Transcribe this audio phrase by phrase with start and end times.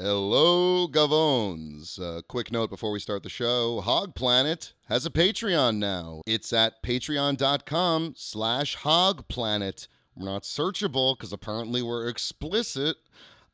[0.00, 2.00] Hello, Gavones.
[2.00, 3.80] Uh, quick note before we start the show.
[3.80, 6.22] Hog Planet has a Patreon now.
[6.24, 9.88] It's at patreon.com slash hogplanet.
[10.14, 12.96] We're not searchable because apparently we're explicit.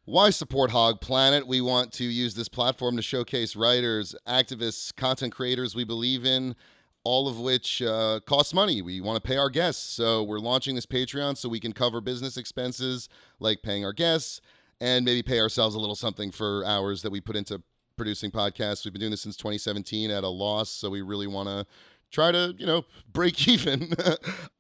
[0.05, 1.47] Why support Hog Planet?
[1.47, 6.57] We want to use this platform to showcase writers, activists, content creators we believe in,
[7.05, 8.83] all of which uh, costs money.
[8.83, 9.83] We want to pay our guests.
[9.95, 13.09] So we're launching this Patreon so we can cover business expenses
[13.41, 14.43] like paying our guests
[14.81, 17.63] and maybe pay ourselves a little something for hours that we put into
[17.97, 18.85] producing podcasts.
[18.85, 21.67] We've been doing this since 2017 at a loss, so we really want to
[22.15, 23.93] try to, you know, break even.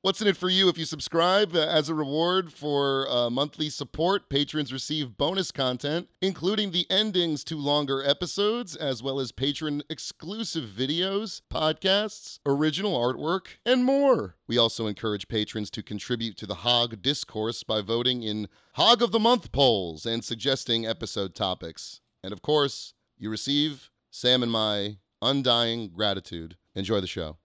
[0.02, 1.54] What's in it for you if you subscribe?
[1.54, 7.44] Uh, as a reward for uh, monthly support, patrons receive bonus content, including the endings
[7.44, 14.34] to longer episodes, as well as patron exclusive videos, podcasts, original artwork, and more.
[14.46, 19.12] We also encourage patrons to contribute to the Hog discourse by voting in Hog of
[19.12, 22.00] the Month polls and suggesting episode topics.
[22.22, 26.56] And of course, you receive Sam and my undying gratitude.
[26.76, 27.36] Enjoy the show.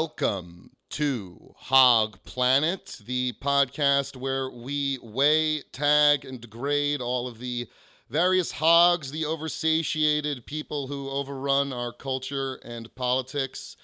[0.00, 7.68] Welcome to Hog Planet, the podcast where we weigh, tag, and degrade all of the
[8.08, 13.76] various hogs, the oversatiated people who overrun our culture and politics.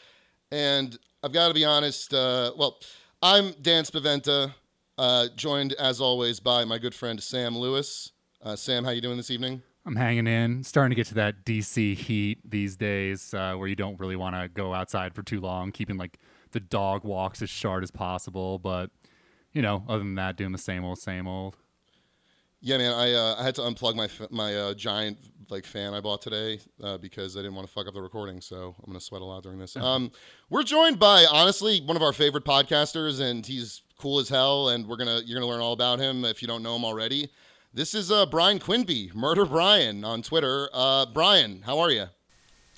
[0.53, 2.79] And I've got to be honest, uh, well,
[3.21, 4.55] I'm Dan Spaventa,
[4.97, 8.13] uh, joined as always by my good friend Sam Lewis.
[8.41, 9.65] Uh, Sam, how you doing this evening?
[9.87, 13.77] I'm hanging in, starting to get to that DC heat these days, uh, where you
[13.77, 16.19] don't really want to go outside for too long, keeping like
[16.53, 18.59] the dog walks as short as possible.
[18.59, 18.91] But
[19.53, 21.57] you know, other than that, doing the same old, same old.
[22.61, 25.19] Yeah, man, I uh, I had to unplug my my uh, giant
[25.51, 28.41] like fan I bought today uh, because I didn't want to fuck up the recording.
[28.41, 29.77] So I'm gonna sweat a lot during this.
[29.77, 30.11] Um,
[30.49, 34.71] we're joined by honestly one of our favorite podcasters, and he's cool as hell.
[34.71, 37.29] And we're gonna you're gonna learn all about him if you don't know him already.
[37.77, 40.69] This is uh, Brian Quinby, Murder Brian on Twitter.
[40.73, 42.05] Uh, Brian, how are you?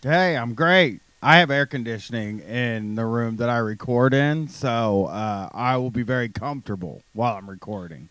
[0.03, 1.03] Hey, I'm great.
[1.23, 5.91] I have air conditioning in the room that I record in, so uh, I will
[5.91, 8.09] be very comfortable while I'm recording.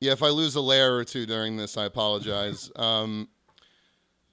[0.00, 2.70] Yeah, if I lose a layer or two during this, I apologize.
[2.76, 3.28] um,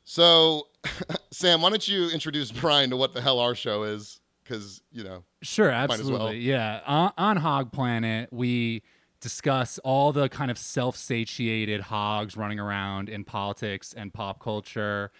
[0.03, 0.67] so,
[1.31, 4.19] Sam, why don't you introduce Brian to what the hell our show is?
[4.43, 5.99] Because you know, Sure, as well.
[5.99, 6.39] absolutely.
[6.41, 8.83] Yeah, on, on Hog Planet, we
[9.21, 15.11] discuss all the kind of self-satiated hogs running around in politics and pop culture.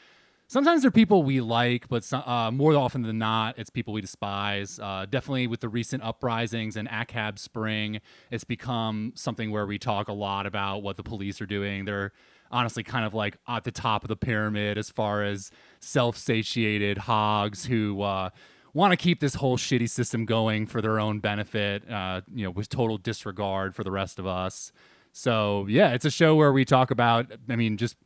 [0.47, 4.01] Sometimes they're people we like, but so- uh, more often than not, it's people we
[4.01, 4.79] despise.
[4.79, 8.01] Uh, definitely with the recent uprisings and ACAB Spring,
[8.31, 11.85] it's become something where we talk a lot about what the police are doing.
[11.85, 12.12] They're
[12.51, 17.66] honestly kind of like at the top of the pyramid as far as self-satiated hogs
[17.66, 18.29] who uh,
[18.73, 22.51] want to keep this whole shitty system going for their own benefit, uh, you know,
[22.51, 24.71] with total disregard for the rest of us.
[25.11, 27.97] So yeah, it's a show where we talk about, I mean, just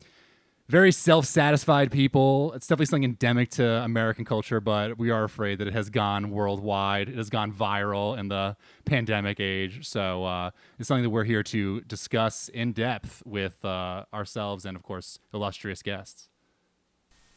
[0.67, 2.51] very self-satisfied people.
[2.53, 6.31] It's definitely something endemic to American culture, but we are afraid that it has gone
[6.31, 7.09] worldwide.
[7.09, 9.87] It has gone viral in the pandemic age.
[9.87, 10.49] So uh,
[10.79, 15.19] it's something that we're here to discuss in depth with uh, ourselves and, of course,
[15.33, 16.29] illustrious guests.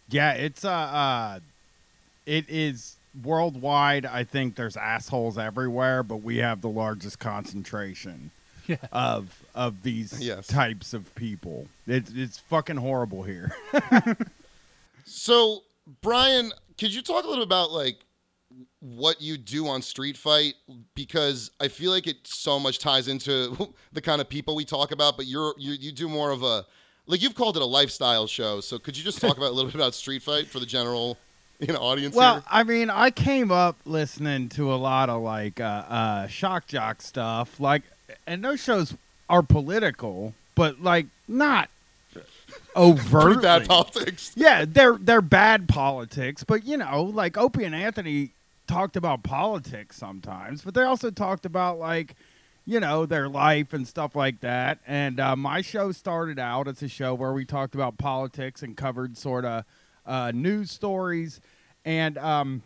[0.08, 1.40] Yeah, it's uh, uh
[2.24, 4.04] it is worldwide.
[4.06, 8.30] I think there's assholes everywhere, but we have the largest concentration
[8.66, 8.76] Yeah.
[8.92, 10.46] of of these Yes.
[10.46, 11.68] types of people.
[11.86, 13.54] It's it's fucking horrible here.
[15.04, 15.62] So,
[16.02, 17.98] Brian, could you talk a little bit about like
[18.80, 20.54] what you do on Street Fight
[20.94, 24.92] because I feel like it so much ties into the kind of people we talk
[24.92, 26.66] about, but you're you you do more of a
[27.06, 28.60] like you've called it a lifestyle show.
[28.60, 31.16] So, could you just talk about a little bit about Street Fight for the general
[31.66, 32.44] know audience Well?
[32.48, 37.02] I mean, I came up listening to a lot of like uh, uh, shock jock
[37.02, 37.82] stuff, like,
[38.26, 38.96] and those shows
[39.28, 41.68] are political, but like not
[42.76, 43.34] overtly.
[43.34, 44.32] Pretty bad politics.
[44.36, 48.30] Yeah, they're they're bad politics, but you know, like Opie and Anthony
[48.68, 52.14] talked about politics sometimes, but they also talked about like
[52.66, 54.78] you know their life and stuff like that.
[54.86, 58.76] And uh, my show started out as a show where we talked about politics and
[58.76, 59.64] covered sort of
[60.08, 61.40] uh, news stories,
[61.84, 62.62] and um,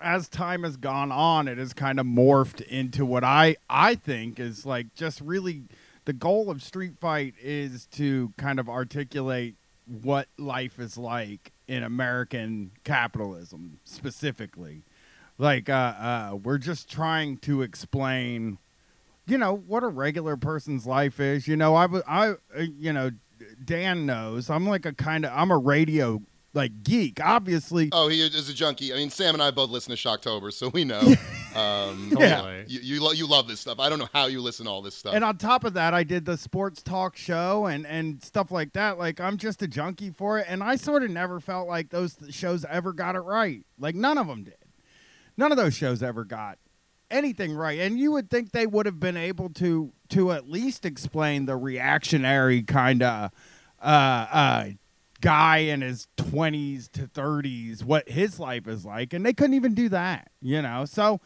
[0.00, 4.38] as time has gone on, it has kind of morphed into what I I think
[4.38, 5.64] is like just really
[6.04, 9.56] the goal of Street Fight is to kind of articulate
[9.86, 14.82] what life is like in American capitalism specifically.
[15.38, 18.58] Like uh, uh, we're just trying to explain,
[19.26, 21.48] you know, what a regular person's life is.
[21.48, 22.34] You know, I was I uh,
[22.76, 23.10] you know
[23.64, 26.20] Dan knows I'm like a kind of I'm a radio
[26.58, 27.18] like geek.
[27.24, 28.92] Obviously, Oh, he is a junkie.
[28.92, 31.00] I mean, Sam and I both listen to Shocktober, so we know.
[31.54, 32.62] um, Yeah.
[32.66, 33.80] You you, lo- you love this stuff.
[33.80, 35.14] I don't know how you listen to all this stuff.
[35.14, 38.74] And on top of that, I did the sports talk show and and stuff like
[38.74, 38.98] that.
[38.98, 42.16] Like I'm just a junkie for it, and I sort of never felt like those
[42.16, 43.64] th- shows ever got it right.
[43.78, 44.56] Like none of them did.
[45.38, 46.58] None of those shows ever got
[47.10, 47.78] anything right.
[47.78, 51.56] And you would think they would have been able to to at least explain the
[51.56, 53.30] reactionary kind of
[53.80, 54.64] uh, uh,
[55.20, 59.74] guy in his 20s to 30s what his life is like, and they couldn't even
[59.74, 60.30] do that.
[60.40, 61.20] You know, so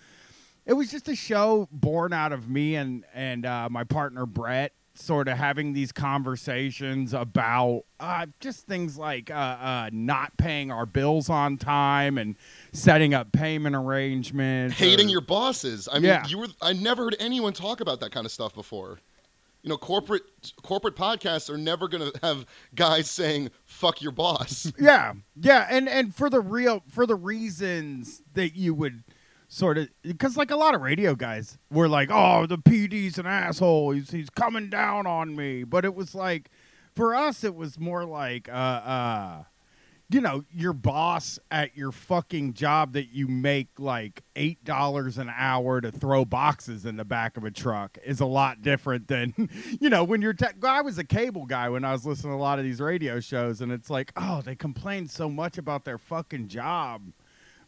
[0.67, 4.73] it was just a show born out of me and and uh, my partner Brett
[4.95, 10.85] sort of having these conversations about uh, just things like uh, uh, not paying our
[10.85, 12.37] bills on time and
[12.75, 14.77] setting up payment arrangements.
[14.79, 15.89] Hating or- your bosses.
[15.91, 16.27] I mean, Yeah.
[16.27, 16.49] you were.
[16.61, 18.99] I never heard anyone talk about that kind of stuff before.
[19.63, 20.23] You know, corporate
[20.63, 25.89] corporate podcasts are never going to have guys saying "fuck your boss." yeah yeah and
[25.89, 29.05] and for the real for the reasons that you would
[29.53, 33.27] sort of because like a lot of radio guys were like oh the pd's an
[33.27, 36.49] asshole he's, he's coming down on me but it was like
[36.91, 39.43] for us it was more like uh uh
[40.13, 45.31] you know your boss at your fucking job that you make like eight dollars an
[45.35, 49.33] hour to throw boxes in the back of a truck is a lot different than
[49.81, 52.37] you know when you're te- i was a cable guy when i was listening to
[52.37, 55.85] a lot of these radio shows and it's like oh they complain so much about
[55.85, 57.03] their fucking job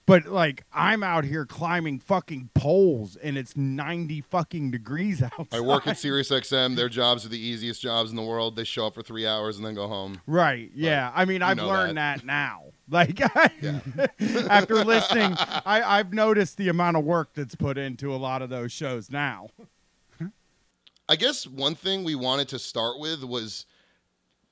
[0.06, 5.60] but like i'm out here climbing fucking poles and it's 90 fucking degrees outside I
[5.60, 6.76] work at Sirius XM.
[6.76, 8.56] Their jobs are the easiest jobs in the world.
[8.56, 10.20] They show up for three hours and then go home.
[10.26, 10.70] Right.
[10.74, 11.12] Yeah.
[11.14, 12.24] I mean, I've learned that.
[12.24, 12.62] now.
[12.90, 13.18] Like,
[14.50, 18.50] after listening, I, I've noticed the amount of work that's put into a lot of
[18.50, 19.48] those shows now.
[21.08, 23.64] I guess one thing we wanted to start with was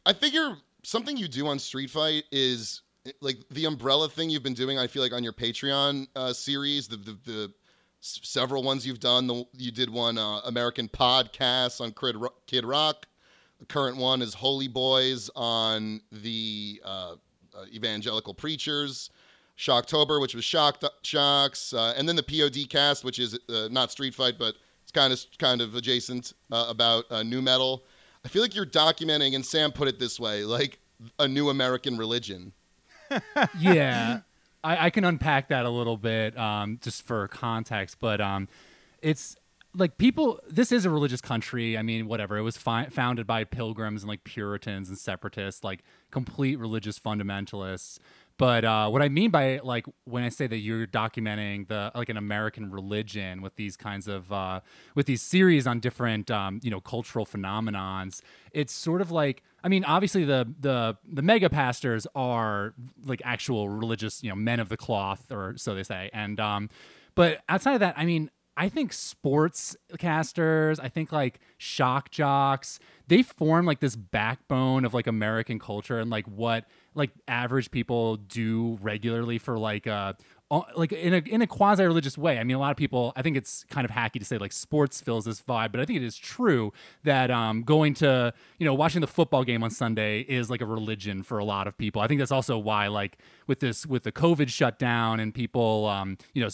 [0.06, 2.81] I figure something you do on Street Fight is
[3.20, 4.78] like the umbrella thing you've been doing.
[4.78, 7.52] I feel like on your Patreon uh, series, the, the the
[8.00, 9.26] several ones you've done.
[9.26, 13.06] The, you did one uh, American podcast on Kid, Ro- Kid Rock.
[13.58, 17.14] The current one is Holy Boys on the uh,
[17.54, 19.10] uh, Evangelical Preachers.
[19.58, 23.93] Shocktober, which was Shock Shocks, uh, and then the POD cast, which is uh, not
[23.93, 27.84] Street Fight, but it's kind of kind of adjacent about new metal.
[28.25, 30.81] I feel like you're documenting, and Sam put it this way, like
[31.19, 32.52] a new American religion.
[33.58, 34.20] Yeah,
[34.62, 38.48] I, I can unpack that a little bit um, just for context, but um,
[39.00, 39.36] it's
[39.74, 40.40] like people.
[40.48, 41.76] This is a religious country.
[41.78, 42.36] I mean, whatever.
[42.36, 47.98] It was fi- founded by pilgrims and like Puritans and separatists, like complete religious fundamentalists.
[48.42, 52.08] But uh, what I mean by like when I say that you're documenting the like
[52.08, 54.62] an American religion with these kinds of uh,
[54.96, 59.68] with these series on different um, you know cultural phenomenons, it's sort of like I
[59.68, 62.74] mean obviously the the the mega pastors are
[63.04, 66.68] like actual religious you know men of the cloth or so they say, and um,
[67.14, 72.81] but outside of that, I mean I think sports casters, I think like shock jocks,
[73.06, 76.64] they form like this backbone of like American culture and like what
[76.94, 80.13] like average people do regularly for like uh
[80.77, 82.39] like in a in a quasi religious way.
[82.39, 83.13] I mean, a lot of people.
[83.17, 85.87] I think it's kind of hacky to say like sports fills this vibe, but I
[85.87, 86.72] think it is true
[87.05, 90.67] that um, going to you know watching the football game on Sunday is like a
[90.67, 92.03] religion for a lot of people.
[92.03, 96.19] I think that's also why like with this with the COVID shutdown and people um,
[96.34, 96.51] you know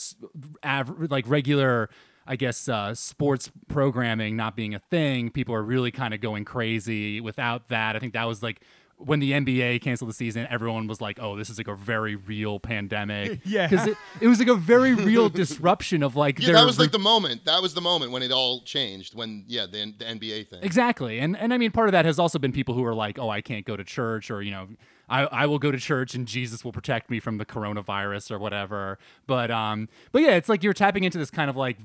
[0.64, 1.90] av- like regular.
[2.30, 6.44] I guess uh, sports programming not being a thing, people are really kind of going
[6.44, 7.22] crazy.
[7.22, 8.60] Without that, I think that was like
[8.98, 12.16] when the NBA canceled the season, everyone was like, "Oh, this is like a very
[12.16, 13.66] real pandemic." Yeah.
[13.66, 16.78] because it, it was like a very real disruption of like Yeah, their that was
[16.78, 17.44] like the moment.
[17.44, 19.14] That was the moment when it all changed.
[19.14, 20.60] When yeah, the, the NBA thing.
[20.62, 23.18] exactly, and and I mean, part of that has also been people who are like,
[23.18, 24.68] "Oh, I can't go to church," or you know.
[25.08, 28.38] I, I will go to church and Jesus will protect me from the coronavirus or
[28.38, 28.98] whatever.
[29.26, 31.78] But um, but yeah, it's like you're tapping into this kind of like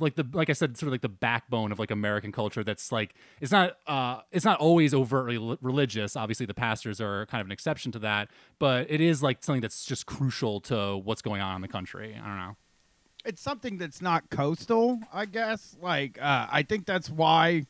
[0.00, 2.64] like the like I said, sort of like the backbone of like American culture.
[2.64, 6.16] That's like it's not uh it's not always overtly li- religious.
[6.16, 9.60] Obviously, the pastors are kind of an exception to that, but it is like something
[9.62, 12.18] that's just crucial to what's going on in the country.
[12.20, 12.56] I don't know.
[13.24, 15.76] It's something that's not coastal, I guess.
[15.80, 17.66] Like, uh, I think that's why.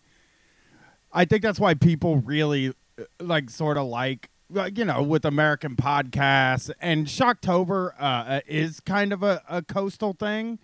[1.14, 4.30] I think that's why people really uh, like sort of like
[4.74, 10.12] you know, with American podcasts, and Shocktober uh, uh, is kind of a, a coastal
[10.12, 10.58] thing.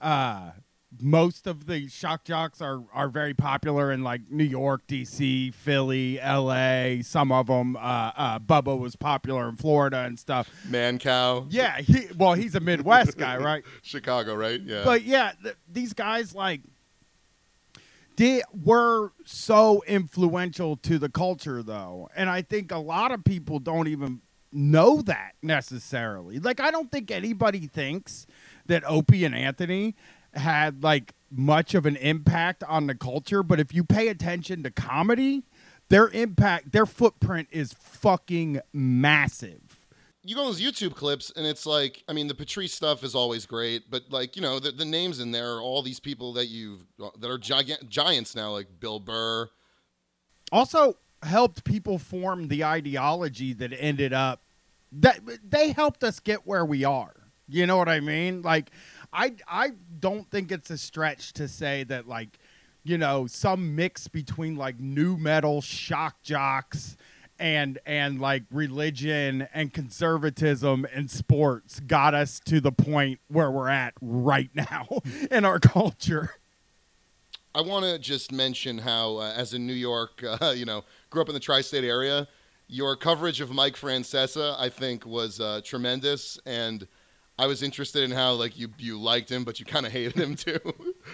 [0.00, 0.52] Uh,
[1.00, 6.20] most of the shock jocks are are very popular in like New York, D.C., Philly,
[6.20, 7.02] L.A.
[7.04, 7.76] Some of them.
[7.76, 7.80] Uh,
[8.16, 10.50] uh, Bubba was popular in Florida and stuff.
[10.68, 11.46] Mancow.
[11.50, 13.64] Yeah, he, well, he's a Midwest guy, right?
[13.82, 14.60] Chicago, right?
[14.60, 14.82] Yeah.
[14.84, 16.60] But yeah, th- these guys like
[18.16, 22.08] did were so influential to the culture though.
[22.14, 24.20] And I think a lot of people don't even
[24.52, 26.38] know that necessarily.
[26.38, 28.26] Like I don't think anybody thinks
[28.66, 29.94] that Opie and Anthony
[30.32, 34.70] had like much of an impact on the culture, but if you pay attention to
[34.70, 35.42] comedy,
[35.88, 39.63] their impact, their footprint is fucking massive.
[40.24, 43.14] You go on those YouTube clips, and it's like, I mean, the Patrice stuff is
[43.14, 46.32] always great, but like, you know, the, the names in there are all these people
[46.32, 49.50] that you've uh, that are giant giants now, like Bill Burr.
[50.50, 54.42] also helped people form the ideology that ended up
[54.92, 57.14] that they helped us get where we are.
[57.48, 58.42] You know what I mean?
[58.42, 58.70] Like
[59.12, 62.38] I I don't think it's a stretch to say that like
[62.82, 66.96] you know some mix between like new metal shock jocks
[67.38, 73.68] and and like religion and conservatism and sports got us to the point where we're
[73.68, 74.86] at right now
[75.30, 76.36] in our culture.
[77.56, 81.22] I want to just mention how, uh, as in New York, uh, you know, grew
[81.22, 82.26] up in the tri-state area,
[82.66, 86.86] your coverage of Mike Francesa, I think, was uh, tremendous, and
[87.38, 90.14] I was interested in how like you you liked him, but you kind of hated
[90.14, 90.58] him too,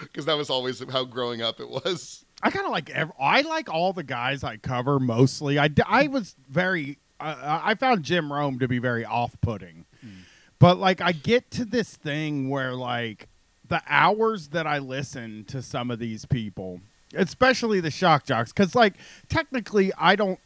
[0.01, 2.25] because that was always how growing up it was.
[2.43, 5.59] I kind of like ev- I like all the guys I cover mostly.
[5.59, 9.85] I, I was very uh, I found Jim Rome to be very off-putting.
[10.59, 13.27] But like I get to this thing where like
[13.67, 16.81] the hours that I listen to some of these people,
[17.15, 18.93] especially the shock jocks cuz like
[19.27, 20.39] technically I don't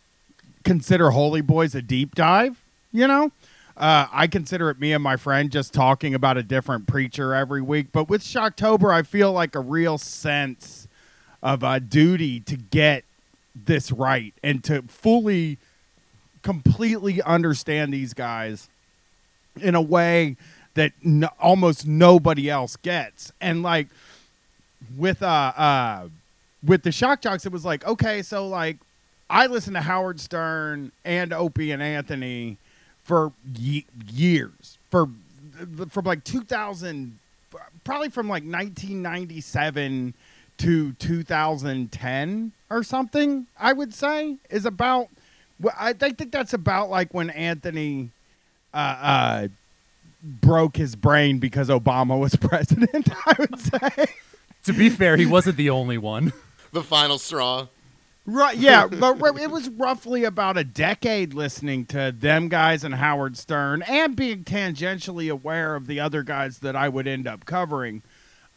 [0.64, 3.32] consider Holy Boys a deep dive, you know?
[3.78, 7.62] Uh, I consider it me and my friend just talking about a different preacher every
[7.62, 7.88] week.
[7.92, 10.85] But with Shocktober, I feel like a real sense
[11.46, 13.06] of a duty to get
[13.56, 15.60] this right and to fully,
[16.42, 18.68] completely understand these guys
[19.62, 20.36] in a way
[20.74, 20.92] that
[21.40, 23.32] almost nobody else gets.
[23.40, 23.88] And like
[24.98, 26.08] with uh uh
[26.66, 28.78] with the shock jocks, it was like okay, so like
[29.30, 32.58] I listened to Howard Stern and Opie and Anthony
[33.04, 35.08] for ye- years for
[35.90, 37.20] from like 2000
[37.84, 40.16] probably from like 1997
[40.58, 45.08] to 2010 or something i would say is about
[45.78, 48.10] i I think that's about like when anthony
[48.74, 49.48] uh, uh,
[50.24, 54.06] broke his brain because obama was president i would say
[54.66, 56.34] To be fair, he wasn't the only one.
[56.74, 57.68] The final straw.
[58.26, 63.38] Right, yeah, but it was roughly about a decade listening to them guys and Howard
[63.38, 68.02] Stern, and being tangentially aware of the other guys that I would end up covering.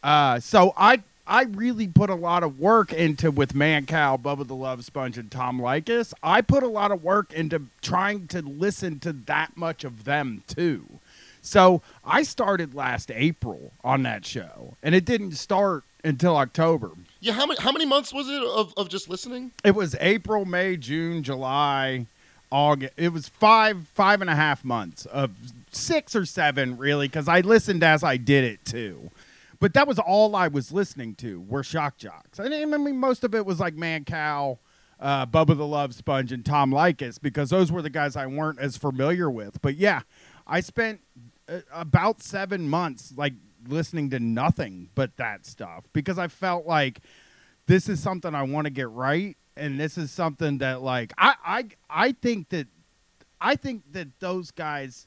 [0.03, 4.55] Uh, so I I really put a lot of work into with Mancow, Bubba the
[4.55, 6.15] Love Sponge, and Tom Leykis.
[6.23, 10.43] I put a lot of work into trying to listen to that much of them
[10.47, 10.87] too.
[11.43, 16.93] So I started last April on that show, and it didn't start until October.
[17.21, 19.53] Yeah, how many how many months was it of, of just listening?
[19.63, 22.07] It was April, May, June, July,
[22.51, 22.95] August.
[22.97, 25.33] It was five, five and a half months of
[25.71, 29.11] six or seven, really, because I listened as I did it too.
[29.61, 32.39] But that was all I was listening to were shock jocks.
[32.39, 34.59] I mean, most of it was like Mancow,
[35.01, 38.61] uh, Bubba the Love Sponge, and Tom Leykis because those were the guys I weren't
[38.61, 39.61] as familiar with.
[39.61, 40.03] But yeah,
[40.47, 41.01] I spent
[41.49, 43.35] uh, about seven months like
[43.67, 47.01] listening to nothing but that stuff because I felt like
[47.67, 51.35] this is something I want to get right, and this is something that like I
[51.45, 52.69] I I think that
[53.41, 55.07] I think that those guys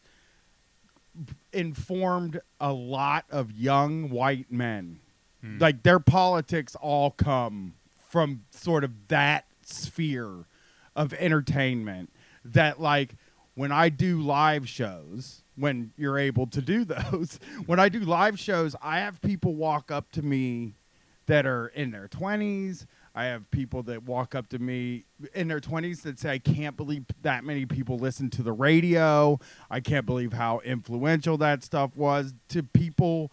[1.54, 5.00] informed a lot of young white men.
[5.42, 5.58] Hmm.
[5.58, 7.74] Like their politics all come
[8.10, 10.46] from sort of that sphere
[10.96, 12.12] of entertainment
[12.44, 13.16] that like
[13.56, 18.40] when I do live shows, when you're able to do those, when I do live
[18.40, 20.74] shows, I have people walk up to me
[21.28, 22.86] that are in their 20s.
[23.14, 26.78] I have people that walk up to me in their 20s that say, I can't
[26.78, 29.40] believe that many people listen to the radio.
[29.70, 33.32] I can't believe how influential that stuff was to people,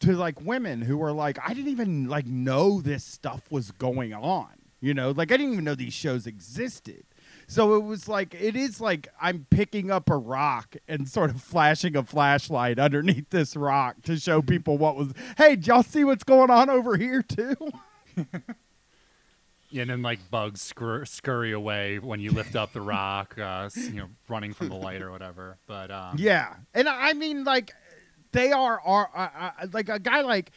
[0.00, 4.14] to like women who are like, I didn't even like know this stuff was going
[4.14, 4.48] on.
[4.80, 7.04] You know, like I didn't even know these shows existed.
[7.48, 11.40] So it was like it is like I'm picking up a rock and sort of
[11.40, 15.12] flashing a flashlight underneath this rock to show people what was.
[15.38, 17.56] Hey, y'all see what's going on over here too?
[19.74, 23.92] and then like bugs scur- scurry away when you lift up the rock, uh, you
[23.92, 25.58] know, running from the light or whatever.
[25.66, 27.72] But um, Yeah, and I I mean, like,
[28.32, 29.28] they are are uh,
[29.62, 30.50] uh, like a guy like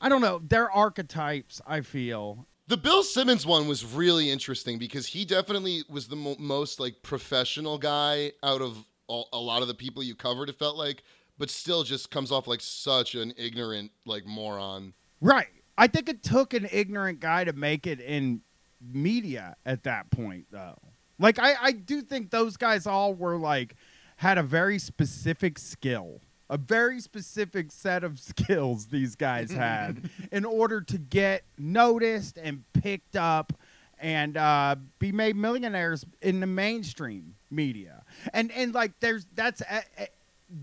[0.00, 0.40] I don't know.
[0.46, 1.60] They're archetypes.
[1.66, 2.46] I feel.
[2.66, 7.02] The Bill Simmons one was really interesting because he definitely was the mo- most like
[7.02, 10.48] professional guy out of all, a lot of the people you covered.
[10.48, 11.02] It felt like,
[11.36, 14.94] but still just comes off like such an ignorant like moron.
[15.20, 15.48] Right.
[15.76, 18.42] I think it took an ignorant guy to make it in
[18.80, 20.78] media at that point, though.
[21.18, 23.74] Like, I, I do think those guys all were like,
[24.16, 30.44] had a very specific skill, a very specific set of skills these guys had in
[30.44, 33.52] order to get noticed and picked up
[33.98, 38.02] and uh, be made millionaires in the mainstream media.
[38.32, 40.04] And, and like, there's, that's, uh, uh,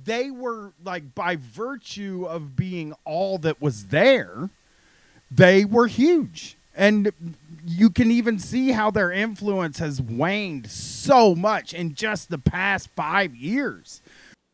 [0.04, 4.50] they were like, by virtue of being all that was there,
[5.32, 6.58] they were huge.
[6.76, 7.12] And
[7.66, 12.90] you can even see how their influence has waned so much in just the past
[12.96, 14.02] five years.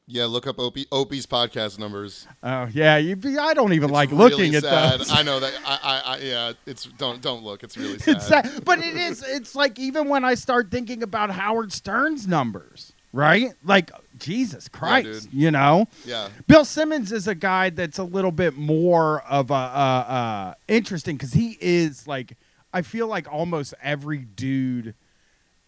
[0.10, 2.28] Yeah, look up Opie, Opie's podcast numbers.
[2.42, 5.00] Oh yeah, you, I don't even It's like really looking at sad.
[5.02, 5.12] those.
[5.12, 5.54] I know that.
[5.66, 7.62] I, I, I, yeah, it's don't don't look.
[7.64, 8.16] It's really sad.
[8.16, 8.64] It's sad.
[8.64, 9.22] but it is.
[9.28, 13.54] It's like even when I start thinking about Howard Stern's numbers, right?
[13.64, 15.34] Like Jesus Christ, dude.
[15.34, 15.88] you know.
[16.06, 20.54] Yeah, Bill Simmons is a guy that's a little bit more of a uh, uh,
[20.68, 22.38] interesting because he is like
[22.74, 24.94] I feel like almost every dude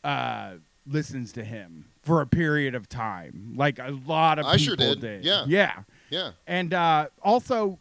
[0.03, 0.53] uh,
[0.86, 3.53] listens to him for a period of time.
[3.55, 5.24] Like a lot of I people sure did.
[5.24, 5.46] Yeah.
[5.48, 6.31] yeah, yeah.
[6.48, 7.79] and uh, also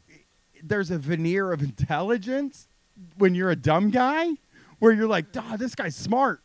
[0.62, 2.68] there's a veneer of intelligence
[3.16, 4.30] when you're a dumb guy
[4.78, 6.40] where you're like, "Duh, this guy's smart."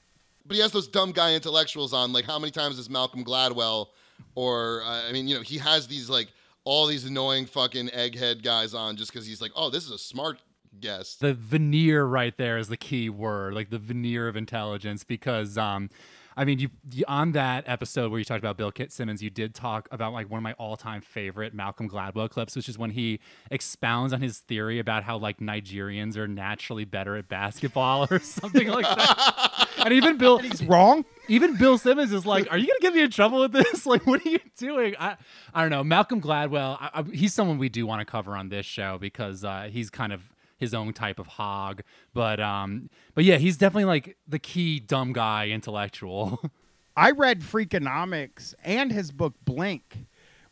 [0.45, 2.11] But he has those dumb guy intellectuals on.
[2.11, 3.87] Like, how many times is Malcolm Gladwell,
[4.35, 6.27] or uh, I mean, you know, he has these like
[6.65, 9.97] all these annoying fucking egghead guys on just because he's like, oh, this is a
[9.97, 10.39] smart
[10.79, 11.19] guest.
[11.19, 15.89] the veneer right there is the key word, like the veneer of intelligence, because um,
[16.35, 19.29] I mean, you, you on that episode where you talked about Bill Kit Simmons, you
[19.29, 22.91] did talk about like one of my all-time favorite Malcolm Gladwell clips, which is when
[22.91, 23.19] he
[23.51, 28.67] expounds on his theory about how like Nigerians are naturally better at basketball or something
[28.67, 29.67] like that.
[29.85, 31.05] and even Bill, He's wrong.
[31.27, 33.85] even Bill Simmons is like, "Are you gonna get me in trouble with this?
[33.93, 35.17] Like, what are you doing?" I,
[35.53, 35.83] I don't know.
[35.83, 39.43] Malcolm Gladwell, I, I, he's someone we do want to cover on this show because
[39.43, 40.32] uh, he's kind of
[40.63, 41.83] his own type of hog.
[42.13, 46.41] But um, but yeah, he's definitely like the key dumb guy intellectual.
[46.95, 50.05] I read Freakonomics and his book Blink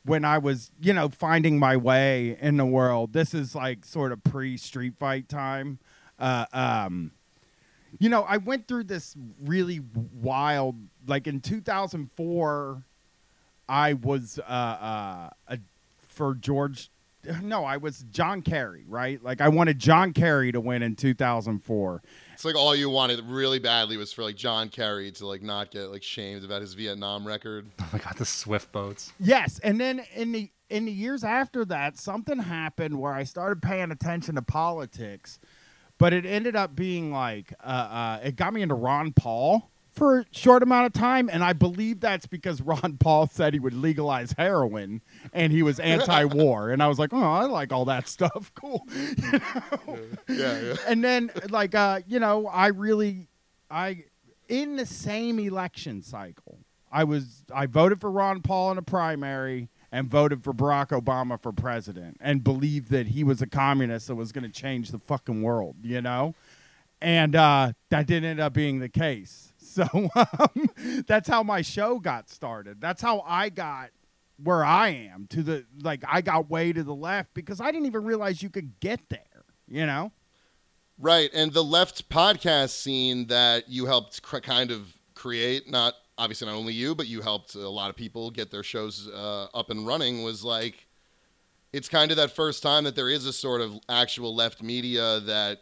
[0.04, 3.14] when I was, you know, finding my way in the world.
[3.14, 5.80] This is like sort of pre Street Fight time.
[6.18, 7.12] Uh, um,
[8.00, 9.82] you know, I went through this really
[10.14, 10.76] wild,
[11.08, 12.84] like in 2004,
[13.68, 15.60] I was uh, uh, a,
[16.08, 16.90] for George.
[17.42, 19.24] No, I was John Kerry, right?
[19.24, 22.02] Like I wanted John Kerry to win in 2004.
[22.34, 25.72] It's like all you wanted really badly was for like John Kerry to like not
[25.72, 27.70] get like shamed about his Vietnam record.
[27.80, 29.14] oh my god, the Swift boats.
[29.20, 33.62] Yes, and then in the in the years after that, something happened where I started
[33.62, 35.40] paying attention to politics,
[35.98, 39.70] but it ended up being like uh, uh, it got me into Ron Paul
[40.02, 43.60] for a short amount of time, and I believe that's because Ron Paul said he
[43.60, 47.86] would legalize heroin and he was anti-war, and I was like, oh, I like all
[47.86, 48.88] that stuff, cool.
[50.28, 50.76] Yeah, yeah.
[50.88, 53.28] and then like uh, you know, I really
[53.70, 54.06] I
[54.50, 56.58] in the same election cycle,
[56.92, 61.40] I was I voted for Ron Paul in a primary and voted for Barack Obama
[61.40, 65.00] for president and believed that he was a communist that was going to change the
[65.00, 66.34] fucking world, you know?
[67.02, 69.51] And uh, that didn't end up being the case.
[69.92, 72.82] So um, that's how my show got started.
[72.82, 73.92] That's how I got
[74.44, 77.86] where I am to the like I got way to the left because I didn't
[77.86, 80.12] even realize you could get there, you know?
[81.00, 86.48] Right, and the left podcast scene that you helped cr- kind of create, not obviously
[86.48, 89.70] not only you, but you helped a lot of people get their shows uh, up
[89.70, 90.88] and running, was like
[91.74, 95.22] it's kind of that first time that there is a sort of actual left media
[95.22, 95.62] that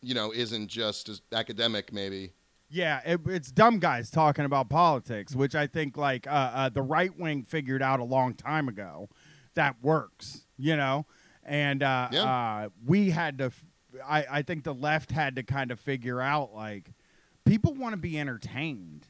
[0.00, 2.32] you know isn't just academic, maybe.
[2.70, 6.82] Yeah, it, it's dumb guys talking about politics, which I think like uh, uh, the
[6.82, 9.08] right wing figured out a long time ago
[9.54, 11.06] that works, you know,
[11.44, 12.22] and uh, Yeah.
[12.24, 13.44] uh, we had to.
[13.46, 13.64] f-
[14.06, 16.92] I, I think the left had to kind of figure out like
[17.46, 19.06] people want to be entertained,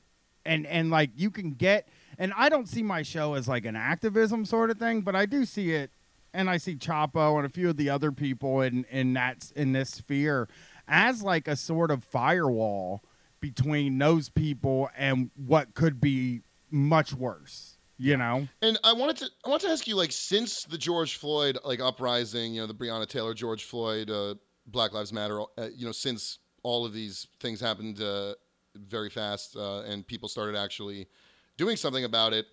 [0.46, 1.88] and and like you can get.
[2.16, 5.26] And I don't see my show as like an activism sort of thing, but I
[5.26, 5.90] do see it,
[6.32, 9.72] and I see Chapo and a few of the other people in in that in
[9.72, 10.48] this sphere
[10.86, 13.02] as like a sort of firewall
[13.40, 17.76] between those people and what could be much worse.
[18.00, 18.46] You know?
[18.62, 21.80] And I wanted to I want to ask you like since the George Floyd like
[21.80, 25.92] uprising, you know, the Breonna Taylor George Floyd uh, Black Lives Matter, uh, you know,
[25.92, 28.34] since all of these things happened uh,
[28.76, 31.08] very fast, uh, and people started actually
[31.56, 32.46] doing something about it.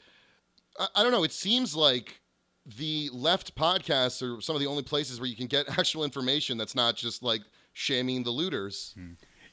[0.80, 1.24] I, I don't know.
[1.24, 2.22] It seems like
[2.66, 6.58] the left podcasts are some of the only places where you can get actual information
[6.58, 7.42] that's not just like
[7.74, 8.96] shaming the looters.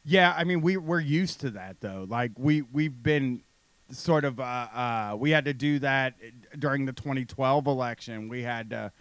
[0.05, 2.07] Yeah, I mean we we're used to that though.
[2.09, 3.43] Like we we've been
[3.91, 6.15] sort of uh, uh, we had to do that
[6.59, 8.29] during the 2012 election.
[8.29, 8.93] We had to,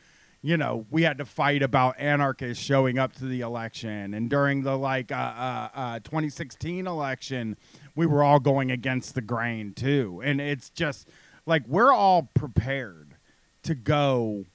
[0.41, 4.63] you know, we had to fight about anarchists showing up to the election, and during
[4.63, 7.57] the like uh, uh, uh, 2016 election,
[7.95, 10.21] we were all going against the grain too.
[10.23, 11.07] And it's just
[11.45, 13.15] like we're all prepared
[13.63, 14.45] to go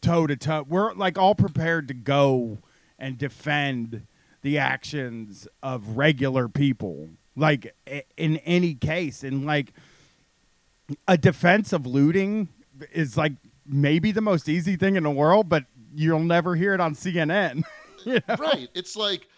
[0.00, 0.64] toe to toe.
[0.68, 2.58] We're like all prepared to go
[2.98, 4.06] and defend
[4.44, 7.74] the actions of regular people, like
[8.18, 9.24] in any case.
[9.24, 9.72] And like
[11.08, 12.50] a defense of looting
[12.92, 13.32] is like
[13.66, 17.62] maybe the most easy thing in the world, but you'll never hear it on CNN.
[18.04, 18.36] you know?
[18.38, 18.68] right.
[18.74, 19.28] It's like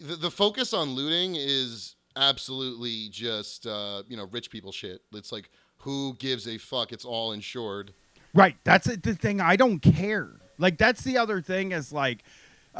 [0.00, 5.02] the, the focus on looting is absolutely just uh, you know rich people shit.
[5.12, 6.90] It's like who gives a fuck?
[6.90, 7.92] It's all insured.
[8.32, 8.56] Right.
[8.64, 9.42] That's the thing.
[9.42, 10.30] I don't care.
[10.56, 12.24] Like that's the other thing is like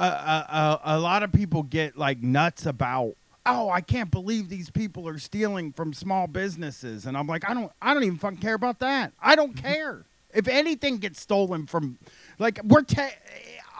[0.00, 3.14] uh, uh, a lot of people get like nuts about.
[3.46, 7.54] Oh, I can't believe these people are stealing from small businesses, and I'm like, I
[7.54, 9.12] don't, I don't even fucking care about that.
[9.22, 11.98] I don't care if anything gets stolen from,
[12.38, 12.82] like we're.
[12.82, 13.10] Ta-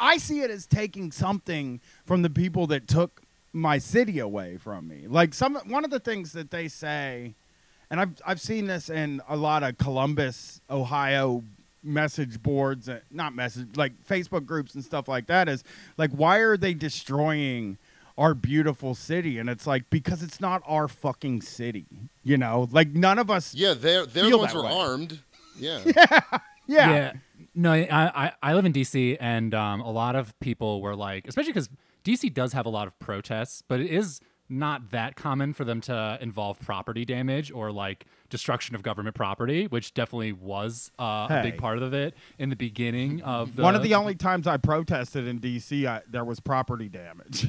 [0.01, 4.87] I see it as taking something from the people that took my city away from
[4.87, 5.07] me.
[5.09, 7.35] Like some, one of the things that they say
[7.91, 11.43] and I've I've seen this in a lot of Columbus, Ohio
[11.89, 15.49] message boards, uh, not message like Facebook groups and stuff like that.
[15.49, 15.65] Is
[15.97, 17.79] like, why are they destroying
[18.17, 19.39] our beautiful city?
[19.39, 21.87] And it's like because it's not our fucking city,
[22.23, 22.69] you know.
[22.71, 23.55] Like none of us.
[23.55, 24.81] Yeah, they're they're Feel the ones that who are way.
[24.81, 25.19] armed.
[25.61, 25.81] Yeah.
[26.69, 27.13] Yeah.
[27.55, 27.89] No, I,
[28.27, 31.69] I I live in DC, and um, a lot of people were like, especially because
[32.05, 35.81] DC does have a lot of protests, but it is not that common for them
[35.83, 41.41] to involve property damage or like destruction of government property, which definitely was uh, a
[41.43, 44.57] big part of it in the beginning of the One of the only times I
[44.57, 47.47] protested in D.C., I, there was property damage.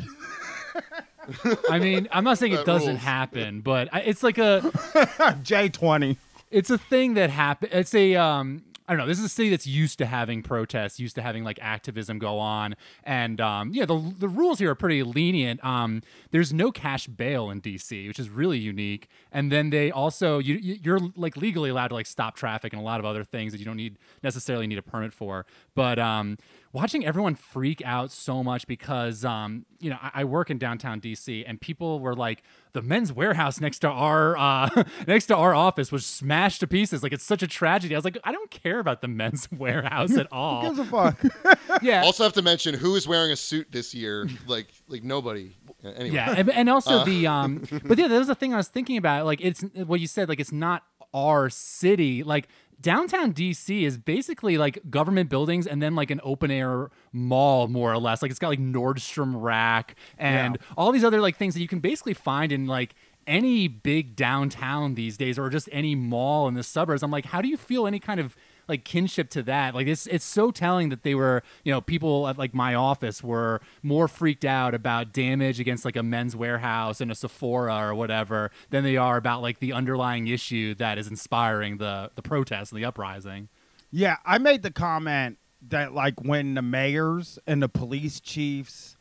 [1.70, 3.02] I mean, I'm not saying it doesn't rules.
[3.02, 6.18] happen, but I- it's like a J twenty.
[6.52, 7.70] it's a thing that happen.
[7.72, 8.64] It's a um.
[8.90, 9.06] I don't know.
[9.06, 12.40] This is a city that's used to having protests, used to having like activism go
[12.40, 15.64] on, and um, yeah, the the rules here are pretty lenient.
[15.64, 19.08] Um, there's no cash bail in DC, which is really unique.
[19.32, 22.82] And then they also you you- you're like legally allowed to like stop traffic and
[22.82, 25.46] a lot of other things that you don't need necessarily need a permit for.
[25.76, 26.38] But um,
[26.72, 31.02] watching everyone freak out so much because um, you know I, I work in downtown
[31.02, 35.54] DC and people were like the men's Wearhouse next to our uh, next to our
[35.56, 37.96] office was smashed to pieces like it's such a tragedy.
[37.96, 40.62] I was like I don't care about the men's warehouse at Who all.
[40.62, 41.20] gives a fuck?
[41.82, 42.02] yeah.
[42.04, 44.28] Also have to mention who is wearing a suit this year.
[44.48, 45.56] Like like nobody.
[45.84, 46.10] Anyway.
[46.16, 47.04] Yeah, and, and also Uh.
[47.06, 49.26] the um, but yeah, that was the thing I was thinking about.
[49.26, 50.28] Like, it's what you said.
[50.28, 52.22] Like, it's not our city.
[52.22, 52.50] Like
[52.82, 57.92] downtown DC is basically like government buildings and then like an open air mall, more
[57.92, 58.22] or less.
[58.22, 61.80] Like, it's got like Nordstrom Rack and all these other like things that you can
[61.80, 62.96] basically find in like
[63.28, 67.04] any big downtown these days, or just any mall in the suburbs.
[67.04, 68.36] I'm like, how do you feel any kind of
[68.70, 69.76] like kinship to that.
[69.76, 73.24] Like it's it's so telling that they were, you know, people at like my office
[73.24, 77.96] were more freaked out about damage against like a men's Wearhouse and a Sephora or
[77.96, 82.72] whatever than they are about like the underlying issue that is inspiring the the protest
[82.72, 83.50] and the uprising.
[83.92, 88.96] Yeah, I made the comment that like when the mayors and the police chiefs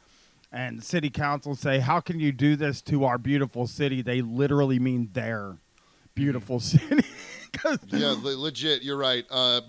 [0.51, 4.79] and city council say, "How can you do this to our beautiful city?" They literally
[4.79, 5.59] mean their
[6.19, 7.07] beautiful city.
[7.89, 8.83] Yeah, le- legit.
[8.83, 9.25] You're right.
[9.31, 9.63] Uh,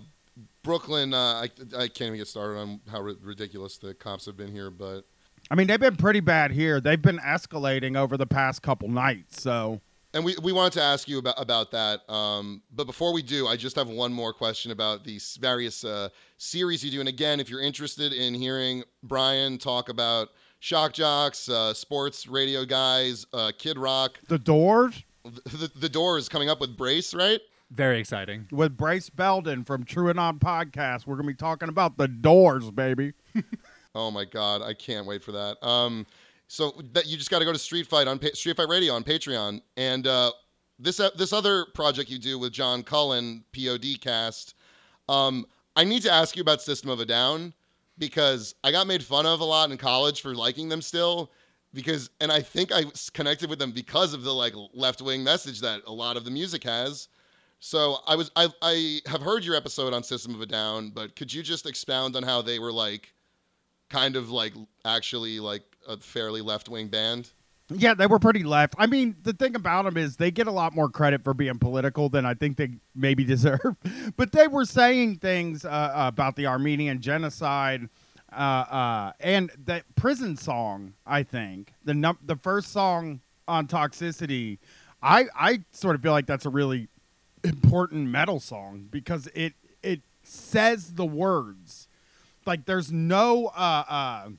[0.63, 1.13] Brooklyn.
[1.13, 1.43] Uh, I
[1.75, 5.05] I can't even get started on how ri- ridiculous the cops have been here, but
[5.49, 6.81] I mean, they've been pretty bad here.
[6.81, 9.41] They've been escalating over the past couple nights.
[9.41, 9.79] So,
[10.13, 12.07] and we, we wanted to ask you about about that.
[12.11, 16.09] Um, but before we do, I just have one more question about these various uh,
[16.37, 16.99] series you do.
[16.99, 22.65] And again, if you're interested in hearing Brian talk about shock jocks, uh, sports radio
[22.65, 27.39] guys, uh, Kid Rock, the Doors the, the door is coming up with Brace, right?
[27.71, 28.47] Very exciting.
[28.51, 33.13] with Brace Belden from TrueAnon Podcast, we're gonna be talking about the Doors, baby.
[33.95, 35.57] Oh my god, I can't wait for that.
[35.65, 36.05] Um,
[36.47, 38.93] so that you just got to go to Street Fight on pa- Street Fight Radio
[38.93, 40.31] on Patreon, and uh,
[40.77, 44.53] this uh, this other project you do with John Cullen, POD Cast.
[45.09, 45.43] Um,
[45.75, 47.51] I need to ask you about System of a Down
[47.97, 51.31] because I got made fun of a lot in college for liking them still.
[51.73, 55.61] Because and I think I connected with them because of the like left wing message
[55.61, 57.09] that a lot of the music has.
[57.59, 61.15] So I was I I have heard your episode on System of a Down, but
[61.15, 63.13] could you just expound on how they were like
[63.89, 64.53] kind of like
[64.85, 67.29] actually like a fairly left wing band?
[67.71, 68.73] Yeah, they were pretty left.
[68.79, 71.59] I mean, the thing about them is they get a lot more credit for being
[71.59, 73.77] political than I think they maybe deserve.
[74.17, 77.89] but they were saying things uh, about the Armenian genocide
[78.31, 80.93] uh, uh, and that prison song.
[81.05, 84.57] I think the num- the first song on Toxicity.
[85.01, 86.87] I I sort of feel like that's a really
[87.43, 91.87] important metal song because it it says the words
[92.45, 94.29] like there's no uh uh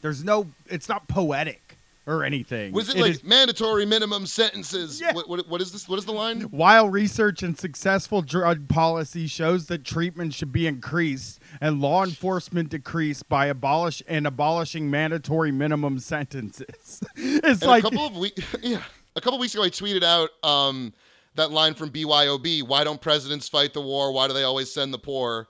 [0.00, 1.60] there's no it's not poetic
[2.06, 5.00] or anything Was it, It like is- mandatory minimum sentences?
[5.00, 5.12] Yeah.
[5.12, 5.88] What, what, what is this?
[5.88, 6.42] What is the line?
[6.42, 12.68] while research and successful drug policy shows that treatment should be increased and law enforcement
[12.70, 18.42] decreased by abolish and abolishing mandatory minimum sentences it's And like a couple of weeks,
[18.62, 18.82] yeah,
[19.16, 20.92] a couple weeks ago, I tweeted out um,
[21.36, 24.12] that line from BYOB: "Why don't presidents fight the war?
[24.12, 25.48] Why do they always send the poor?"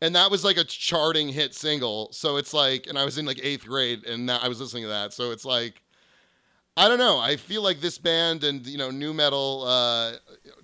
[0.00, 2.10] And that was like a charting hit single.
[2.12, 4.82] So it's like, and I was in like eighth grade, and that, I was listening
[4.82, 5.12] to that.
[5.12, 5.80] So it's like,
[6.76, 7.18] I don't know.
[7.20, 10.12] I feel like this band and you know new metal uh,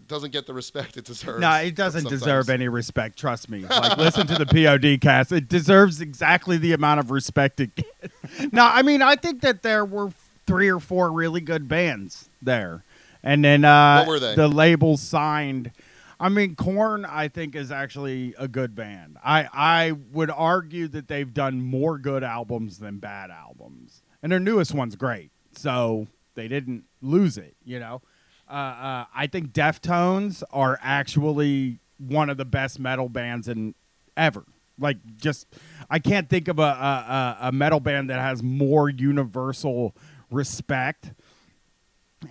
[0.09, 1.41] doesn't get the respect it deserves.
[1.41, 2.21] No, it doesn't sometimes.
[2.21, 3.17] deserve any respect.
[3.17, 3.61] Trust me.
[3.61, 5.31] Like, listen to the POD cast.
[5.31, 8.13] It deserves exactly the amount of respect it gets.
[8.53, 10.11] no, I mean, I think that there were
[10.47, 12.83] three or four really good bands there,
[13.23, 14.35] and then uh, What were they?
[14.35, 15.71] the label signed.
[16.19, 19.17] I mean, Korn, I think, is actually a good band.
[19.25, 24.41] I I would argue that they've done more good albums than bad albums, and their
[24.41, 25.31] newest one's great.
[25.61, 28.03] So they didn't lose it, you know.
[28.49, 33.75] Uh, uh, I think Deftones are actually one of the best metal bands in
[34.17, 34.45] ever.
[34.79, 35.47] Like, just
[35.91, 39.95] I can't think of a a, a- metal band that has more universal
[40.31, 41.13] respect.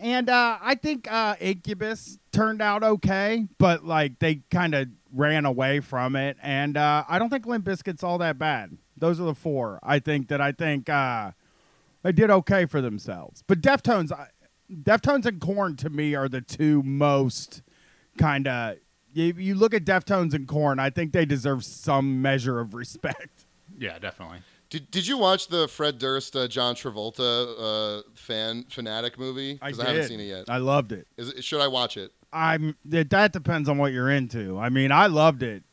[0.02, 5.46] And uh, I think uh, Incubus turned out okay, but like they kind of ran
[5.46, 6.38] away from it.
[6.42, 8.78] And uh, I don't think Limp Bizkit's all that bad.
[8.98, 11.32] Those are the four I think that I think uh,
[12.04, 13.44] they did okay for themselves.
[13.48, 14.30] But Deftones, I-
[14.72, 17.62] Deftones and Korn to me are the two most
[18.18, 18.78] kind of.
[19.12, 23.46] You, you look at Deftones and Korn, I think they deserve some measure of respect.
[23.78, 24.40] Yeah, definitely.
[24.70, 29.54] Did, did you watch the Fred Durst, uh, John Travolta uh, fan fanatic movie?
[29.54, 30.08] Because I, haven't did.
[30.10, 30.46] seen it yet.
[30.48, 31.08] I loved it.
[31.18, 32.12] Is it, should I watch it?
[32.32, 34.60] I'm that that depends on what you're into.
[34.60, 35.64] I mean, I loved it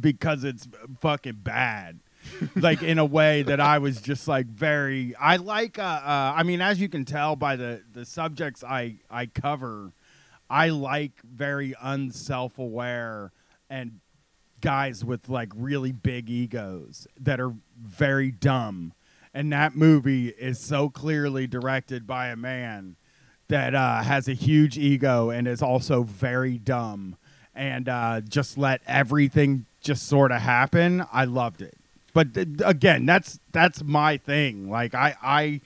[0.00, 0.66] because it's
[1.00, 2.00] fucking bad.
[2.56, 6.42] like in a way that I was just like very I like uh, uh I
[6.42, 9.92] mean as you can tell by the the subjects I I cover
[10.50, 13.32] I like very unself-aware
[13.68, 14.00] and
[14.60, 18.92] guys with like really big egos that are very dumb.
[19.34, 22.96] And that movie is so clearly directed by a man
[23.48, 27.16] that uh, has a huge ego and is also very dumb.
[27.54, 31.04] And uh, just let everything just sort of happen.
[31.12, 31.77] I loved it,
[32.18, 34.68] but th- again, that's that's my thing.
[34.68, 35.60] Like I I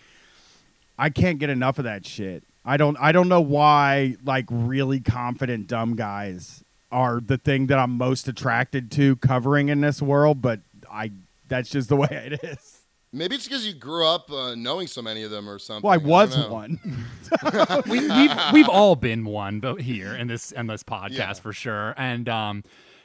[0.99, 2.45] I can't get enough of that shit.
[2.63, 7.79] I don't I don't know why like really confident dumb guys are the thing that
[7.79, 10.61] I'm most attracted to covering in this world, but
[10.93, 11.13] I
[11.49, 12.81] that's just the way it is.
[13.15, 15.89] Maybe it's because you grew up uh, knowing so many of them or something.
[15.89, 16.53] Well, I was know.
[16.53, 16.79] one.
[17.89, 21.33] we, we've we've all been one but here in this in this podcast Yeah.
[21.33, 22.63] for sure and um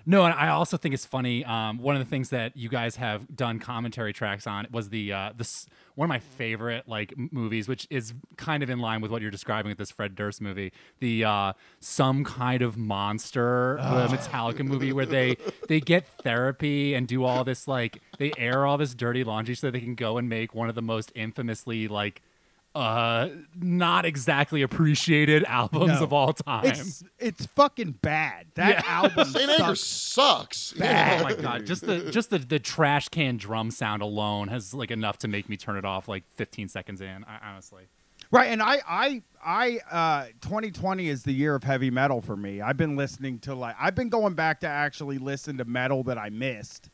[0.08, 2.96] no and i also think it's funny um one of the things that you guys
[2.96, 5.68] have done commentary tracks on was the uh this
[5.98, 9.32] one of my favorite like movies which is kind of in line with what you're
[9.32, 10.72] describing with this fred durst movie.
[11.00, 17.08] The uh some kind of monster the metallica movie where they they get therapy and
[17.08, 20.30] do all this like they air all this dirty laundry so they can go and
[20.30, 22.22] make one of the most infamously like
[22.78, 26.04] uh not exactly appreciated albums No.
[26.04, 26.66] of all time.
[26.66, 28.48] It's it's fucking bad.
[28.56, 28.92] That Yeah.
[28.92, 30.58] album Saint Anger sucks.
[30.58, 30.74] sucks.
[30.82, 34.92] oh my god, just the just the, the trash can drum sound alone has like
[34.92, 37.26] enough to make me turn it off like 15 seconds in.
[37.26, 37.84] I, honestly.
[38.30, 42.60] Right, and I, I, I, uh, 2020 is the year of heavy metal for me.
[42.60, 46.18] I've been listening to like I've been going back to actually listen to metal that
[46.18, 46.90] I missed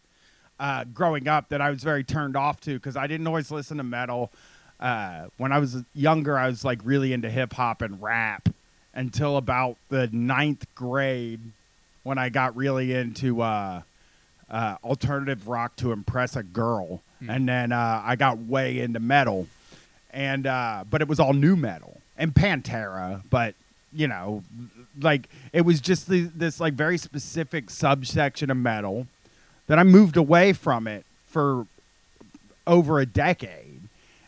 [0.59, 3.77] uh, growing up that I was very turned off to because I didn't always listen
[3.77, 4.31] to metal.
[4.83, 8.49] Uh, when I was younger, I was like really into hip hop and rap
[8.93, 11.39] until about the ninth grade
[12.03, 13.81] when I got really into uh,
[14.49, 19.47] uh, alternative rock to impress a girl, and then uh, I got way into metal,
[20.11, 23.55] and uh, but it was all new metal and Pantera, but
[23.91, 24.43] you know,
[25.01, 29.07] like it was just the, this like very specific subsection of metal
[29.67, 31.67] that I moved away from it for
[32.67, 33.72] over a decade.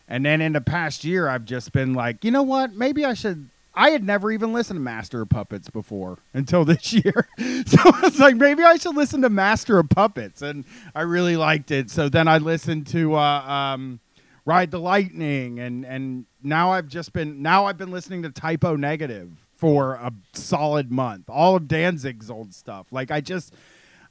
[0.08, 2.74] And then in the past year, I've just been like, you know what?
[2.74, 3.50] Maybe I should.
[3.74, 7.28] I had never even listened to Master of Puppets before until this year.
[7.66, 10.40] So I was like, maybe I should listen to Master of Puppets.
[10.40, 10.64] And
[10.94, 11.90] I really liked it.
[11.90, 13.98] So then I listened to uh, um,
[14.46, 18.64] Ride the Lightning, and and now I've just been now I've been listening to Type
[18.64, 21.28] O Negative for a solid month.
[21.28, 22.86] All of Danzig's old stuff.
[22.92, 23.52] Like I just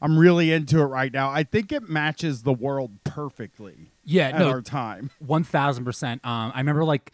[0.02, 1.30] I'm really into it right now.
[1.30, 5.10] I think it matches the world perfectly Yeah, at no, our time.
[5.20, 6.26] One thousand percent.
[6.26, 7.12] Um, I remember like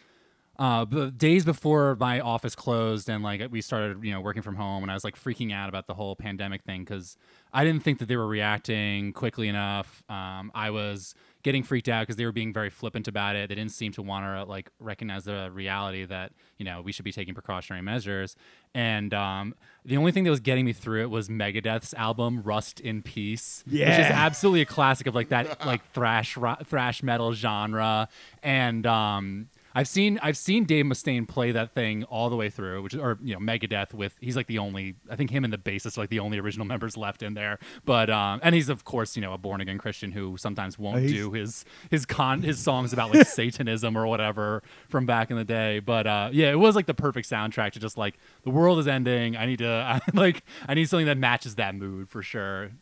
[0.58, 4.54] uh, the days before my office closed and like we started, you know, working from
[4.54, 7.16] home, and I was like freaking out about the whole pandemic thing because
[7.52, 10.02] I didn't think that they were reacting quickly enough.
[10.08, 13.48] Um, I was getting freaked out because they were being very flippant about it.
[13.48, 17.04] They didn't seem to want to like recognize the reality that you know we should
[17.04, 18.36] be taking precautionary measures.
[18.74, 22.80] And um, the only thing that was getting me through it was Megadeth's album "Rust
[22.80, 27.32] in Peace," which is absolutely a classic of like that like thrash ro- thrash metal
[27.32, 28.08] genre.
[28.42, 32.82] And um, I've seen I've seen Dave Mustaine play that thing all the way through,
[32.82, 35.52] which is or you know Megadeth with he's like the only I think him and
[35.52, 37.58] the bassist are like the only original members left in there.
[37.84, 41.00] But um, and he's of course you know a born again Christian who sometimes won't
[41.00, 45.36] He's- do his his con his songs about like Satanism or whatever from back in
[45.36, 45.78] the day.
[45.80, 48.86] But uh, yeah, it was like the perfect soundtrack to just like the world is
[48.88, 49.36] ending.
[49.36, 52.72] I need to I, like I need something that matches that mood for sure.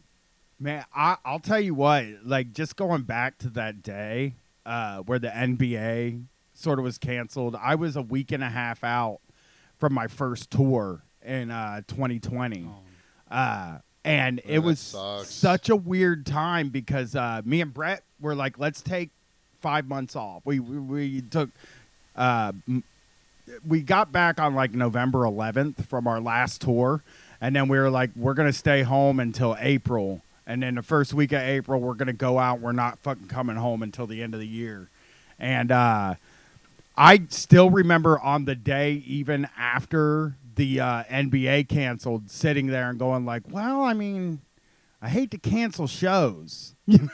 [0.58, 4.34] Man, I, I'll tell you what, like just going back to that day
[4.66, 6.24] uh, where the NBA
[6.60, 9.20] sort of was canceled, I was a week and a half out
[9.78, 12.68] from my first tour in uh, 2020.
[13.30, 14.94] Uh, and Man, it was
[15.24, 19.10] such a weird time because uh, me and Brett were like, let's take
[19.60, 20.42] five months off.
[20.44, 21.50] We, we, we took,
[22.16, 22.84] uh, m-
[23.66, 27.02] we got back on like November 11th from our last tour.
[27.40, 30.22] And then we were like, we're going to stay home until April.
[30.46, 32.60] And then the first week of April, we're going to go out.
[32.60, 34.88] We're not fucking coming home until the end of the year.
[35.38, 36.14] And uh,
[37.00, 42.98] I still remember on the day, even after the uh, NBA canceled, sitting there and
[42.98, 44.42] going like, well, I mean,
[45.00, 46.74] I hate to cancel shows.
[46.86, 47.08] You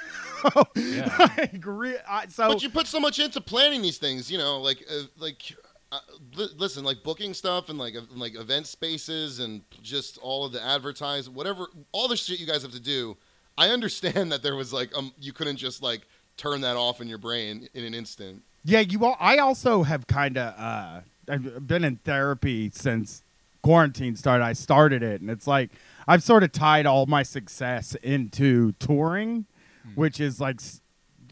[0.55, 0.64] know?
[0.75, 1.29] Yeah.
[1.38, 4.61] Like, re- I- so But you put so much into planning these things, you know,
[4.61, 5.55] like uh, like
[5.92, 6.01] uh,
[6.35, 10.53] li- listen, like booking stuff and like uh, like event spaces and just all of
[10.53, 13.16] the advertise, whatever, all the shit you guys have to do.
[13.57, 16.03] I understand that there was like um you couldn't just like
[16.37, 18.42] turn that off in your brain in an instant.
[18.66, 19.16] Yeah, you all.
[19.20, 20.55] I also have kind of.
[20.59, 23.22] Uh, I've been in therapy since
[23.62, 24.44] quarantine started.
[24.44, 25.70] I started it, and it's like
[26.09, 29.46] I've sort of tied all my success into touring,
[29.94, 30.61] which is like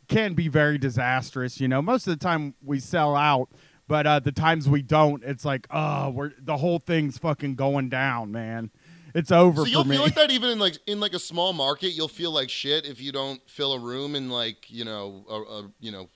[0.07, 1.61] can be very disastrous.
[1.61, 3.49] You know, most of the time we sell out,
[3.88, 7.88] but uh, the times we don't, it's like, oh, we're the whole thing's fucking going
[7.88, 8.70] down, man.
[9.12, 11.90] It's over So you'll feel like that even in like in like a small market,
[11.90, 15.35] you'll feel like shit if you don't fill a room in like you know a,
[15.35, 16.09] a you know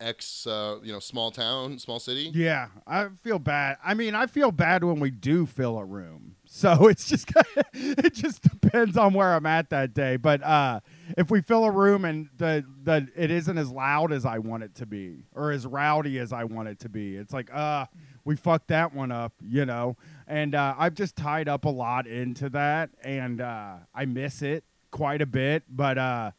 [0.00, 2.30] X uh, you know small town, small city.
[2.34, 3.78] Yeah, I feel bad.
[3.84, 6.34] I mean, I feel bad when we do fill a room.
[6.50, 7.30] So it's just
[7.74, 10.16] it just depends on where I'm at that day.
[10.16, 10.80] But uh,
[11.18, 14.62] if we fill a room and the the it isn't as loud as I want
[14.62, 17.84] it to be or as rowdy as I want it to be, it's like uh
[18.24, 19.96] we fucked that one up, you know.
[20.26, 24.64] And uh, I've just tied up a lot into that, and uh, I miss it
[24.90, 25.64] quite a bit.
[25.68, 26.30] But uh,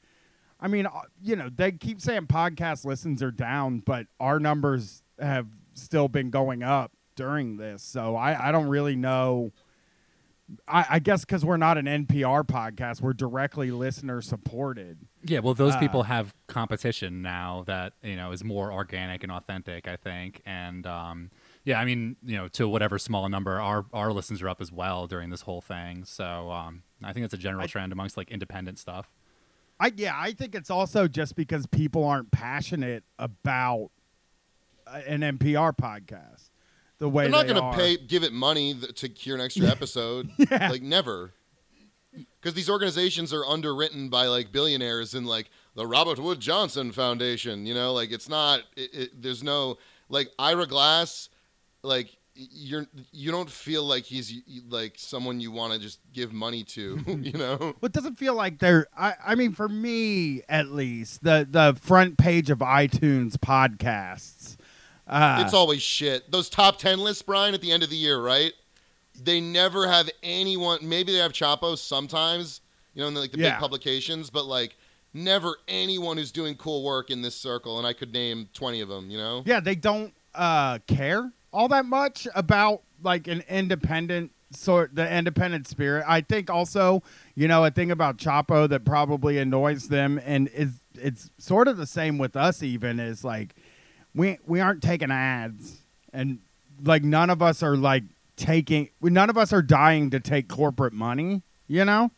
[0.59, 0.91] I mean, uh,
[1.21, 6.29] you know, they keep saying podcast listens are down, but our numbers have still been
[6.29, 7.81] going up during this.
[7.83, 9.51] So I, I don't really know.
[10.67, 14.97] I, I guess because we're not an NPR podcast, we're directly listener supported.
[15.23, 19.31] Yeah, well, those Uh, people have competition now that you know is more organic and
[19.31, 20.41] authentic, I think.
[20.47, 21.29] And um,
[21.65, 24.71] yeah, I mean, you know, to whatever small number, our our listens are up as
[24.71, 26.03] well during this whole thing.
[26.03, 29.07] So um, I think it's a general I- trend amongst like independent stuff.
[29.79, 33.91] I yeah, I think it's also just because people aren't passionate about
[34.85, 36.49] uh, an NPR podcast
[36.99, 39.41] the way They're not they going to pay, give it money th- to hear an
[39.41, 40.29] extra episode.
[40.37, 40.69] Yeah.
[40.69, 41.33] Like never.
[42.11, 47.65] Because these organizations are underwritten by like billionaires and like the Robert Wood Johnson Foundation.
[47.65, 48.61] You know, like it's not.
[48.75, 49.77] It, it, there's no
[50.09, 51.29] like Ira Glass.
[51.83, 52.17] Like
[52.51, 54.33] you're you don't feel like he's
[54.69, 56.99] like someone you want to just give money to.
[57.19, 57.57] You know.
[57.59, 58.87] Well, it doesn't feel like they're.
[58.97, 64.55] I, I mean, for me at least, the the front page of iTunes podcasts.
[65.07, 66.31] Uh, it's always shit.
[66.31, 68.53] Those top ten lists, Brian, at the end of the year, right?
[69.21, 70.79] They never have anyone.
[70.87, 72.61] Maybe they have Chapos sometimes,
[72.93, 73.51] you know, in the, like the Yeah.
[73.55, 74.77] big publications, but like
[75.13, 77.77] never anyone who's doing cool work in this circle.
[77.79, 79.09] And I could name twenty of them.
[79.09, 84.95] You know, yeah, they don't uh, care all that much about like an independent sort,
[84.95, 86.03] the independent spirit.
[86.07, 87.03] I think also,
[87.35, 91.77] you know, a thing about Chapo that probably annoys them, and is it's sort of
[91.77, 92.61] the same with us.
[92.63, 93.55] Even is like
[94.15, 95.83] we we aren't taking ads,
[96.13, 96.39] and
[96.83, 98.03] like none of us are like
[98.35, 98.89] taking.
[99.01, 101.41] None of us are dying to take corporate money.
[101.67, 102.11] You know.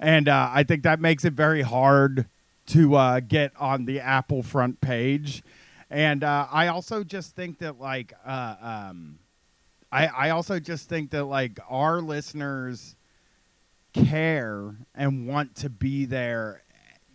[0.00, 2.26] and uh, I think that makes it very hard
[2.66, 5.42] to uh, get on the Apple front page.
[5.90, 9.18] And uh, I also just think that like uh, um,
[9.90, 12.94] I I also just think that like our listeners
[13.94, 16.62] care and want to be there.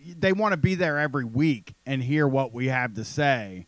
[0.05, 3.67] They want to be there every week and hear what we have to say.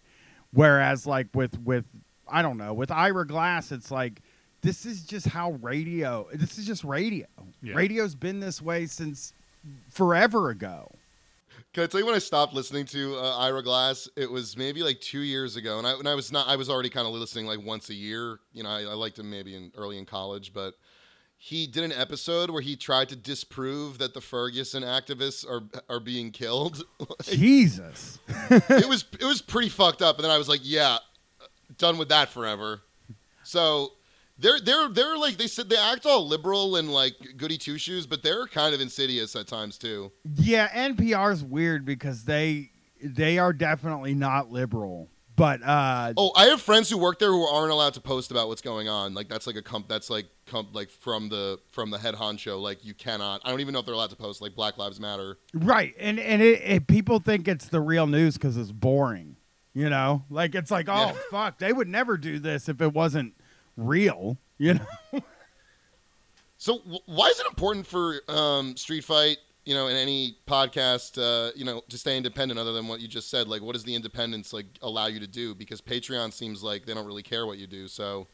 [0.52, 1.86] Whereas like with with
[2.28, 4.22] I don't know with Ira Glass, it's like
[4.62, 6.28] this is just how radio.
[6.34, 7.28] This is just radio.
[7.62, 7.76] Yeah.
[7.76, 9.34] Radio's been this way since
[9.90, 10.92] forever ago.
[11.76, 14.08] Can I tell you when I stopped listening to uh, Ira Glass?
[14.16, 16.48] It was maybe like two years ago, and I, and I was not.
[16.48, 18.40] I was already kind of listening like once a year.
[18.54, 20.76] You know, I, I liked him maybe in early in college, but
[21.36, 26.00] he did an episode where he tried to disprove that the Ferguson activists are are
[26.00, 26.82] being killed.
[27.24, 28.20] Jesus.
[28.50, 31.00] it was it was pretty fucked up, and then I was like, yeah,
[31.78, 32.84] done with that forever.
[33.44, 33.92] So
[34.38, 38.06] they're they're they're like they said they act all liberal and like goody two shoes,
[38.06, 40.12] but they're kind of insidious at times too.
[40.36, 42.72] Yeah, NPR's weird because they
[43.04, 45.10] they are definitely not liberal.
[45.38, 48.48] But uh Oh, I have friends who work there who aren't allowed to post about
[48.48, 49.14] what's going on.
[49.14, 49.90] Like that's like a comp.
[49.90, 50.74] That's like comp.
[50.74, 52.62] Like from the from the head honcho.
[52.62, 53.42] Like you cannot.
[53.44, 54.42] I don't even know if they're allowed to post.
[54.42, 55.38] Like Black Lives Matter.
[55.54, 59.36] right, and and it, it, people think it's the real news cuz it's boring.
[59.74, 60.24] You know?
[60.30, 61.16] Like it's like, "Oh, Yeah.
[61.30, 63.34] fuck, they would never do this if it wasn't
[63.78, 65.22] real." You know?
[66.58, 69.38] So w- why is it important for um, Street Fight?
[69.66, 72.60] You know, in any podcast, uh, you know, to stay independent.
[72.60, 75.28] Other than what you just said, like, what does the independence like allow you to
[75.28, 75.56] do?
[75.56, 77.88] Because Patreon seems like they don't really care what you do.
[77.88, 78.28] So,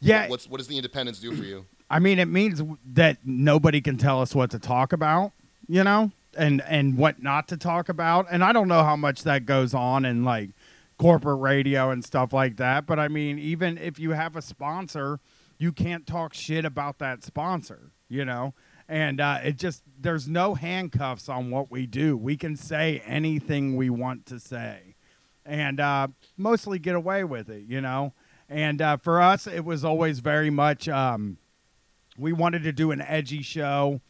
[0.00, 1.66] Yeah, what's what does the independence do for you?
[1.90, 2.62] I mean, it means
[2.92, 5.32] that nobody can tell us what to talk about,
[5.66, 8.26] you know, and and what not to talk about.
[8.30, 10.50] And I don't know how much that goes on and like
[10.98, 12.86] corporate radio and stuff like that.
[12.86, 15.20] But I mean, even if you have a sponsor,
[15.58, 18.54] you can't talk shit about that sponsor, you know.
[18.88, 22.16] And uh, it just there's no handcuffs on what we do.
[22.16, 24.96] We can say anything we want to say,
[25.44, 28.14] and uh, mostly get away with it, you know.
[28.48, 30.88] And uh, for us, it was always very much.
[30.88, 31.36] Um,
[32.16, 34.00] we wanted to do an edgy show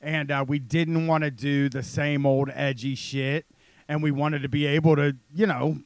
[0.00, 3.46] and uh, we didn't want to do the same old edgy shit
[3.88, 5.78] and we wanted to be able to you know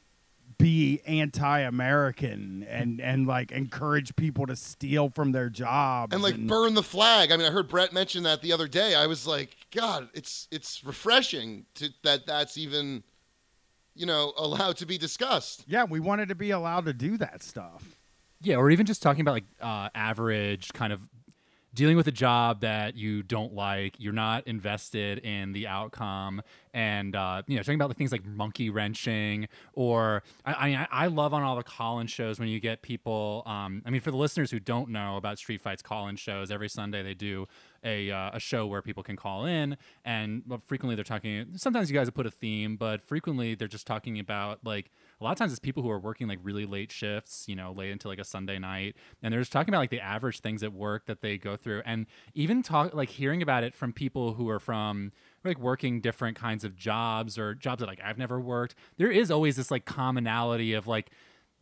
[0.57, 6.73] be anti-american and and like encourage people to steal from their jobs and like burn
[6.73, 7.31] the flag.
[7.31, 8.95] I mean, I heard Brett mention that the other day.
[8.95, 13.03] I was like, God, it's it's refreshing to that that's even,
[13.95, 15.63] you know, allowed to be discussed.
[15.67, 17.97] yeah we wanted to be allowed to do that stuff
[18.41, 21.01] Yeah, or even just talking about like uh, average kind of
[21.73, 26.41] dealing with a job that you don't like, you're not invested in the outcome,
[26.73, 30.87] and uh, you know talking about the things like monkey wrenching, or I, I mean
[30.91, 33.43] I, love on all the call-in shows when you get people.
[33.45, 36.69] Um, I mean, for the listeners who don't know about Street Fight's call-in shows, every
[36.69, 37.47] Sunday they do
[37.83, 41.97] a, uh, a show where people can call in and frequently they're talking sometimes you
[41.97, 44.89] guys put a theme but frequently they're just talking about like
[45.23, 47.71] a lot of times it's people who are working like really late shifts you know
[47.71, 50.61] late into like a sunday night and they're just talking about like the average things
[50.63, 54.33] at work that they go through and even talk like hearing about it from people
[54.33, 55.13] who are from
[55.45, 59.31] like working different kinds of jobs or jobs that like i've never worked there is
[59.31, 61.09] always this like commonality of like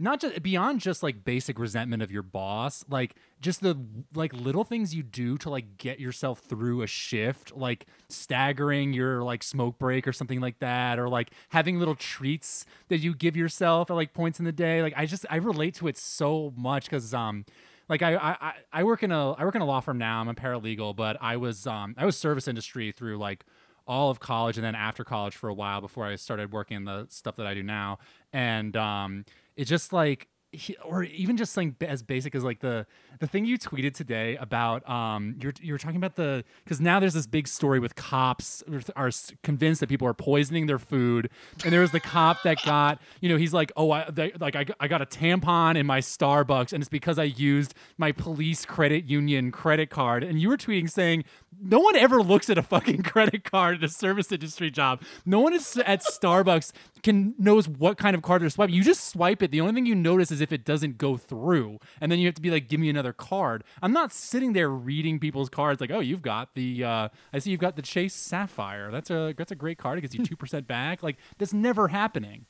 [0.01, 3.77] not just beyond just like basic resentment of your boss like just the
[4.15, 9.23] like little things you do to like get yourself through a shift like staggering your
[9.23, 13.37] like smoke break or something like that or like having little treats that you give
[13.37, 16.51] yourself at like points in the day like i just i relate to it so
[16.55, 17.45] much because um
[17.89, 20.21] like I, I I- work in a I work in a law firm now.
[20.21, 23.43] I'm a paralegal, but I was um I was service industry through like
[23.85, 27.07] all of college and then after college for a while before I started working the
[27.09, 27.99] stuff that I do now.
[28.31, 29.25] And um
[29.61, 32.85] it's just like he- or even just something as basic as like the
[33.19, 37.13] the thing you tweeted today about um you're you're talking about the because now there's
[37.13, 38.61] this big story with cops
[38.95, 39.11] are,
[39.43, 41.29] convinced that people are poisoning their food.
[41.63, 44.55] And there was the cop that got you know he's like oh I they, like
[44.55, 48.65] I, I got a tampon in my Starbucks and it's because I used my police
[48.65, 50.23] credit union credit card.
[50.23, 51.23] And you were tweeting saying
[51.61, 55.01] no one ever looks at a fucking credit card at a service industry job.
[55.25, 59.07] No one is at Starbucks can knows what kind of card they're swiping you just
[59.09, 59.51] swipe it.
[59.51, 62.35] The only thing you notice is if it doesn't go through and then you have
[62.35, 63.63] to be like give me another card.
[63.81, 67.51] I'm not sitting there reading people's cards like oh you've got the uh, i see
[67.51, 68.91] you've got the chase sapphire.
[68.91, 71.03] That's a that's a great card it gives you 2% back.
[71.03, 72.45] Like that's never happening.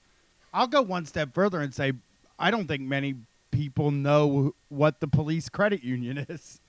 [0.54, 1.94] I'll go one step further and say
[2.38, 3.16] i don't think many
[3.52, 6.60] people know what the police credit union is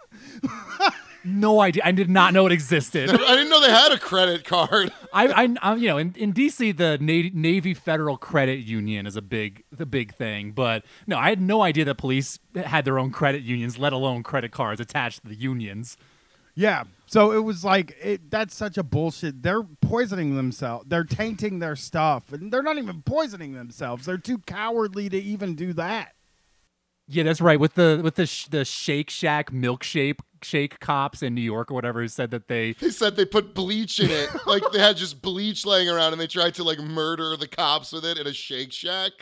[1.25, 4.45] no idea i did not know it existed I didn't know they had a credit
[4.45, 4.93] card.
[5.13, 9.17] I, I, I, you know, in, in DC, the Navy, Navy Federal Credit Union is
[9.17, 10.53] a big, the big thing.
[10.53, 14.23] But no, I had no idea that police had their own credit unions, let alone
[14.23, 15.97] credit cards attached to the unions.
[16.55, 16.85] Yeah.
[17.07, 19.43] So it was like it, that's such a bullshit.
[19.43, 20.87] They're poisoning themselves.
[20.89, 24.07] They're tainting their stuff, and they're not even poisoning themselves.
[24.07, 26.15] They're too cowardly to even do that.
[27.09, 27.59] Yeah, that's right.
[27.59, 31.75] With the with the sh- the Shake Shack milkshake shake cops in New York or
[31.75, 34.31] whatever who said that they They said they put bleach in it.
[34.47, 37.93] like they had just bleach laying around and they tried to like murder the cops
[37.93, 39.13] with it in a Shake Shack.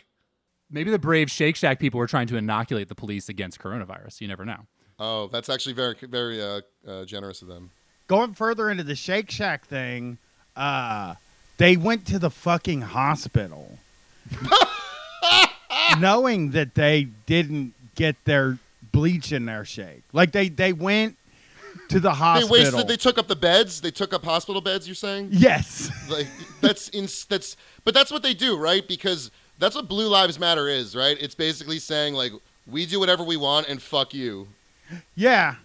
[0.69, 4.21] maybe the brave Shake Shack people were trying to inoculate the police against coronavirus.
[4.21, 4.67] You never know.
[4.99, 7.71] Oh, that's actually very very uh, uh, generous of them.
[8.07, 10.17] Going further into the Shake Shack thing,
[10.55, 11.15] uh,
[11.57, 13.79] they went to the fucking hospital,
[15.99, 18.57] knowing that they didn't get their
[18.91, 20.03] bleach in their shake.
[20.13, 21.17] Like they they went
[21.89, 22.49] to the They hospital.
[22.49, 22.87] wasted.
[22.87, 23.81] They took up the beds.
[23.81, 24.87] They took up hospital beds.
[24.87, 25.29] You're saying?
[25.31, 25.89] yes.
[26.09, 26.27] Like
[26.61, 28.87] that's in, that's but that's what they do, right?
[28.87, 31.17] Because that's what Blue Lives Matter is, right?
[31.19, 32.31] It's basically saying like
[32.67, 34.47] we do whatever we want and fuck you.
[35.15, 35.55] Yeah.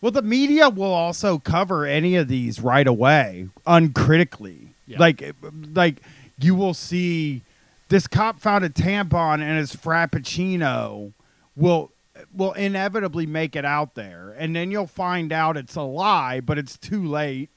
[0.00, 4.68] Well, the media will also cover any of these right away, uncritically.
[4.86, 4.98] Yeah.
[5.00, 5.34] Like,
[5.74, 5.96] like
[6.38, 7.42] you will see
[7.88, 11.12] this cop found a tampon in his frappuccino.
[11.56, 11.90] Will
[12.34, 16.58] will inevitably make it out there, and then you'll find out it's a lie, but
[16.58, 17.50] it's too late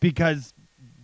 [0.00, 0.54] because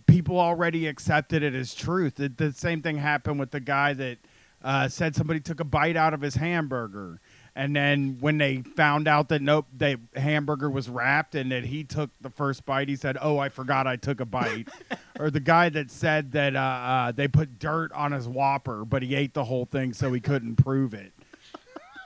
[0.07, 2.15] people already accepted it as truth.
[2.15, 4.17] The, the same thing happened with the guy that
[4.63, 7.19] uh, said somebody took a bite out of his hamburger.
[7.55, 11.83] And then when they found out that nope, the hamburger was wrapped and that he
[11.83, 14.67] took the first bite, he said, "Oh, I forgot I took a bite."
[15.19, 19.01] or the guy that said that uh, uh, they put dirt on his Whopper, but
[19.01, 21.13] he ate the whole thing, so he couldn't prove it.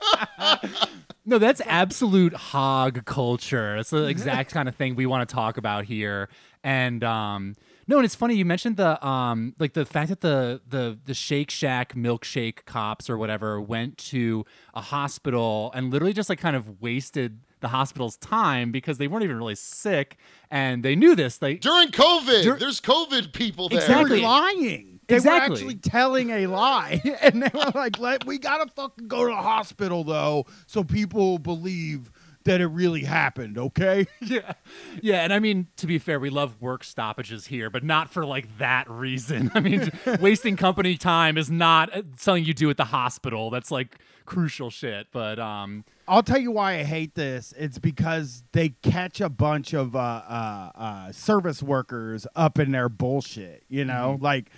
[1.24, 3.76] No, that's absolute hog culture.
[3.76, 6.28] It's the exact kind of thing we want to talk about here.
[6.64, 7.54] And um
[7.86, 11.14] no, and it's funny you mentioned the um like the fact that the the the
[11.14, 14.44] Shake Shack milkshake cops or whatever went to
[14.74, 19.22] a hospital and literally just like kind of wasted the hospital's time because they weren't
[19.22, 20.16] even really sick
[20.50, 21.40] and they knew this.
[21.40, 23.78] Like During COVID, Dur- there's COVID people there.
[23.78, 24.16] Exactly.
[24.16, 24.91] They were lying.
[25.12, 25.48] They Exactly.
[25.50, 29.30] were actually telling a lie, and they were like, Let, "We gotta fucking go to
[29.30, 32.10] the hospital though, so people believe
[32.44, 34.06] that it really happened." Okay.
[34.22, 34.52] yeah.
[35.00, 38.24] Yeah, and I mean to be fair, we love work stoppages here, but not for
[38.24, 39.50] like that reason.
[39.54, 39.90] I mean,
[40.20, 43.50] wasting company time is not uh, something you do at the hospital.
[43.50, 47.54] That's like crucial shit, but um I'll tell you why I hate this.
[47.56, 52.88] It's because they catch a bunch of uh, uh, uh, service workers up in their
[52.88, 53.62] bullshit.
[53.68, 54.50] You know, like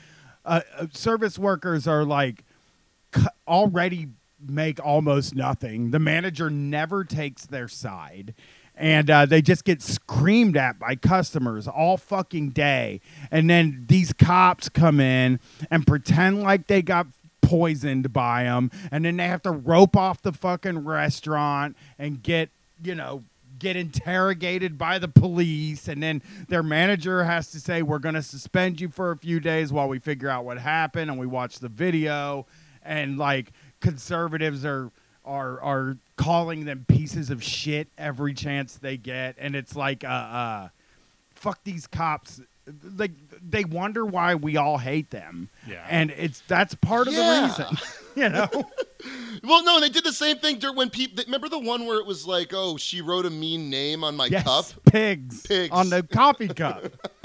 [0.44, 2.44] uh, uh, service workers are like
[3.46, 4.08] already
[4.40, 5.90] make almost nothing.
[5.90, 8.34] The manager never takes their side.
[8.76, 13.00] And uh, they just get screamed at by customers all fucking day.
[13.30, 15.38] And then these cops come in
[15.70, 17.06] and pretend like they got
[17.40, 18.72] poisoned by them.
[18.90, 22.50] And then they have to rope off the fucking restaurant and get,
[22.82, 23.22] you know,
[23.64, 25.88] get interrogated by the police.
[25.88, 29.40] And then their manager has to say, We're going to suspend you for a few
[29.40, 31.10] days while we figure out what happened.
[31.10, 32.46] And we watch the video.
[32.82, 34.90] And like conservatives are
[35.24, 40.08] are are calling them pieces of shit every chance they get and it's like uh
[40.08, 40.68] uh
[41.34, 42.42] fuck these cops
[42.96, 43.12] like
[43.46, 45.86] they wonder why we all hate them Yeah.
[45.88, 47.46] and it's that's part of Yeah.
[47.56, 47.78] the reason
[48.16, 48.48] you know
[49.42, 51.22] Well, no, they did the same thing dur- when people.
[51.26, 54.26] Remember the one where it was like, "Oh, she wrote a mean name on my
[54.26, 55.70] yes cup." pigs, Pigs.
[55.72, 56.84] on the coffee cup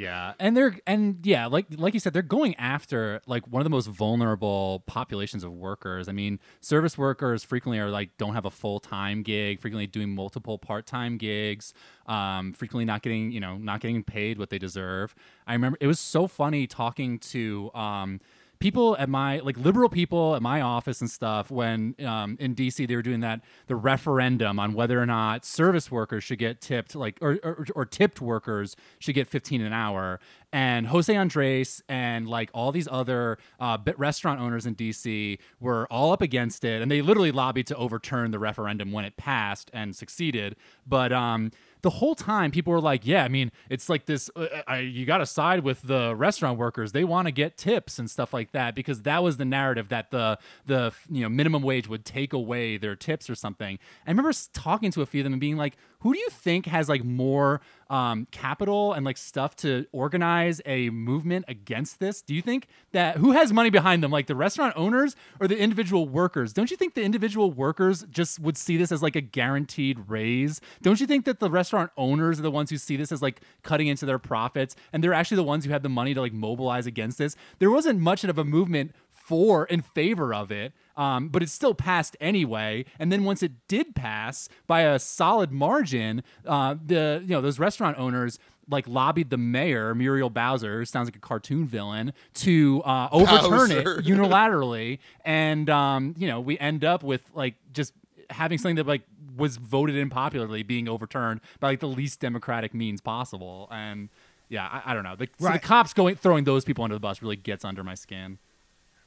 [0.00, 3.64] Yeah, and they're and yeah, like like you said, they're going after like one of
[3.64, 6.08] the most vulnerable populations of workers.
[6.08, 10.14] I mean, service workers frequently are like don't have a full time gig, frequently doing
[10.14, 11.74] multiple part time gigs,
[12.06, 15.14] um, frequently not getting you know not getting paid what they deserve.
[15.46, 18.22] I remember it was so funny talking to um,
[18.60, 22.86] people at my like liberal people at my office and stuff when um, in DC
[22.86, 26.94] they were doing that the referendum on whether or not service workers should get tipped
[26.94, 30.20] like or, or, or tipped workers should get 15 an hour.
[30.52, 36.12] And Jose Andres and like all these other uh, restaurant owners in DC were all
[36.12, 39.96] up against it and they literally lobbied to overturn the referendum when it passed and
[39.96, 40.54] succeeded.
[40.86, 41.50] But um
[41.82, 45.06] the whole time people were like yeah i mean it's like this uh, I, you
[45.06, 46.92] got to side with the restaurant workers.
[46.92, 50.10] They want to get tips and stuff like that because that was the narrative that
[50.10, 53.78] the the you know minimum wage would take away their tips or something.
[54.06, 56.66] I remember talking to a few of them and being like who do you think
[56.66, 57.60] has like more
[57.90, 62.22] um, capital and like stuff to organize a movement against this.
[62.22, 64.12] Do you think that who has money behind them?
[64.12, 66.52] Like the restaurant owners or the individual workers?
[66.52, 70.60] Don't you think the individual workers just would see this as like a guaranteed raise?
[70.80, 73.40] Don't you think that the restaurant owners are the ones who see this as like
[73.64, 76.32] cutting into their profits and they're actually the ones who have the money to like
[76.32, 77.34] mobilize against this?
[77.58, 78.94] There wasn't much of a movement
[79.30, 80.72] for in favor of it.
[80.96, 82.84] Um, but it still passed anyway.
[82.98, 87.60] And then once it did pass by a solid margin, uh, the you know those
[87.60, 92.82] restaurant owners like lobbied the mayor Muriel Bowser, who sounds like a cartoon villain, to
[92.84, 94.00] uh, overturn Bowser.
[94.00, 97.92] it unilaterally, and um, you know we end up with like just
[98.30, 99.02] having something that like
[99.36, 104.08] was voted in popularly being overturned by like the least democratic means possible, and
[104.48, 105.14] yeah, I, I don't know.
[105.14, 107.94] The, so the cops going throwing those people under the bus really gets under my
[107.94, 108.38] skin.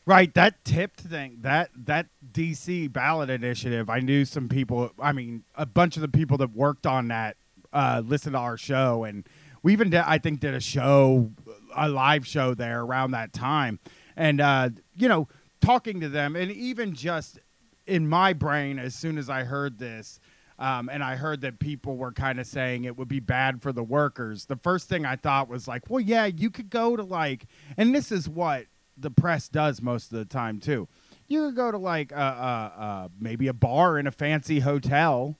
[0.05, 3.89] Right, that tipped thing, that that DC ballot initiative.
[3.89, 4.91] I knew some people.
[4.99, 7.37] I mean, a bunch of the people that worked on that
[7.71, 9.25] uh, listened to our show, and
[9.61, 11.31] we even did, I think did a show,
[11.73, 13.79] a live show there around that time,
[14.17, 15.29] and uh, you know,
[15.61, 17.39] talking to them, and even just
[17.87, 20.19] in my brain, as soon as I heard this.
[20.59, 23.73] Um, and I heard that people were kind of saying it would be bad for
[23.73, 24.45] the workers.
[24.45, 27.93] The first thing I thought was like, well, yeah, you could go to like, and
[27.93, 28.67] this is what
[28.97, 30.87] the press does most of the time too.
[31.27, 35.37] You could go to like uh, maybe a bar in a fancy hotel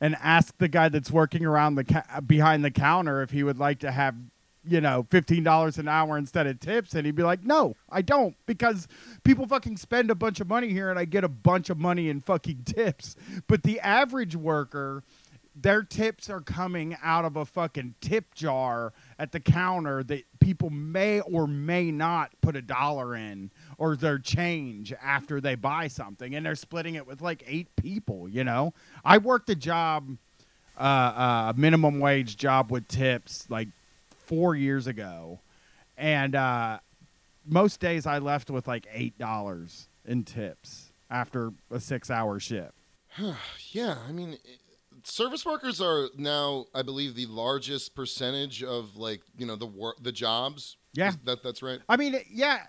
[0.00, 3.58] and ask the guy that's working around the ca- behind the counter if he would
[3.58, 4.16] like to have
[4.66, 8.02] you know fifteen dollars an hour instead of tips, and he'd be like, "No, I
[8.02, 8.88] don't," because
[9.22, 12.08] people fucking spend a bunch of money here, and I get a bunch of money
[12.08, 13.16] in fucking tips.
[13.46, 15.02] But the average worker
[15.54, 20.70] their tips are coming out of a fucking tip jar at the counter that people
[20.70, 26.34] may or may not put a dollar in or their change after they buy something
[26.34, 28.72] and they're splitting it with like eight people you know?
[29.04, 30.16] I worked a job
[30.76, 33.68] uh, uh, a minimum wage job with tips like
[34.26, 35.38] four years ago
[35.96, 36.78] and uh,
[37.46, 42.72] most days i left with like eight dollars in tips after a six hour shift.
[43.70, 44.63] Yeah, I mean, i-
[45.04, 50.02] service workers are now, I believe, the largest percentage of like you know the work
[50.02, 50.76] the jobs.
[50.94, 51.10] Yeah.
[51.10, 51.80] Is that that's right.
[51.88, 52.60] I mean, yeah,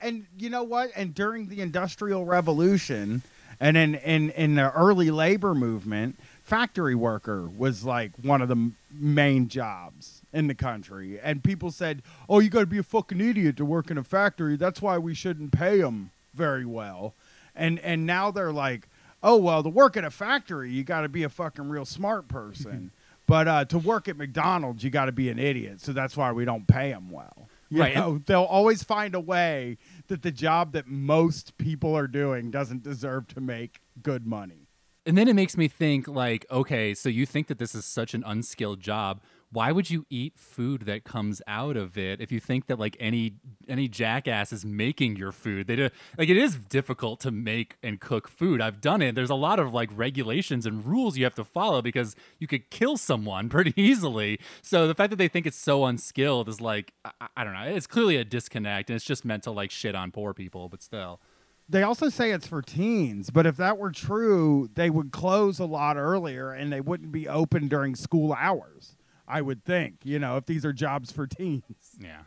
[0.00, 0.90] and you know what?
[0.96, 3.22] And during the Industrial Revolution,
[3.60, 8.56] and in in in the early labor movement, factory worker was like one of the
[8.56, 11.18] m- main jobs in the country.
[11.20, 14.04] And people said, "Oh, you got to be a fucking idiot to work in a
[14.04, 14.56] factory.
[14.56, 17.14] That's why we shouldn't pay them very well."
[17.54, 18.88] And and now they're like,
[19.24, 22.28] "Oh, well, to work at a factory, you got to be a fucking real smart
[22.28, 22.92] person."
[23.26, 25.80] But uh, to work at McDonald's, you got to be an idiot.
[25.80, 27.48] So that's why we don't pay them well.
[27.70, 27.94] You Right.
[27.96, 32.82] know, they'll always find a way that the job that most people are doing doesn't
[32.82, 34.68] deserve to make good money.
[35.06, 38.12] And then it makes me think like, okay, so you think that this is such
[38.12, 39.22] an unskilled job.
[39.54, 42.96] Why would you eat food that comes out of it if you think that like
[42.98, 43.34] any
[43.68, 45.68] any jackass is making your food?
[45.68, 48.60] They do, like it is difficult to make and cook food.
[48.60, 49.14] I've done it.
[49.14, 52.68] There's a lot of like regulations and rules you have to follow because you could
[52.70, 54.40] kill someone pretty easily.
[54.60, 57.62] So the fact that they think it's so unskilled is like I, I- don't know.
[57.62, 60.82] It's clearly a disconnect and it's just meant to like shit on poor people, but
[60.82, 61.20] still.
[61.68, 65.64] They also say it's for teens, but if that were true, they would close a
[65.64, 68.96] lot earlier and they wouldn't be open during school hours.
[69.26, 71.62] I would think, you know, if these are jobs for teens.
[72.00, 72.22] Yeah.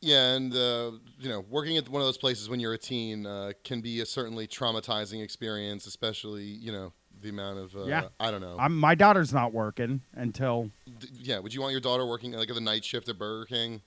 [0.00, 3.24] Yeah, and uh, you know, working at one of those places when you're a teen
[3.24, 6.92] uh, can be a certainly traumatizing experience, especially you know
[7.22, 8.08] the amount of uh, Yeah.
[8.20, 8.56] I don't know.
[8.58, 12.50] I'm, my daughter's not working until D- yeah, would you want your daughter working like
[12.50, 13.80] at the night shift at Burger King?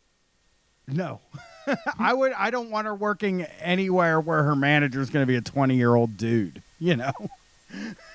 [0.88, 1.22] no.
[2.00, 2.32] I would.
[2.34, 5.94] I don't want her working anywhere where her manager's going to be a 20 year
[5.94, 6.64] old dude.
[6.80, 7.12] You know.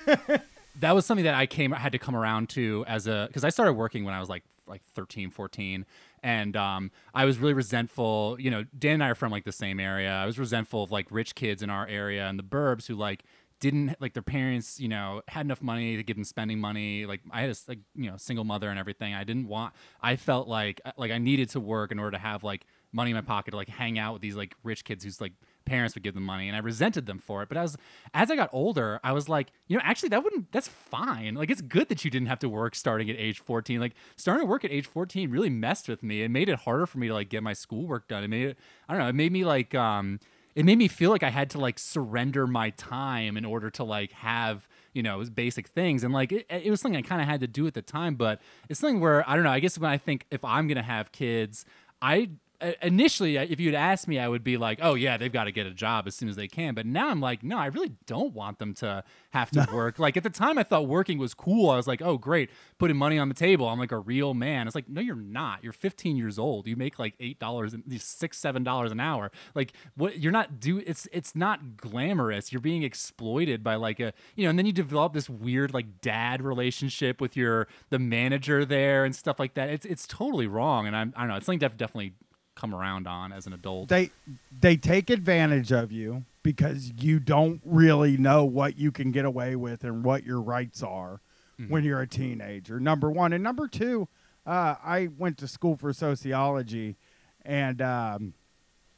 [0.79, 3.49] that was something that I came had to come around to as a because I
[3.49, 5.85] started working when I was like like 13, 14
[6.23, 8.37] and um, I was really resentful.
[8.39, 10.11] You know, Dan and I are from like the same area.
[10.11, 13.23] I was resentful of like rich kids in our area and the burbs who like
[13.59, 17.05] didn't like their parents, you know, had enough money to give them spending money.
[17.05, 19.13] Like I had a like you know single mother and everything.
[19.13, 19.73] I didn't want.
[20.01, 23.15] I felt like like I needed to work in order to have like money in
[23.15, 25.33] my pocket to like hang out with these like rich kids who's like
[25.65, 27.49] parents would give them money and I resented them for it.
[27.49, 27.77] But as
[28.13, 31.35] as I got older, I was like, you know, actually that wouldn't that's fine.
[31.35, 33.79] Like it's good that you didn't have to work starting at age 14.
[33.79, 36.23] Like starting to work at age 14 really messed with me.
[36.23, 38.23] It made it harder for me to like get my schoolwork done.
[38.23, 40.19] It made it I don't know, it made me like um
[40.55, 43.83] it made me feel like I had to like surrender my time in order to
[43.83, 47.27] like have you know basic things and like it, it was something I kind of
[47.27, 49.77] had to do at the time but it's something where I don't know I guess
[49.77, 51.65] when I think if I'm gonna have kids
[52.01, 52.31] I
[52.63, 55.43] Uh, initially uh, if you'd asked me i would be like oh yeah they've got
[55.43, 56.73] to get a job as soon as they can.
[56.73, 59.99] But now i'm like no i really don't want them to have to work.
[59.99, 61.69] Like at the time i thought working was cool.
[61.69, 63.67] I was like oh great putting money on the table.
[63.67, 64.65] I'm like a real man.
[64.67, 65.63] It's like no you're not.
[65.63, 66.67] You're 15 years old.
[66.67, 69.31] You make like eight dollars and six seven dollars an hour.
[69.55, 72.53] Like what you're not do it's it's not glamorous.
[72.53, 75.99] You're being exploited by like a you know and then you develop this weird like
[75.99, 79.69] dad relationship with your the manager there and stuff like that.
[79.69, 82.13] It's it's totally wrong and i'm i don't know it's something definitely
[82.55, 83.89] come around on as an adult.
[83.89, 84.11] they
[84.57, 89.55] they take advantage of you because you don't really know what you can get away
[89.55, 91.21] with and what your rights are
[91.69, 92.79] when you're a teenager.
[92.79, 94.09] Number one and number two,
[94.45, 96.97] uh, I went to school for sociology,
[97.45, 98.33] and um,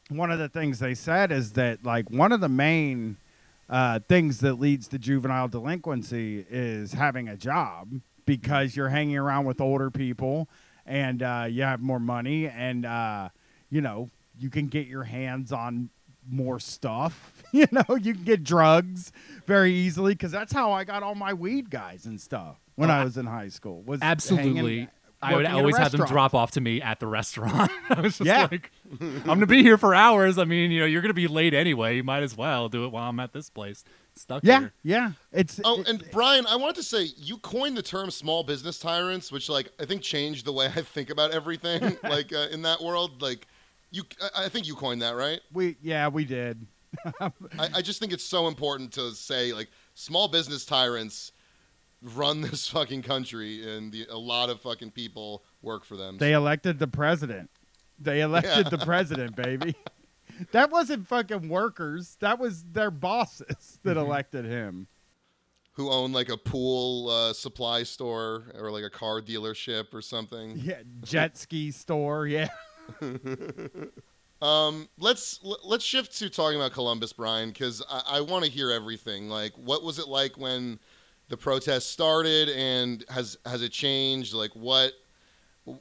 [0.10, 3.18] one of the things they said is that like one of the main
[3.70, 9.46] uh, things that leads to juvenile delinquency is having a job because you're hanging around
[9.46, 10.48] with older people
[10.86, 13.30] and uh, you have more money and uh,
[13.70, 15.90] you know you can get your hands on
[16.28, 19.12] more stuff you know you can get drugs
[19.46, 22.94] very easily because that's how i got all my weed guys and stuff when Oh,
[22.94, 24.54] i I- was in high school was Absolutely.
[24.78, 24.88] hanging-
[25.22, 27.72] I would working at a always have them drop off to me at the restaurant.
[27.90, 28.48] I was just Yeah.
[28.52, 28.70] like,
[29.02, 30.38] I'm gonna be here for hours.
[30.38, 31.96] I mean, you know, you're gonna be late anyway.
[31.96, 33.84] You might as well do it while I'm at this place.
[34.16, 34.74] Stuck yeah here.
[34.84, 38.44] yeah it's Oh, it- and Brian, I wanted to say you coined the term "small
[38.44, 41.98] business tyrants," which, like, I think changed the way I think about everything.
[42.04, 43.48] like uh, in that world, like,
[43.92, 44.04] you,
[44.36, 45.40] I, I think you coined that, right?
[45.54, 46.66] we yeah we did
[47.20, 47.32] I,
[47.76, 51.34] I just think it's so important to say, like, small business tyrants
[52.02, 56.18] run this fucking country, and the, a lot of fucking people work for them.
[56.18, 57.50] They elected the president.
[58.00, 59.76] They elected the president, baby.
[60.54, 62.16] That wasn't fucking workers.
[62.22, 64.06] That was their bosses that Mm-hmm.
[64.06, 64.88] elected him.
[65.74, 70.58] who own like a pool uh, supply store or like a car dealership or something.
[70.58, 72.26] Yeah, jet ski store.
[72.28, 72.48] Yeah.
[74.42, 78.70] Um, let's let's shift to talking about Columbus, Brian, because I, I want to hear
[78.70, 79.30] everything.
[79.30, 80.78] Like, what was it like when
[81.30, 84.34] the protest started, and has has it changed?
[84.34, 84.92] Like, what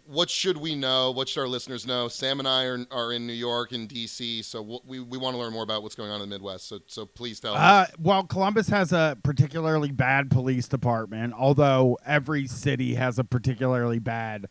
[0.06, 1.10] what should we know?
[1.10, 2.06] What should our listeners know?
[2.08, 5.34] Sam and I are, are in New York and D.C., so w- we we want
[5.34, 6.68] to learn more about what's going on in the Midwest.
[6.68, 7.90] So so please tell Uh, us.
[7.98, 14.46] well, Columbus has a particularly bad police department, although every city has a particularly bad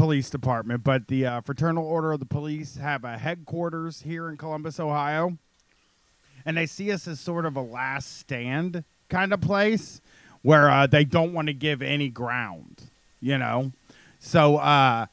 [0.00, 0.82] police department.
[0.82, 5.36] But the uh, Fraternal Order of the Police have a headquarters here in Columbus, Ohio,
[6.46, 10.00] and they see us as sort of a last stand kind of place
[10.40, 12.84] where uh, they don't want to give any ground,
[13.20, 13.72] you know.
[14.20, 15.04] So uh,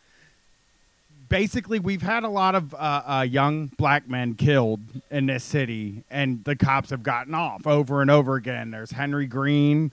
[1.27, 4.79] basically, we've had a lot of uh, uh, young black men killed
[5.11, 8.71] in this city, and the cops have gotten off over and over again.
[8.71, 9.91] There's Henry Green,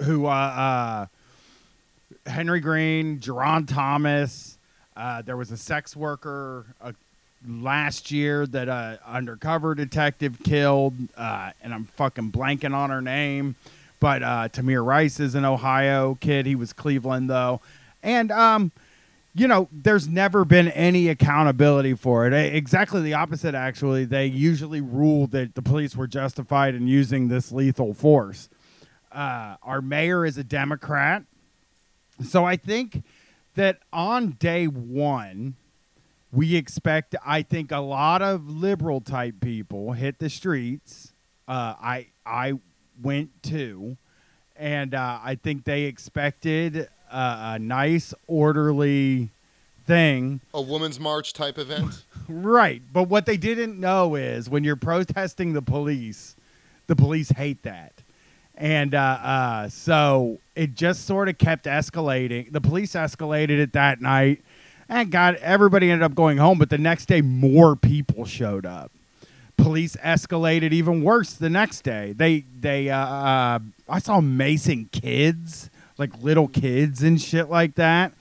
[0.00, 1.06] who uh, uh,
[2.26, 4.58] Henry Green, Jerron Thomas.
[4.96, 6.92] Uh, there was a sex worker uh,
[7.46, 13.56] last year that a undercover detective killed, uh, and I'm fucking blanking on her name.
[14.00, 16.46] But uh, Tamir Rice is an Ohio kid.
[16.46, 17.60] He was Cleveland though,
[18.02, 18.72] and um,
[19.34, 22.34] you know, there's never been any accountability for it.
[22.54, 24.04] Exactly the opposite, actually.
[24.04, 28.50] They usually rule that the police were justified in using this lethal force.
[29.10, 31.22] Uh, our mayor is a Democrat.
[32.24, 33.02] So I think
[33.54, 35.56] that on day one,
[36.32, 41.12] we expect, I think, a lot of liberal type people hit the streets.
[41.46, 42.54] Uh, I, I
[43.00, 43.96] went to
[44.56, 49.30] and uh, I think they expected uh, a nice, orderly
[49.86, 50.40] thing.
[50.54, 52.04] A women's march type event.
[52.28, 52.80] Right.
[52.90, 56.36] But what they didn't know is when you're protesting the police,
[56.86, 58.01] the police hate that.
[58.54, 62.52] And uh, uh, so it just sort of kept escalating.
[62.52, 64.42] The police escalated it that night.
[64.88, 66.58] And God, everybody ended up going home.
[66.58, 68.92] But the next day, more people showed up.
[69.56, 72.12] Police escalated even worse the next day.
[72.14, 78.12] They, they, uh, uh, I saw macing kids, like little kids and shit like that.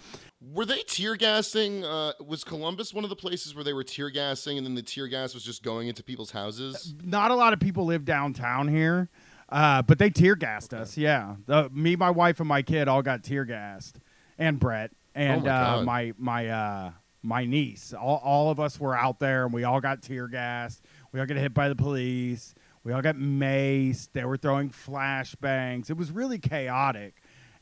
[0.54, 1.86] Were they tear gassing?
[1.86, 4.82] Uh, was Columbus one of the places where they were tear gassing, and then the
[4.82, 6.94] tear gas was just going into people's houses?
[7.04, 9.08] not a lot of people live downtown here,
[9.52, 10.98] uh, but they tear gassed us.
[10.98, 14.00] Yeah, the, me, my wife, and my kid all got tear gassed,
[14.38, 16.92] and Brett and Oh my uh, my my uh,
[17.22, 17.94] my niece.
[17.94, 20.84] All, all of us were out there, and we all got tear gassed.
[21.12, 22.56] We all got hit by the police.
[22.84, 24.10] We all got maced.
[24.14, 25.90] They were throwing flashbangs.
[25.90, 27.22] It was really chaotic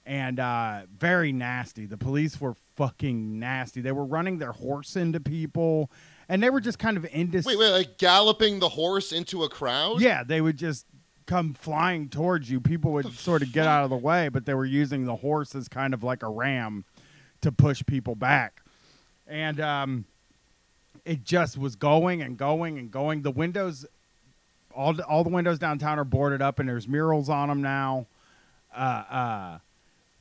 [0.09, 1.85] and uh, very nasty.
[1.85, 3.79] The police were fucking nasty.
[3.79, 5.91] They were running their horse into people,
[6.27, 7.43] and they were just kind of into.
[7.45, 10.01] Wait, wait, like galloping the horse into a crowd?
[10.01, 10.87] Yeah, they would just
[11.29, 12.59] come flying towards you.
[12.59, 15.53] People would sort of get out of the way, but they were using the horse
[15.53, 16.85] as kind of like a ram
[17.41, 18.63] to push people back.
[19.27, 20.05] And um,
[21.05, 23.21] it just was going and going and going.
[23.21, 23.85] The windows,
[24.73, 28.07] all all the windows downtown are boarded up, and there's murals on them now.
[28.75, 29.59] Uh, uh,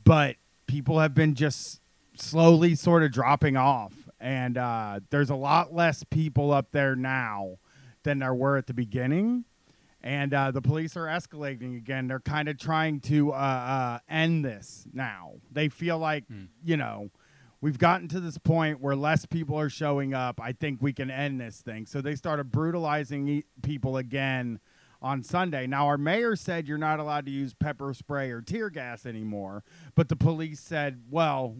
[0.05, 0.37] but
[0.67, 1.81] people have been just
[2.17, 7.57] slowly sort of dropping off, and uh, there's a lot less people up there now
[8.03, 9.47] than there were at the beginning.
[10.03, 12.07] And uh, the police are escalating again.
[12.07, 15.35] They're kind of trying to uh, uh, end this now.
[15.51, 16.25] They feel like,
[16.65, 17.11] you know,
[17.61, 20.41] we've gotten to this point where less people are showing up.
[20.41, 21.85] I think we can end this thing.
[21.87, 24.61] So they started brutalizing e- people again
[25.03, 25.67] on Sunday.
[25.67, 29.65] Now, our mayor said you're not allowed to use pepper spray or tear gas anymore,
[29.97, 31.57] but the police said, well,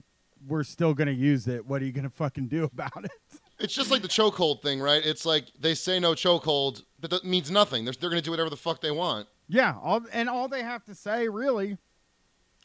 [0.47, 1.67] we're still going to use it.
[1.67, 3.41] What are you going to fucking do about it?
[3.61, 5.05] It's just like the chokehold thing, right?
[5.05, 7.85] It's like they say no chokehold, but that means nothing.
[7.85, 9.27] They're, they're going to do whatever the fuck they want.
[9.49, 11.79] Yeah, all, and all they have to say, really,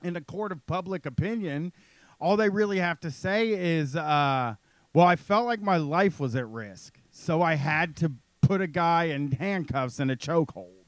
[0.03, 1.73] in the court of public opinion,
[2.19, 4.55] all they really have to say is, uh,
[4.93, 8.67] "Well, I felt like my life was at risk, so I had to put a
[8.67, 10.83] guy in handcuffs and a chokehold."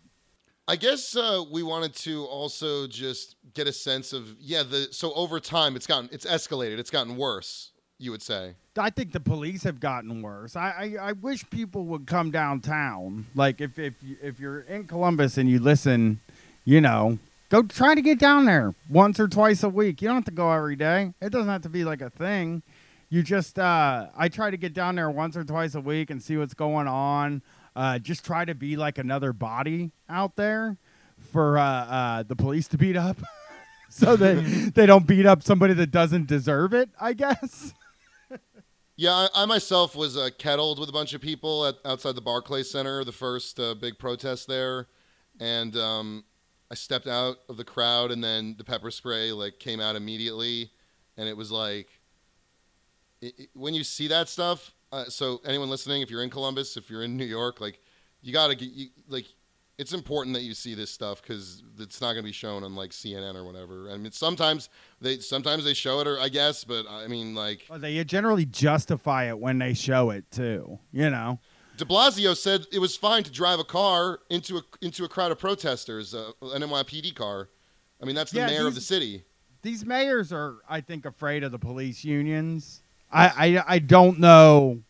[0.68, 4.64] I guess uh, we wanted to also just get a sense of yeah.
[4.64, 6.80] The so over time, it's gotten it's escalated.
[6.80, 7.72] It's gotten worse.
[7.98, 8.56] You would say.
[8.78, 10.56] I think the police have gotten worse.
[10.58, 13.26] I, I, I wish people would come downtown.
[13.36, 16.20] Like if if you- if you're in Columbus and you listen,
[16.66, 17.18] you know,
[17.50, 20.02] go try to get down there once or twice a week.
[20.02, 21.14] You don't have to go every day.
[21.22, 22.64] It doesn't have to be like a thing.
[23.10, 26.22] You just uh, I try to get down there once or twice a week and
[26.22, 27.42] see what's going on.
[27.78, 30.76] Uh, just try to be like another body out there
[31.32, 33.18] for uh, uh, the police to beat up,
[33.90, 36.90] so that they don't beat up somebody that doesn't deserve it.
[37.00, 37.74] I guess.
[38.98, 42.22] Yeah, I, I myself was uh, kettled with a bunch of people at, outside the
[42.22, 44.88] Barclays Center, the first uh, big protest there,
[45.40, 46.24] and um,
[46.72, 50.72] I stepped out of the crowd, and then the pepper spray like came out immediately,
[51.18, 51.90] and it was like,
[53.22, 54.72] it, it- when you see that stuff.
[54.92, 57.82] Uh, so anyone listening, if you're in Columbus, if you're in New York, like
[58.22, 59.26] you gotta get you, like.
[59.78, 62.76] It's important that you see this stuff because it's not going to be shown on
[62.76, 63.90] like CNN or whatever.
[63.92, 64.70] I mean, sometimes
[65.02, 68.46] they sometimes they show it, or I guess, but I mean, like Well, they generally
[68.46, 70.80] justify it when they show it too.
[70.92, 71.40] You know.
[71.78, 75.32] De Blasio said it was fine to drive a car into a into a crowd
[75.32, 77.50] of protesters, uh, an NYPD car.
[78.02, 79.24] I mean, that's the Yeah, mayor of the city.
[79.62, 82.82] These mayors are, I think, afraid of the police unions.
[83.12, 84.84] I, I, I don't know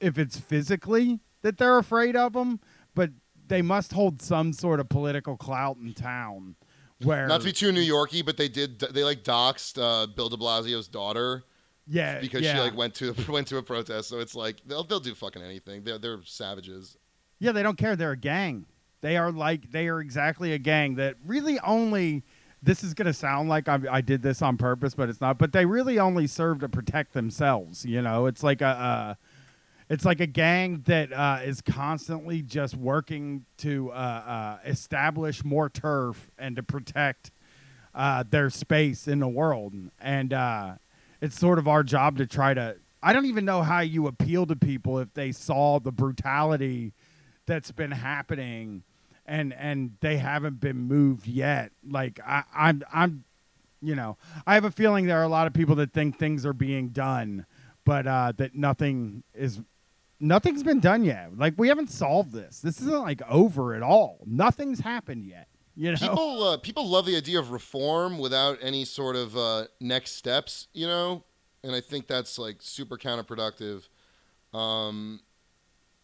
[0.00, 2.60] if it's physically that they're afraid of them,
[3.50, 6.56] they must hold some sort of political clout in town.
[7.02, 10.28] Where Not to be too New Yorky, but they did they like doxed uh, Bill
[10.28, 11.44] De Blasio's daughter
[11.86, 12.54] yeah, because yeah.
[12.54, 14.08] she like went to went to a protest.
[14.08, 15.82] So it's like they'll they'll do fucking anything.
[15.82, 16.96] They're they're savages.
[17.38, 17.96] Yeah, they don't care.
[17.96, 18.66] They're a gang.
[19.00, 22.22] They are like they are exactly a gang that really only.
[22.62, 25.38] This is gonna sound like I, I did this on purpose, but it's not.
[25.38, 27.86] But they really only serve to protect themselves.
[27.86, 29.14] You know, it's like a, uh,
[29.90, 35.68] it's like a gang that uh, is constantly just working to uh, uh, establish more
[35.68, 37.32] turf and to protect
[37.92, 39.74] uh, their space in the world.
[40.00, 40.74] And uh,
[41.20, 42.76] it's sort of our job to try to.
[43.02, 46.92] I don't even know how you appeal to people if they saw the brutality
[47.46, 48.84] that's been happening
[49.26, 51.72] and and they haven't been moved yet.
[51.84, 53.24] Like I, I'm I'm
[53.82, 56.46] you know, I have a feeling there are a lot of people that think things
[56.46, 57.46] are being done,
[57.84, 59.60] but uh, that nothing is
[60.20, 61.36] nothing's been done yet.
[61.36, 62.60] Like we haven't solved this.
[62.60, 64.18] This isn't like over at all.
[64.26, 65.48] Nothing's happened yet.
[65.76, 65.98] You know?
[65.98, 70.68] People uh, people love the idea of reform without any sort of uh, next steps,
[70.74, 71.24] you know,
[71.64, 73.88] and I think that's like super counterproductive.
[74.52, 75.20] Um,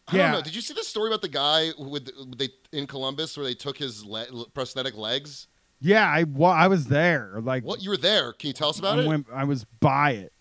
[0.07, 0.23] I Yeah.
[0.23, 0.41] don't know.
[0.41, 3.77] Did you see the story about the guy with they in Columbus where they took
[3.77, 5.47] his le- prosthetic legs?
[5.79, 7.39] yeah, I wa- I was there.
[7.41, 8.33] Like What you were there?
[8.33, 9.07] Can you tell us about I it?
[9.07, 10.33] went- I was by it.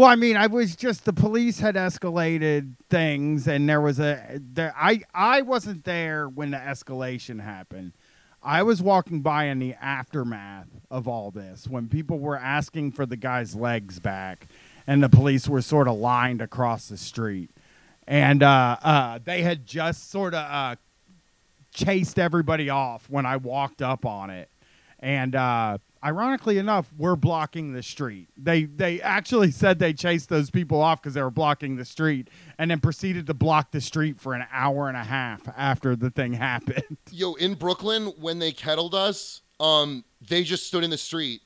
[0.00, 4.40] Well, I mean, I was just the police had escalated things, and there was a
[4.40, 4.72] there.
[4.74, 7.92] I I wasn't there when the escalation happened.
[8.42, 13.04] I was walking by in the aftermath of all this when people were asking for
[13.04, 14.46] the guy's legs back,
[14.86, 17.50] and the police were sort of lined across the street,
[18.08, 20.76] and uh, uh, they had just sort of uh,
[21.74, 24.48] chased everybody off when I walked up on it.
[24.98, 28.28] And uh, ironically enough, we're blocking the street.
[28.36, 32.28] They they actually said they chased those people off because they were blocking the street,
[32.58, 36.10] and then proceeded to block the street for an hour and a half after the
[36.10, 36.98] thing happened.
[37.10, 41.42] Yo, in Brooklyn, when they kettled us, um, they just stood in the street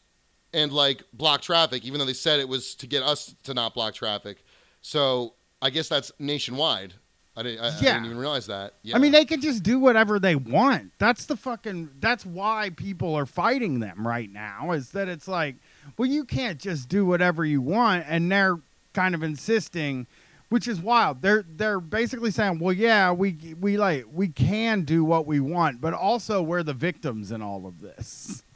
[0.52, 3.74] and like blocked traffic, even though they said it was to get us to not
[3.74, 4.44] block traffic.
[4.80, 6.94] So I guess that's nationwide.
[7.36, 8.74] I didn't, I, I didn't even realize that.
[8.82, 8.94] Yeah.
[8.94, 10.92] I mean, they can just do whatever they want.
[10.98, 11.90] That's the fucking.
[11.98, 14.70] That's why people are fighting them right now.
[14.70, 15.56] Is that it's like,
[15.98, 18.58] well, you can't just do whatever you want, and they're
[18.92, 20.06] kind of insisting,
[20.48, 21.22] which is wild.
[21.22, 25.80] They're they're basically saying, well, yeah, we we like we can do what we want,
[25.80, 28.44] but also we're the victims in all of this.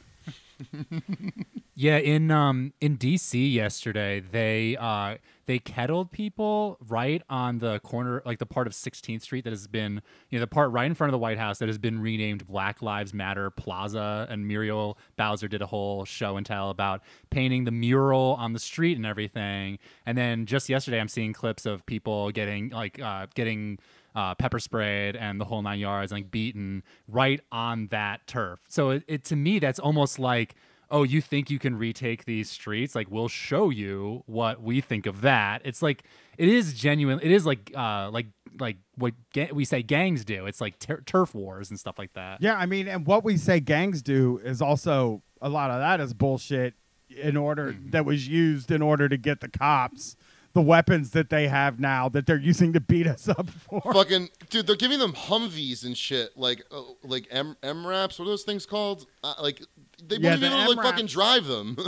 [1.79, 5.15] Yeah, in um in DC yesterday, they uh
[5.49, 9.65] they kettled people right on the corner, like the part of 16th Street that has
[9.65, 11.99] been, you know, the part right in front of the White House that has been
[11.99, 14.27] renamed Black Lives Matter Plaza.
[14.29, 18.59] And Muriel Bowser did a whole show and tell about painting the mural on the
[18.59, 19.79] street and everything.
[20.05, 23.79] And then just yesterday, I'm seeing clips of people getting like uh, getting
[24.13, 28.59] uh, pepper sprayed and the whole nine yards, like beaten right on that turf.
[28.67, 30.53] So it, it to me, that's almost like,
[30.91, 32.95] oh, you think you can retake these streets?
[32.95, 35.61] Like we'll show you what we think of that.
[35.65, 36.03] It's like
[36.37, 37.19] it is genuine.
[37.21, 38.27] It is like uh like
[38.59, 40.45] like what ga- we say gangs do.
[40.45, 42.41] It's like tur- turf wars and stuff like that.
[42.41, 45.99] Yeah, I mean, and what we say gangs do is also a lot of that
[45.99, 46.75] is bullshit.
[47.09, 50.15] In order that was used in order to get the cops
[50.53, 53.81] the weapons that they have now that they're using to beat us up for.
[53.93, 58.17] Fucking dude, they're giving them Humvees and shit, like uh, like M M raps.
[58.19, 59.05] What are those things called?
[59.23, 59.61] Uh, like
[60.07, 61.77] they Yeah, won't even the be able to like fucking drive them.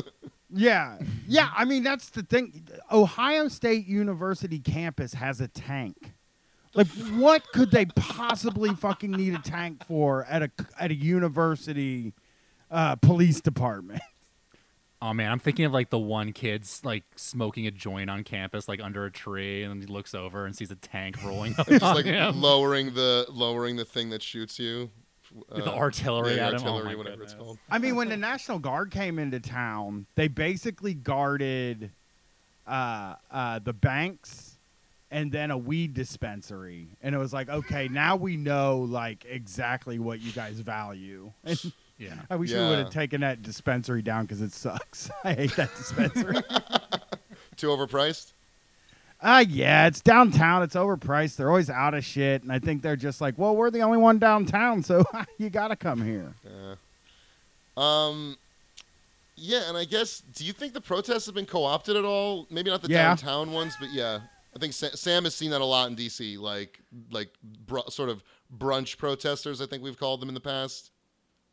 [0.54, 0.98] Yeah,
[1.30, 1.50] yeah.
[1.56, 2.68] I mean, that's the thing.
[2.92, 6.12] Ohio State University campus has a tank.
[6.74, 12.14] Like, what could they possibly fucking need a tank for at a at a university
[12.70, 14.02] uh, police department?
[15.04, 18.68] Oh man, I'm thinking of like the one kid's like smoking a joint on campus,
[18.68, 21.82] like under a tree, and he looks over and sees a tank rolling up Just
[21.84, 22.40] on like him.
[22.40, 24.92] lowering the lowering the thing that shoots you.
[25.34, 26.62] With the Uh, artillery yeah, at him.
[26.68, 27.32] Oh whatever goodness.
[27.32, 27.58] it's called.
[27.70, 31.92] I mean, when the National Guard came into town, they basically guarded
[32.68, 34.58] uh, uh, the banks
[35.10, 40.00] and then a weed dispensary, and it was like, okay, now we know like exactly
[40.00, 41.32] what you guys value.
[41.44, 41.74] And
[42.10, 42.22] Yeah.
[42.32, 45.12] I wish we would have taken that dispensary down because it sucks.
[45.24, 46.36] I hate that dispensary.
[47.58, 48.34] Too overpriced.
[49.22, 50.64] Uh yeah, it's downtown.
[50.64, 51.36] It's overpriced.
[51.36, 53.98] They're always out of shit, and I think they're just like, well, we're the only
[53.98, 55.04] one downtown, so
[55.38, 56.34] you gotta come here.
[56.44, 56.76] Yeah.
[57.78, 58.38] Um,
[59.36, 62.46] yeah, and I guess, do you think the protests have been co-opted at all?
[62.50, 63.08] Maybe not the Yeah.
[63.10, 64.20] downtown ones, but yeah,
[64.56, 66.80] I think Sa- Sam has seen that a lot in DC, like
[67.12, 67.30] like
[67.66, 68.24] br- sort of
[68.56, 69.62] brunch protesters.
[69.62, 70.92] I think we've called them in the past.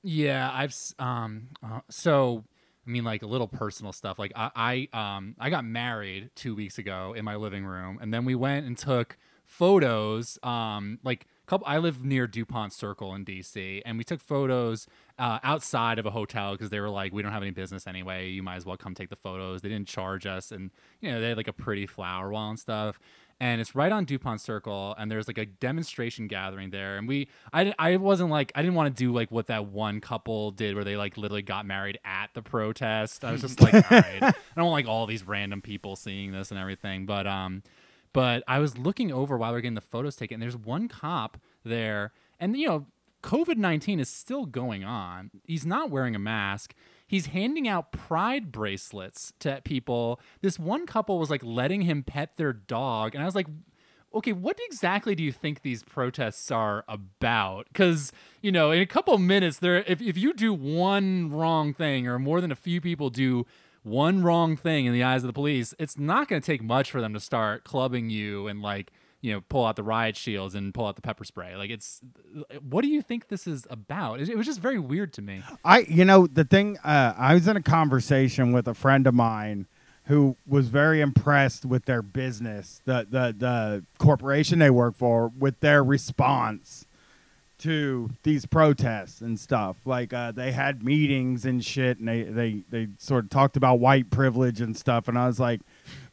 [0.03, 2.45] Yeah, I've um uh, so
[2.89, 4.19] I mean like a little personal stuff.
[4.19, 8.13] Like I I um I got married 2 weeks ago in my living room and
[8.13, 13.25] then we went and took photos um like couple I live near Dupont Circle in
[13.25, 14.87] DC and we took photos
[15.19, 18.29] uh, outside of a hotel because they were like we don't have any business anyway.
[18.29, 19.63] You might as well come take the photos.
[19.63, 20.71] They didn't charge us and
[21.01, 22.99] you know they had like a pretty flower wall and stuff
[23.41, 27.29] and it's right on Dupont Circle, and there's like a demonstration gathering there, and we,
[27.53, 30.75] I, I wasn't like, I didn't want to do like what that one couple did,
[30.75, 33.25] where they like literally got married at the protest.
[33.25, 36.33] I was just like, all right, I don't want like all these random people seeing
[36.33, 37.63] this and everything, but um,
[38.13, 40.89] but I was looking over while we are getting the photos taken, and there's one
[40.89, 42.87] cop there, and you know,
[43.23, 45.31] COVID nineteen is still going on.
[45.45, 46.75] He's not wearing a mask.
[47.09, 50.21] He's handing out pride bracelets to people.
[50.43, 53.47] This one couple was like letting him pet their dog, and I was like,
[54.15, 57.67] okay, what exactly do you think these protests are about?
[57.73, 62.07] Because you know, in a couple minutes, there, if if you do one wrong thing,
[62.07, 63.47] or more than a few people do
[63.83, 66.91] one wrong thing in the eyes of the police, it's not going to take much
[66.91, 70.55] for them to start clubbing you and like you know pull out the riot shields
[70.55, 71.57] and pull out the pepper spray.
[71.57, 72.01] Like it's,
[72.69, 74.21] what do you think this is about?
[74.21, 75.43] It, was just very weird to me.
[75.65, 79.15] I, you know, the thing, uh, I was in a conversation with a friend of
[79.15, 79.67] mine
[80.05, 85.61] who was very impressed with their business, the, the, the corporation they work for, with
[85.61, 86.87] their response
[87.59, 89.77] to these protests and stuff.
[89.85, 93.81] Like, uh, they had meetings and shit, and they, they, they sort of talked about
[93.81, 95.09] white privilege and stuff.
[95.09, 95.61] And I was like,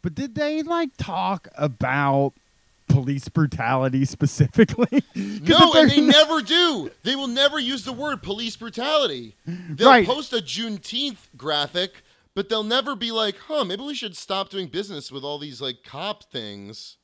[0.01, 2.33] but did they, like, talk about
[2.87, 5.03] police brutality specifically.
[5.15, 6.89] No, and they're they never do.
[7.03, 9.35] They will never use the word police brutality.
[9.45, 10.05] They'll Right.
[10.07, 12.01] post a Juneteenth graphic,
[12.33, 15.61] but they'll never be like, huh, maybe we should stop doing business with all these
[15.61, 16.97] like cop things.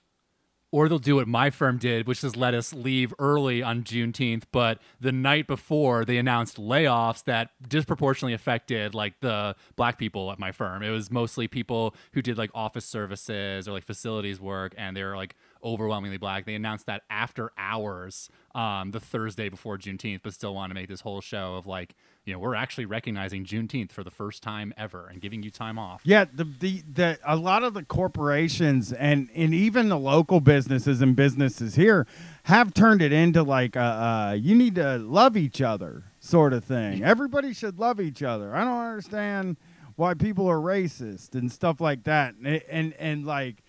[0.73, 4.43] Or they'll do what my firm did, which is let us leave early on Juneteenth,
[4.53, 10.39] but the night before they announced layoffs that disproportionately affected like the black people at
[10.39, 10.81] my firm.
[10.81, 15.03] It was mostly people who did like office services or like facilities work, and they
[15.03, 16.45] were like overwhelmingly black.
[16.45, 20.87] They announced that after hours, um, the Thursday before Juneteenth, but still want to make
[20.87, 21.95] this whole show of like,
[22.25, 25.79] you know, we're actually recognizing Juneteenth for the first time ever and giving you time
[25.79, 26.01] off.
[26.03, 31.01] Yeah, the, the the a lot of the corporations and and even the local businesses
[31.01, 32.05] and businesses here
[32.43, 36.63] have turned it into like a, uh, you need to love each other sort of
[36.63, 37.03] thing.
[37.03, 38.55] Everybody should love each other.
[38.55, 39.57] I don't understand
[39.95, 42.35] why people are racist and stuff like that.
[42.35, 43.63] And and, and like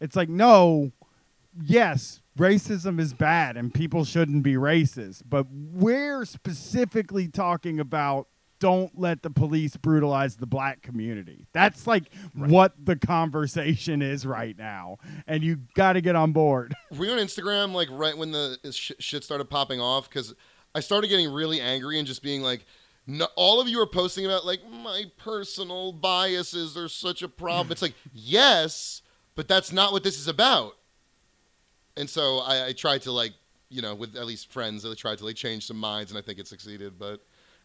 [0.00, 0.92] it's like no,
[1.62, 8.28] yes, racism is bad and people shouldn't be racist, but we're specifically talking about
[8.58, 11.46] don't let the police brutalize the black community.
[11.52, 16.74] That's like what the conversation is right now, and you got to get on board.
[16.96, 20.08] Were you on Instagram like right when the uh, sh- shit started popping off?
[20.08, 20.34] Because
[20.74, 22.66] I started getting really angry and just being like,
[23.06, 27.70] no, all of you are posting about like my personal biases are such a problem.
[27.72, 29.02] it's like yes,
[29.34, 30.77] but that's not what this is about.
[31.98, 33.32] And so I, I tried to like
[33.70, 36.22] you know with at least friends I tried to like change some minds and I
[36.22, 37.20] think it succeeded, but.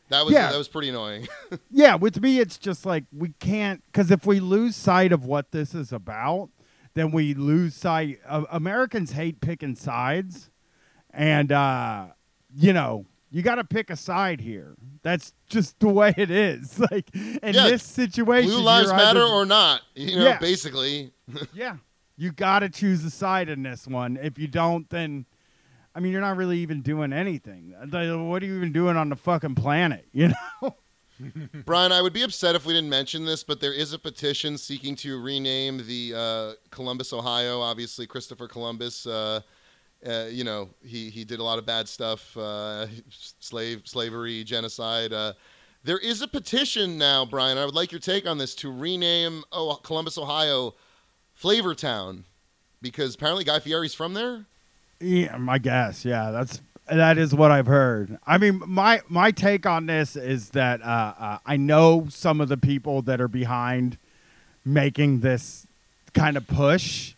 [0.10, 0.52] That was Yeah.
[0.52, 1.30] that was pretty annoying.
[1.72, 5.52] yeah, with me, it's just like we can't because if we lose sight of what
[5.52, 6.50] this is about,
[6.94, 8.20] then we lose sight.
[8.28, 10.50] Of, Americans hate picking sides,
[11.12, 12.08] and uh,
[12.54, 14.76] you know you got to pick a side here.
[15.04, 16.78] That's just the way it is.
[16.92, 20.38] Like in Yeah, this situation, Blue lives matter either- or not, you know, Yeah.
[20.38, 21.14] basically.
[21.54, 21.78] yeah,
[22.18, 24.18] you got to choose a side in this one.
[24.22, 25.26] If you don't, then
[25.96, 27.74] I mean, you're not really even doing anything.
[27.90, 30.08] What are you even doing on the fucking planet?
[30.14, 30.30] You
[30.62, 30.76] know.
[31.66, 34.58] Brian, I would be upset if we didn't mention this, but there is a petition
[34.58, 37.62] seeking to rename the uh, Columbus, Ohio.
[37.62, 39.06] Obviously, Christopher Columbus.
[39.06, 39.42] Uh,
[40.06, 42.88] uh, you know, he he did a lot of bad stuff, uh,
[43.40, 45.14] slave slavery, genocide.
[45.14, 45.34] Uh,
[45.84, 47.58] there is a petition now, Brian.
[47.58, 50.74] I would like your take on this to rename oh, Columbus, Ohio,
[51.40, 52.24] Flavortown,
[52.82, 54.46] because apparently Guy Fieri's from there.
[55.00, 56.06] Yeah, my guess.
[56.06, 56.62] Yeah, that's
[56.92, 58.18] that is what I've heard.
[58.26, 62.50] I mean, my my take on this is that uh, uh, I know some of
[62.50, 63.98] the people that are behind
[64.66, 65.68] making this
[66.14, 67.14] kind of push,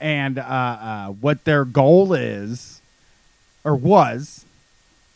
[0.00, 2.80] and uh, uh, what their goal is,
[3.64, 4.44] or was,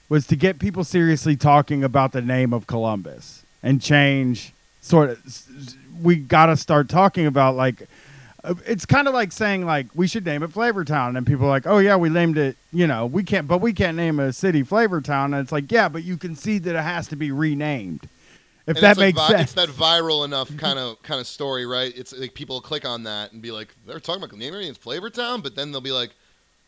[0.09, 4.53] was to get people seriously talking about the name of Columbus and change.
[4.81, 7.87] Sort of, we got to start talking about like
[8.67, 11.67] it's kind of like saying like we should name it Flavortown, and people are like,
[11.67, 12.57] oh yeah, we named it.
[12.73, 15.27] You know, we can't, but we can't name a city Flavortown.
[15.27, 18.09] And it's like, yeah, but you can see that it has to be renamed.
[18.67, 19.43] If And that it's like makes vi- sense.
[19.43, 21.93] It's that viral enough kind of kind of story, right?
[21.97, 25.43] It's like people click on that and be like, they're talking about naming it Flavortown,
[25.43, 26.11] but then they'll be like,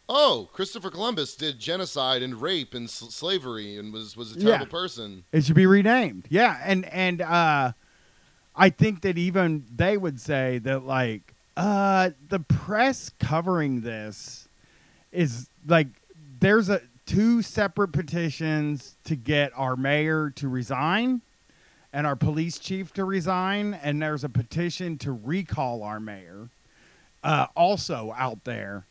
[0.09, 4.45] oh, Christopher Columbus did genocide and rape and s- slavery and was was a Yeah.
[4.47, 5.25] terrible person.
[5.33, 6.27] It should be renamed.
[6.29, 7.73] Yeah, and and uh,
[8.57, 14.49] I think that even they would say that like uh, the press covering this
[15.11, 15.89] is like
[16.41, 21.21] there's a two separate petitions to get our mayor to resign
[21.93, 26.49] and our police chief to resign, and there's a petition to recall our mayor
[27.23, 28.87] uh, also out there,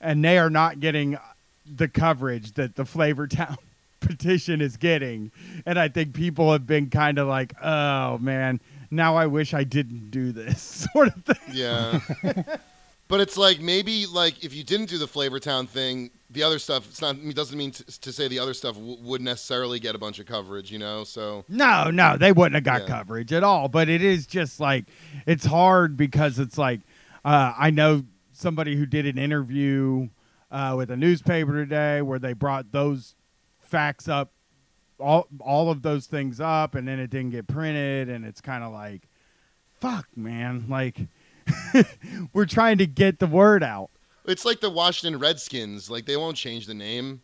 [0.00, 1.18] and they are not getting
[1.66, 3.58] the coverage that the Flavor Town
[4.00, 5.30] petition is getting.
[5.66, 8.60] And I think people have been kind of like, oh man,
[8.90, 11.36] now I wish I didn't do this sort of thing.
[11.52, 12.00] Yeah.
[13.08, 16.58] but it's like maybe like if you didn't do the Flavor Town thing, the other
[16.58, 19.78] stuff it's not it doesn't mean to, to say the other stuff w- would necessarily
[19.78, 21.04] get a bunch of coverage, you know?
[21.04, 22.98] So No, no, they wouldn't have got Yeah.
[22.98, 23.68] coverage at all.
[23.68, 24.86] But it is just like
[25.26, 26.80] it's hard because it's like
[27.24, 30.08] uh, I know somebody who did an interview
[30.50, 33.14] uh, with a newspaper today where they brought those
[33.58, 34.30] facts up,
[34.98, 38.64] all all of those things up, and then it didn't get printed, and it's kind
[38.64, 39.08] of like,
[39.80, 40.98] fuck, man, like
[42.32, 43.90] we're trying to get the word out.
[44.24, 45.90] It's like the Washington Redskins.
[45.90, 47.22] Like they won't change the name.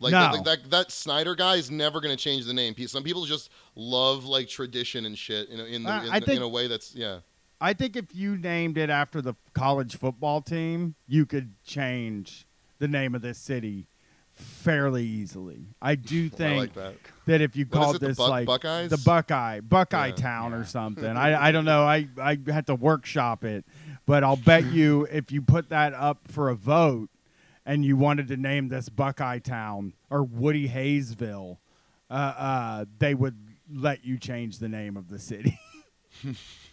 [0.00, 0.20] Like No.
[0.20, 2.74] that, like that, that Snyder guy is never going to change the name.
[2.86, 5.48] Some people just love like tradition and shit.
[5.48, 7.20] You know, in the, Uh, in, I think- in a way that's yeah.
[7.60, 12.46] I think if you named it after the college football team, you could change
[12.78, 13.86] the name of this city
[14.34, 15.66] fairly easily.
[15.80, 16.94] I do I think like that.
[17.26, 18.90] that if you What is called it, the this Buck- like Buckeyes?
[18.90, 20.14] the Buckeye Buckeye Yeah.
[20.14, 20.58] Town Yeah.
[20.58, 21.82] or something, I I don't know.
[21.84, 23.64] I I had to workshop it,
[24.06, 27.08] but I'll bet you if you put that up for a vote
[27.66, 31.58] and you wanted to name this Buckeye Town or Woody Hayesville,
[32.10, 33.36] uh, uh, they would
[33.72, 35.58] let you change the name of the city.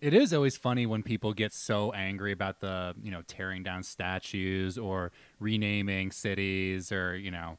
[0.00, 3.82] It is always funny when people get so angry about the, you know, tearing down
[3.82, 7.58] statues or renaming cities or, you know,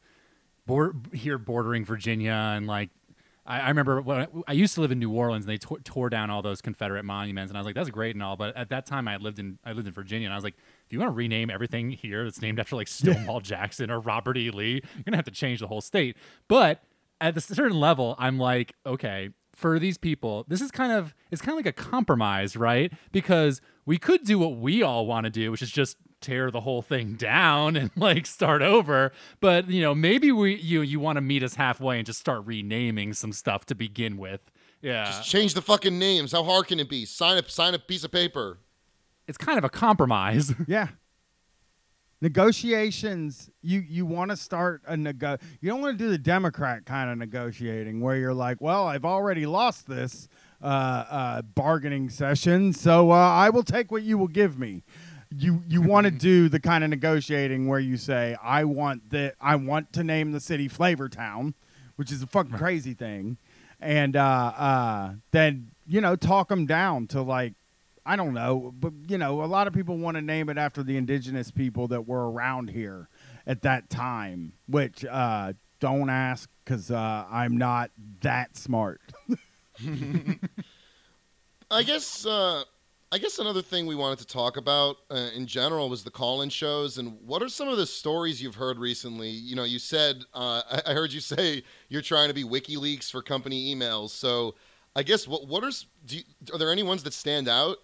[0.65, 2.89] bor- here bordering Virginia and like
[3.45, 5.79] I, I remember when I, I used to live in New Orleans and they tore
[5.79, 8.55] tore down all those Confederate monuments and I was like that's great and all but
[8.55, 10.55] at that time I lived in I lived in Virginia and I was like
[10.85, 14.37] if you want to rename everything here that's named after like Stonewall Jackson or Robert
[14.37, 14.51] E.
[14.51, 16.17] Lee you're gonna have to change the whole state
[16.47, 16.83] but
[17.19, 19.29] at a certain level I'm like okay
[19.61, 22.91] for these people, this is kind of it's kind of like a compromise, right?
[23.11, 26.61] Because we could do what we all want to do, which is just tear the
[26.61, 29.11] whole thing down and like start over.
[29.39, 32.43] But you know, maybe we you you want to meet us halfway and just start
[32.45, 34.41] renaming some stuff to begin with.
[34.81, 36.31] Yeah, Just change the fucking names.
[36.31, 37.05] How hard can it be?
[37.05, 38.57] Sign a sign a piece of paper.
[39.27, 40.53] it's kind of a compromise.
[40.67, 40.87] yeah.
[42.21, 46.85] Negotiations you you want to start a nego you don't want to do the democrat
[46.85, 50.27] kind of negotiating where you're like well i've already lost this
[50.61, 54.83] uh, uh, bargaining session so uh, i will take what you will give me.
[55.35, 59.35] You you want to do the kind of negotiating where you say i want that
[59.41, 61.55] i want to name the city flavor town
[61.95, 63.37] which is a fucking crazy thing
[63.79, 67.53] and uh, uh, then you know talk them down to like
[68.05, 70.81] I don't know, but you know, a lot of people want to name it after
[70.81, 73.09] the indigenous people that were around here
[73.45, 77.91] at that time, which uh, don't ask because uh, I'm not
[78.21, 79.01] that smart.
[81.71, 82.63] I guess uh,
[83.11, 86.49] I guess another thing we wanted to talk about uh, in general was the call-in
[86.49, 89.29] shows and what are some of the stories you've heard recently?
[89.29, 93.11] You know, you said uh, I, I heard you say you're trying to be WikiLeaks
[93.11, 94.09] for company emails.
[94.09, 94.55] So
[94.95, 95.71] I guess what what are
[96.05, 96.23] do you,
[96.53, 97.77] are there any ones that stand out?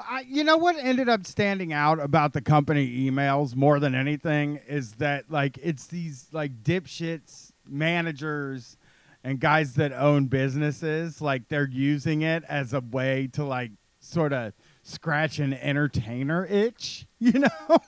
[0.00, 4.60] I, you know what ended up standing out about the company emails more than anything
[4.66, 8.76] is that like it's these like dipshits managers
[9.22, 14.32] and guys that own businesses like they're using it as a way to like sort
[14.32, 14.52] of
[14.82, 17.78] scratch an entertainer itch you know?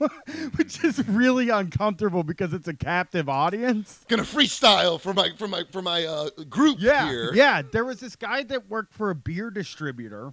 [0.56, 4.04] Which is really uncomfortable because it's a captive audience.
[4.08, 7.34] Gonna freestyle for my for my for my uh, group yeah, here.
[7.34, 10.32] Yeah, there was this guy that worked for a beer distributor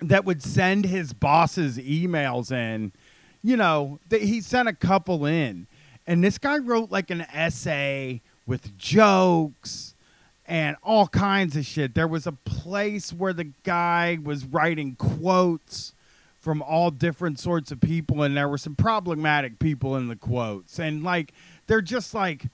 [0.00, 2.92] that would send his bosses emails in.
[3.42, 5.66] You know, that he sent a couple in,
[6.06, 9.94] and this guy wrote like an essay with jokes
[10.44, 11.94] and all kinds of shit.
[11.94, 15.94] There was a place where the guy was writing quotes
[16.40, 20.78] from all different sorts of people, and there were some problematic people in the quotes,
[20.78, 21.32] and like
[21.66, 22.46] they're just like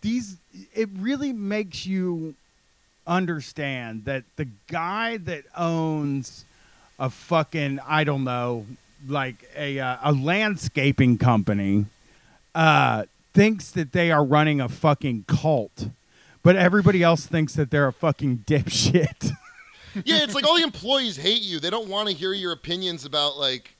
[0.00, 0.38] these
[0.74, 2.34] it really makes you
[3.06, 6.44] understand that the guy that owns
[6.98, 8.66] a fucking I don't know
[9.06, 11.86] like a uh, a landscaping company
[12.54, 15.90] uh thinks that they are running a fucking cult
[16.42, 19.32] but everybody else thinks that they're a fucking dipshit
[20.04, 21.60] yeah, it's like all the employees hate you.
[21.60, 23.76] They don't want to hear your opinions about like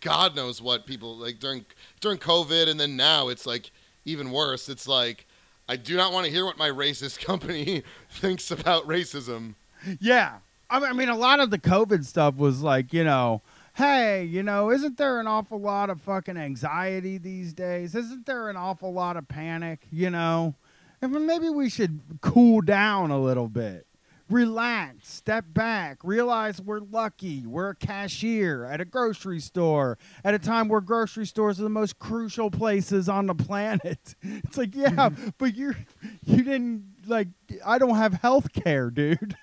[0.00, 1.64] God knows what people like during
[2.00, 3.70] during COVID, and then now it's like
[4.04, 4.68] even worse.
[4.68, 5.26] It's like
[5.68, 9.54] I do not want to hear what my racist company thinks about racism.
[10.00, 10.38] Yeah.
[10.68, 13.42] I mean, a lot of the COVID stuff was like, you know,
[13.74, 17.94] hey, you know, isn't there an awful lot of fucking anxiety these days?
[17.94, 20.54] Isn't there an awful lot of panic, you know?
[21.02, 23.86] And maybe we should cool down a little bit.
[24.28, 27.46] Relax, step back, realize we're lucky.
[27.46, 31.68] We're a cashier at a grocery store at a time where grocery stores are the
[31.68, 34.16] most crucial places on the planet.
[34.22, 35.28] It's like, yeah, mm-hmm.
[35.38, 35.76] but you're
[36.24, 37.28] you didn't like
[37.64, 39.36] I don't have health care, dude.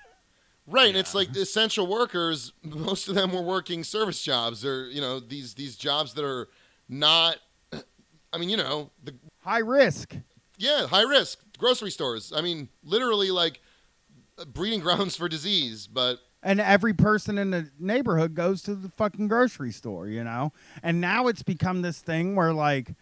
[0.65, 2.53] Right, and it's like the essential workers.
[2.63, 6.47] Most of them were working service jobs, or you know these these jobs that are
[6.87, 7.37] not.
[8.31, 9.13] I mean, you know, the
[9.43, 10.15] High risk.
[10.57, 12.33] yeah, high risk grocery stores.
[12.35, 13.59] I mean, literally like
[14.39, 15.85] uh, breeding grounds for disease.
[15.85, 20.51] But And every person in the neighborhood goes to the fucking grocery store, you know?
[20.81, 22.95] And now it's become this thing where, like,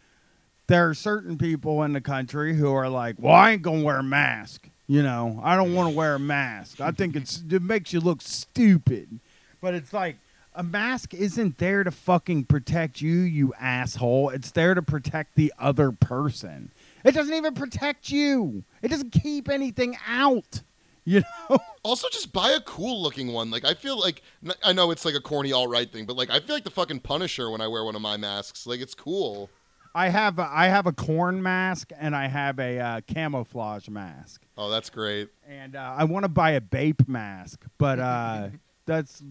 [0.68, 3.86] there are certain people in the country who are like, well, I ain't going to
[3.86, 4.68] wear a mask.
[4.92, 6.82] You know, I don't want to wear a mask.
[6.82, 9.22] I think it's it makes you look stupid.
[9.62, 10.18] But it's like,
[10.54, 14.32] a mask isn't there to fucking protect you, you asshole.
[14.32, 16.72] It's there to protect the other person.
[17.06, 18.66] It doesn't even protect you.
[18.82, 20.60] It doesn't keep anything out.
[21.06, 21.60] You know?
[21.84, 23.50] also, just buy a cool looking one.
[23.50, 24.22] Like I feel like
[24.62, 26.70] I know it's like a corny all right thing, but like I feel like the
[26.70, 28.68] fucking Punisher when I wear one of my masks.
[28.68, 29.50] Like it's cool.
[29.94, 34.42] I have a, I have a corn mask and I have a uh, camouflage mask,
[34.62, 35.30] Oh, that's great.
[35.48, 38.50] and uh, I want to buy a Bape mask, but uh,
[38.86, 39.24] that's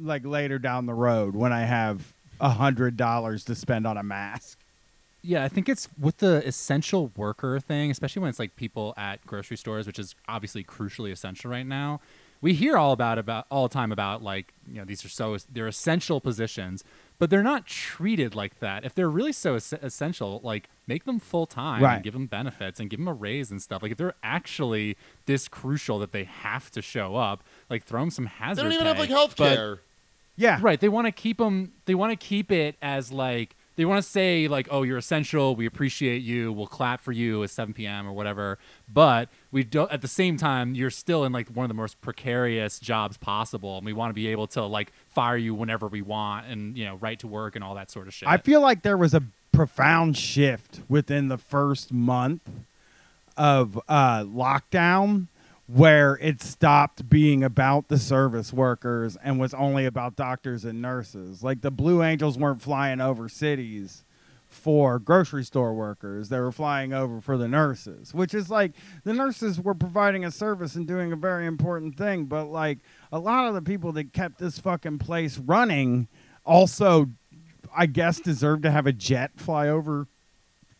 [0.00, 4.02] like later down the road when I have a hundred dollars to spend on a
[4.02, 4.58] mask.
[5.20, 9.24] Yeah, I think it's with the essential worker thing, especially when it's like people at
[9.26, 12.00] grocery stores, which is obviously crucially essential right now.
[12.40, 15.36] We hear all about about all the time about like you know these are so
[15.52, 16.82] they're essential positions,
[17.22, 18.84] but they're not treated like that.
[18.84, 21.94] If they're really so es- essential, like make them full time, Right.
[21.94, 23.80] and give them benefits, and give them a raise and stuff.
[23.80, 24.96] Like if they're actually
[25.26, 28.56] this crucial that they have to show up, like throw them some hazard.
[28.58, 29.78] They don't even have like health care.
[30.34, 30.80] Yeah, Right.
[30.80, 31.70] They want to keep them.
[31.84, 35.56] They want to keep it as like they want to say like, oh, you're essential.
[35.56, 36.52] We appreciate you.
[36.52, 38.06] We'll clap for you at 7 p.m.
[38.06, 38.58] or whatever.
[38.92, 39.90] But we don't.
[39.90, 43.76] At the same time, you're still in like one of the most precarious jobs possible,
[43.78, 46.84] and we want to be able to like fire you whenever we want, and you
[46.84, 48.28] know, right to work and all that sort of shit.
[48.28, 49.22] I feel like there was a
[49.52, 52.42] profound shift within the first month
[53.36, 55.28] of uh, lockdown
[55.72, 61.42] where it stopped being about the service workers and was only about doctors and nurses.
[61.42, 64.04] Like the Blue Angels weren't flying over cities
[64.46, 66.28] for grocery store workers.
[66.28, 68.72] They were flying over for the nurses, which is like
[69.04, 72.26] the nurses were providing a service and doing a very important thing.
[72.26, 72.80] But like
[73.10, 76.06] a lot of the people that kept this fucking place running
[76.44, 77.12] also,
[77.74, 80.06] I guess, deserve to have a jet fly over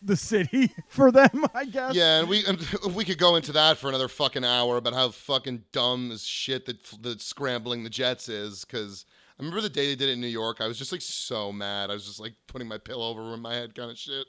[0.05, 1.95] the city for them, I guess.
[1.95, 2.59] Yeah, and we and
[2.95, 6.67] we could go into that for another fucking hour about how fucking dumb this shit
[6.67, 8.65] that that scrambling the jets is.
[8.65, 9.05] Because
[9.39, 11.53] I remember the day they did it in New York, I was just like so
[11.53, 11.91] mad.
[11.91, 14.27] I was just like putting my pillow over my head, kind of shit.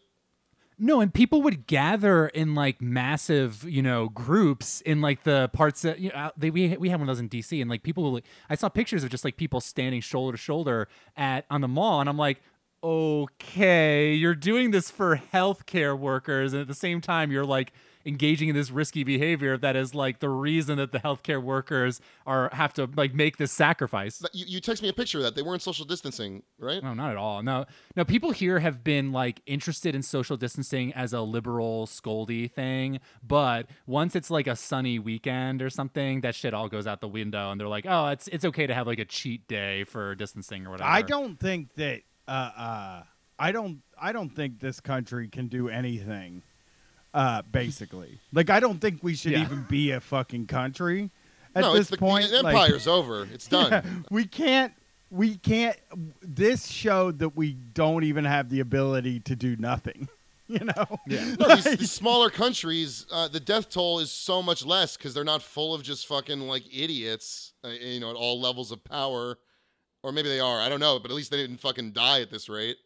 [0.80, 5.84] No, and people would gather in like massive, you know, groups in like the parts
[5.84, 8.04] that you know they we we had one of those in DC, and like people,
[8.04, 11.62] would, like, I saw pictures of just like people standing shoulder to shoulder at on
[11.62, 12.42] the mall, and I'm like,
[12.84, 17.72] okay, you're doing this for healthcare workers, and at the same time, you're like
[18.06, 22.50] engaging in this risky behavior that is like the reason that the healthcare workers are
[22.52, 24.22] have to like make this sacrifice.
[24.34, 25.36] You, you text me a picture of that.
[25.36, 26.84] They weren't social distancing, right?
[26.84, 27.42] No, not at all.
[27.44, 27.66] No,
[27.96, 28.04] no.
[28.04, 33.68] People here have been like interested in social distancing as a liberal scoldy thing, but
[33.88, 37.52] once it's like a sunny weekend or something, that shit all goes out the window,
[37.52, 40.68] and they're like, "Oh, it's it's okay to have like a cheat day for distancing
[40.68, 43.04] or whatever." I don't think that uh, uh,
[43.40, 46.42] I don't I don't think this country can do anything.
[47.14, 49.44] Uh, basically, like I don't think we should Yeah.
[49.44, 51.12] even be a fucking country
[51.56, 52.30] at no, this it's the, point.
[52.32, 53.28] the like- empire's over.
[53.32, 54.06] It's done.
[54.10, 54.74] we can't.
[55.12, 55.78] We can't.
[56.24, 60.08] This showed that we don't even have the ability to do nothing.
[60.50, 61.00] You know.
[61.08, 61.36] Yeah.
[61.40, 65.24] No, these, these smaller countries, uh, the death toll is so much less because they're
[65.24, 69.38] not full of just fucking like idiots, uh, you know, at all levels of power.
[70.04, 70.60] Or maybe they are.
[70.60, 72.78] I don't know, but at least they didn't fucking die at this rate.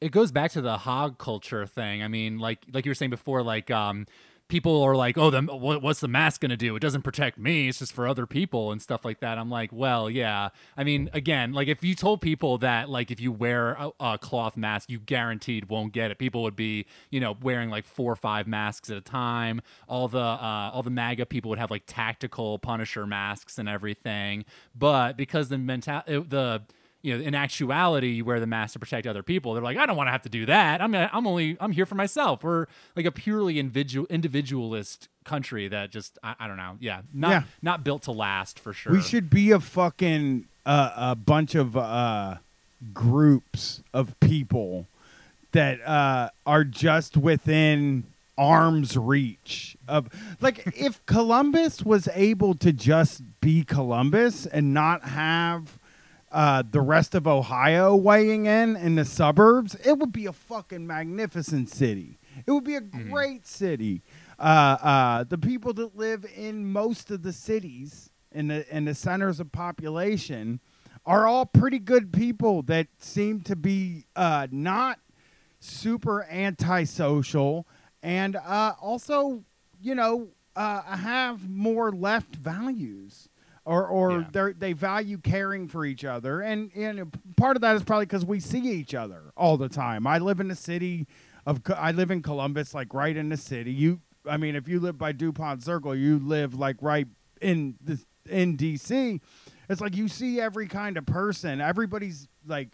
[0.00, 2.02] it goes back to the hog culture thing.
[2.02, 4.06] I mean, like like you were saying before, like um,
[4.48, 6.74] people are like, "Oh, the what, what's the mask gonna do?
[6.76, 7.68] It doesn't protect me.
[7.68, 10.48] It's just for other people and stuff like that." I'm like, well, yeah.
[10.76, 14.18] I mean, again, like if you told people that like if you wear a, a
[14.18, 16.18] cloth mask, you guaranteed won't get it.
[16.18, 19.60] People would be, you know, wearing like four or five masks at a time.
[19.88, 24.44] All the uh, all the MAGA people would have like tactical Punisher masks and everything.
[24.74, 26.62] But because the mental the
[27.02, 29.54] you know, in actuality, you wear the mask to protect other people.
[29.54, 30.80] They're like, I don't want to have to do that.
[30.82, 32.42] I'm, I'm only, I'm here for myself.
[32.42, 32.66] We're
[32.96, 37.42] like a purely individual, individualist country that just, I, I don't know, yeah, not, Yeah.
[37.62, 38.92] not built to last for sure.
[38.92, 42.36] We should be a fucking uh, a bunch of uh,
[42.92, 44.86] groups of people
[45.52, 48.04] that uh, are just within
[48.36, 50.08] arm's reach of
[50.40, 55.77] like if Columbus was able to just be Columbus and not have
[56.30, 60.86] uh, the rest of Ohio weighing in in the suburbs, it would be a fucking
[60.86, 62.18] magnificent city.
[62.46, 64.02] It would be a great city.
[64.38, 68.94] Uh, uh, the people that live in most of the cities and the and the
[68.94, 70.60] centers of population
[71.06, 75.00] are all pretty good people that seem to be uh, not
[75.60, 77.66] super antisocial
[78.02, 79.44] and uh, also,
[79.80, 83.28] you know, uh, have more left values.
[83.68, 84.50] Or, or Yeah.
[84.56, 88.40] they value caring for each other, and and part of that is probably because we
[88.40, 90.06] see each other all the time.
[90.06, 91.06] I live in the city
[91.44, 93.70] of I live in Columbus, like right in the city.
[93.70, 97.08] You, I mean, if you live by Dupont Circle, you live like right
[97.42, 99.20] in the in DC.
[99.68, 101.60] It's like you see every kind of person.
[101.60, 102.70] Everybody's like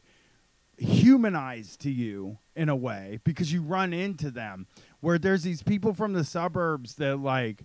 [0.78, 4.66] humanized to you in a way because you run into them
[5.00, 7.64] where there's these people from the suburbs that like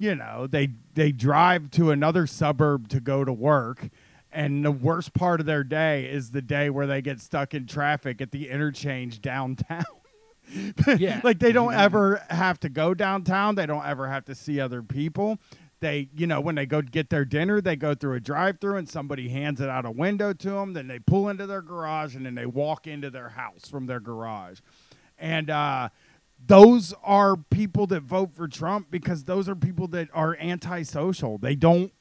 [0.00, 3.88] you know they they drive to another suburb to go to work
[4.32, 7.66] and the worst part of their day is the day where they get stuck in
[7.66, 9.84] traffic at the interchange downtown.
[10.98, 11.20] Yeah.
[11.22, 13.54] like they don't ever have to go downtown.
[13.54, 15.38] They don't ever have to see other people.
[15.78, 18.88] They you know when they go get their dinner they go through a drive-through and
[18.88, 22.26] somebody hands it out a window to them then they pull into their garage and
[22.26, 24.58] then they walk into their house from their garage.
[25.20, 25.90] And uh
[26.46, 31.38] those are people that vote for Trump because those are people that are antisocial.
[31.38, 31.92] They don't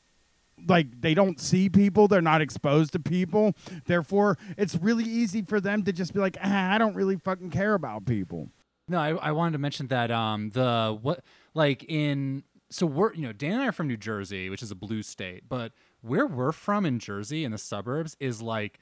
[0.67, 3.53] like they don't see people, they're not exposed to people.
[3.85, 7.51] Therefore, it's really easy for them to just be like, ah, I don't really fucking
[7.51, 8.49] care about people.
[8.87, 13.21] No, I, I wanted to mention that um the what like in so we're you
[13.23, 15.71] know Dan and I are from New Jersey, which is a blue state, but
[16.01, 18.79] where we're from in Jersey in the suburbs is like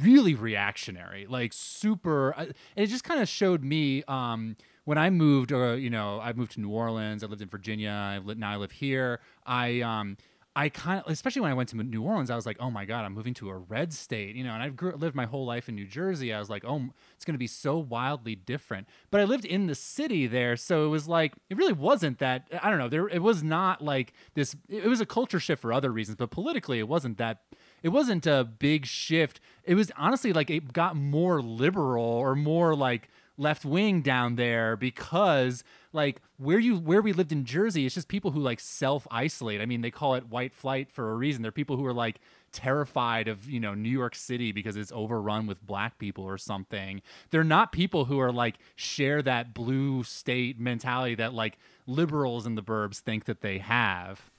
[0.00, 2.30] really reactionary, like super.
[2.30, 4.56] And it just kind of showed me um
[4.88, 7.22] when I moved, or you know, I moved to New Orleans.
[7.22, 7.90] I lived in Virginia.
[7.90, 9.20] I now I live here.
[9.44, 10.16] I um.
[10.56, 12.84] I kind of, especially when I went to New Orleans, I was like, oh my
[12.84, 15.46] God, I'm moving to a red state, you know, and I've grew, lived my whole
[15.46, 16.34] life in New Jersey.
[16.34, 18.88] I was like, oh, it's going to be so wildly different.
[19.12, 20.56] But I lived in the city there.
[20.56, 23.84] So it was like, it really wasn't that, I don't know, there, it was not
[23.84, 27.42] like this, it was a culture shift for other reasons, but politically, it wasn't that,
[27.84, 29.38] it wasn't a big shift.
[29.62, 33.08] It was honestly like it got more liberal or more like,
[33.38, 38.08] left wing down there because like where you where we lived in Jersey, it's just
[38.08, 39.60] people who like self isolate.
[39.60, 41.42] I mean, they call it white flight for a reason.
[41.42, 42.20] They're people who are like
[42.52, 47.00] terrified of you know New York City because it's overrun with black people or something.
[47.30, 52.54] They're not people who are like share that blue state mentality that like liberals in
[52.54, 54.30] the burbs think that they have.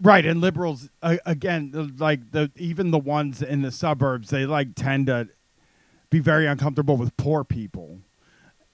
[0.00, 4.76] Right, and liberals uh, again, like the even the ones in the suburbs, they like
[4.76, 5.28] tend to
[6.10, 8.00] be very uncomfortable with poor people,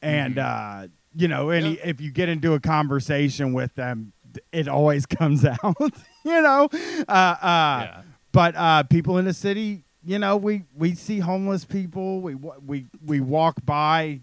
[0.05, 4.13] and uh, you know, any if you get into a conversation with them,
[4.53, 5.77] it always comes out,
[6.25, 6.69] you know.
[7.09, 8.03] Uh, uh, Yeah.
[8.33, 12.87] But uh, people in the city, you know, we we see homeless people, we we
[13.05, 14.21] we walk by,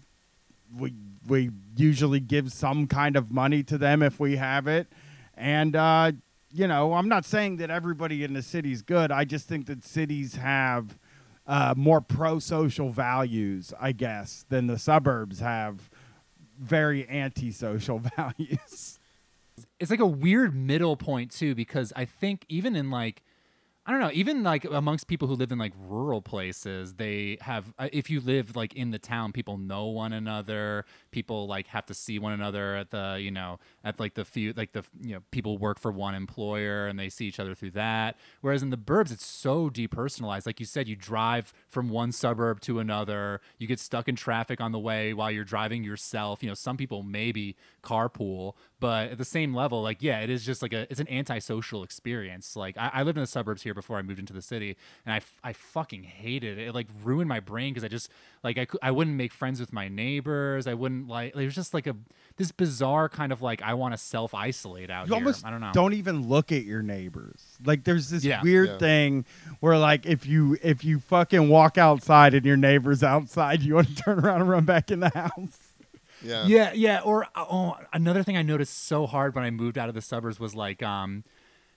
[0.76, 0.94] we
[1.26, 4.86] we usually give some kind of money to them if we have it,
[5.34, 6.12] and uh,
[6.52, 9.10] you know, I'm not saying that everybody in the city's good.
[9.10, 10.98] I just think that cities have
[11.52, 15.90] uh, more pro-social values, I guess, than the suburbs have
[16.58, 18.98] very anti-social values.
[19.78, 23.22] it's like a weird middle point too because i think even in like
[23.84, 27.72] i don't know even like amongst people who live in like rural places they have
[27.78, 31.84] uh, if you live like in the town people know one another people like have
[31.84, 35.14] to see one another at the you know at like the few like the you
[35.14, 38.16] know people work for one employer and they see each other through that.
[38.40, 40.46] Whereas in the burbs it's so depersonalized.
[40.46, 43.40] Like you said you drive from one suburb to another.
[43.58, 46.42] You get stuck in traffic on the way while you're driving yourself.
[46.42, 50.44] You know some people maybe carpool but at the same level like yeah it is
[50.44, 52.56] just like a it's an antisocial experience.
[52.56, 55.22] Like i, I lived in the suburbs here before i moved into the city and
[55.42, 56.68] i, fucking hated it.
[56.68, 58.08] It like ruined my brain because i just
[58.42, 60.66] like I, I wouldn't make friends with my neighbors.
[60.66, 61.96] I wouldn't like it was just like a
[62.36, 65.60] this bizarre kind of like i want to self-isolate out You here almost i don't
[65.60, 67.40] know don't even look at your neighbors.
[67.64, 68.42] Like there's this Yeah.
[68.42, 68.78] weird Yeah.
[68.78, 69.24] thing
[69.60, 73.88] where like if you if you fucking walk outside and your neighbor's outside, you want
[73.88, 75.58] to turn around and run back in the house.
[76.24, 76.46] Yeah.
[76.46, 77.00] Yeah, yeah.
[77.00, 80.38] Or oh, another thing I noticed so hard when I moved out of the suburbs
[80.38, 81.24] was like, um,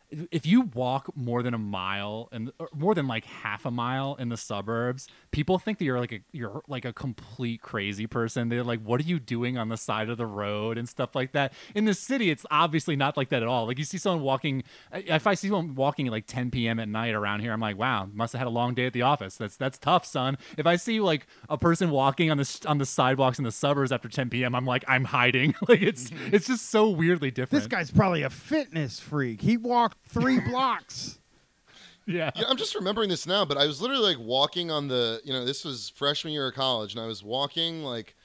[0.10, 4.30] if- you walk more than a mile and more than like half a mile in
[4.30, 8.50] the suburbs, people think that you're like a you're like a complete crazy person.
[8.50, 11.32] They're like, "What are you doing on the side of the road?" and stuff like
[11.32, 11.54] that.
[11.74, 13.66] In the city, it's obviously not like that at all.
[13.66, 14.64] Like you see someone walking.
[14.94, 16.80] If I see someone walking at like 10 p.m.
[16.80, 19.02] at night around here, I'm like, "Wow, must have had a long day at the
[19.02, 19.36] office.
[19.36, 22.86] That's that's tough, son." If I see like a person walking on the on the
[22.86, 26.36] sidewalks in the suburbs after 10 p.m., I'm like, "I'm hiding." like it's mm-hmm.
[26.36, 27.64] it's just so weirdly different.
[27.64, 29.42] This guy's probably a fitness freak.
[29.42, 31.20] He walked three blocks.
[32.06, 32.32] yeah.
[32.36, 35.34] Yeah, I'm just remembering this now, but I was literally like walking on the, you
[35.34, 38.16] know, this was freshman year of college, and I was walking like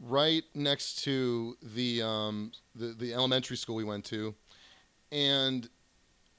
[0.00, 4.34] right next to the um the, the elementary school we went to,
[5.10, 5.68] and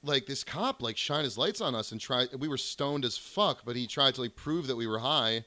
[0.02, 2.28] like this cop like shined his lights on us and tried.
[2.38, 5.44] We were stoned as fuck, but he tried to like prove that we were high,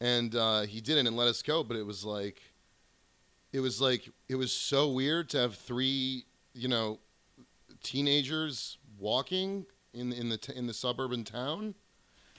[0.00, 1.62] and uh, he didn't and let us go.
[1.62, 2.40] But it was like,
[3.52, 6.24] it was like it was so weird to have three,
[6.54, 6.98] you know,
[7.84, 11.74] teenagers walking in in the t- in the suburban town.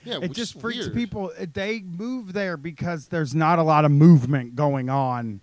[0.04, 0.94] Yeah, it just freaks weird.
[0.94, 1.32] people.
[1.38, 5.42] Eh, they move there because there's not a lot of movement going on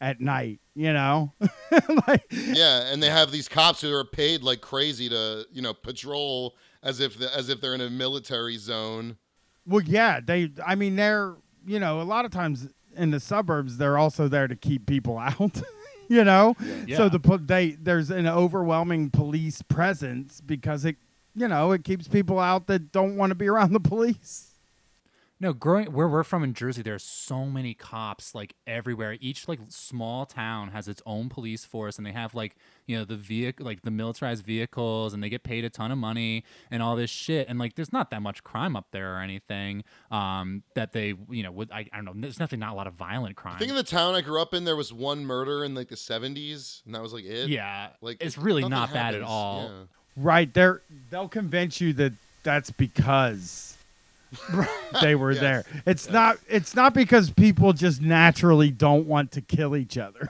[0.00, 0.60] at night.
[0.74, 1.32] You know,
[2.08, 5.74] like Yeah, and they have these cops who are paid like crazy to you know
[5.74, 9.18] patrol as if the, as if they're in a military zone.
[9.66, 10.50] Well, yeah, they.
[10.66, 11.36] I mean, they're
[11.66, 15.18] you know a lot of times in the suburbs they're also there to keep people
[15.18, 15.62] out.
[16.08, 16.54] You know,
[16.86, 16.96] Yeah.
[16.96, 20.96] so the po- they there's an overwhelming police presence because it
[21.34, 24.51] you know it keeps people out that don't want to be around the police.
[25.42, 29.16] No, growing where we're from in Jersey, there's so many cops like everywhere.
[29.20, 32.54] Each like small town has its own police force, and they have like
[32.86, 35.98] you know the vehicle, like the militarized vehicles, and they get paid a ton of
[35.98, 37.48] money and all this shit.
[37.48, 39.82] And like, there's not that much crime up there or anything.
[40.12, 42.12] Um, that they you know would I, I don't know.
[42.14, 43.56] There's nothing, not a lot of violent crime.
[43.56, 45.88] I think in the town I grew up in, there was one murder in like
[45.88, 47.48] the '70s, and that was like it.
[47.48, 49.28] yeah, like it's it- really nothing not bad at happens.
[49.28, 49.62] all.
[49.64, 49.82] Yeah.
[50.14, 50.54] Right?
[50.54, 52.12] They're they'll convince you that
[52.44, 53.76] that's because
[55.02, 55.40] they were Yes.
[55.40, 55.64] there.
[55.86, 56.38] It's not.
[56.48, 60.28] It's not because people just naturally don't want to kill each other.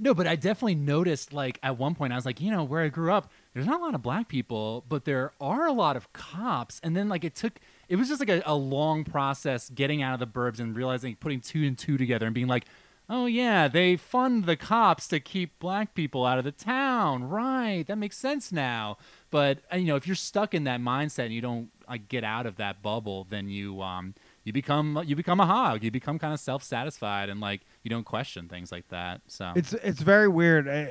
[0.00, 2.82] No, but I definitely noticed like at one point I was like, you know, where
[2.84, 5.96] I grew up, there's not a lot of black people, but there are a lot
[5.96, 6.80] of cops.
[6.84, 7.54] And then like it took
[7.88, 11.16] it was just like a, a long process getting out of the burbs and realizing
[11.16, 12.66] putting two and two together and being like,
[13.10, 17.24] Oh yeah, they fund the cops to keep black people out of the town.
[17.24, 18.98] Right, that makes sense now.
[19.30, 22.24] But uh, you know, if you're stuck in that mindset and you don't like get
[22.24, 24.14] out of that bubble, then you um
[24.44, 25.82] you become you become a hog.
[25.84, 29.20] You become kind of self-satisfied and like you don't question things like that.
[29.26, 30.86] So It's it's very weird uh,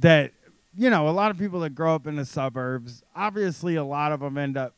[0.00, 0.32] that
[0.76, 3.02] you know a lot of people that grow up in the suburbs.
[3.16, 4.74] Obviously, a lot of them end up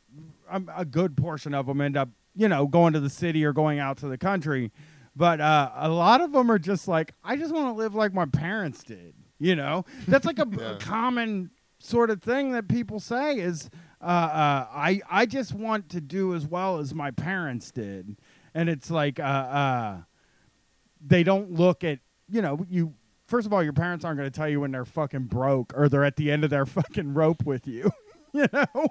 [0.49, 3.53] um, a good portion of them end up you know going to the city or
[3.53, 4.71] going out to the country.
[5.15, 8.15] But uh, a lot of them are just like, I just want to live like
[8.15, 9.13] my parents did.
[9.37, 11.51] You know, that's like a, a common
[11.83, 13.69] sort of thing that people say is,
[14.01, 18.17] uh, uh, I I just want to do as well as my parents did,
[18.53, 19.97] and it's like, uh, uh,
[21.05, 21.99] they don't look at
[22.29, 22.93] you know you
[23.27, 25.89] first of all your parents aren't going to tell you when they're fucking broke or
[25.89, 27.91] they're at the end of their fucking rope with you
[28.33, 28.87] you know?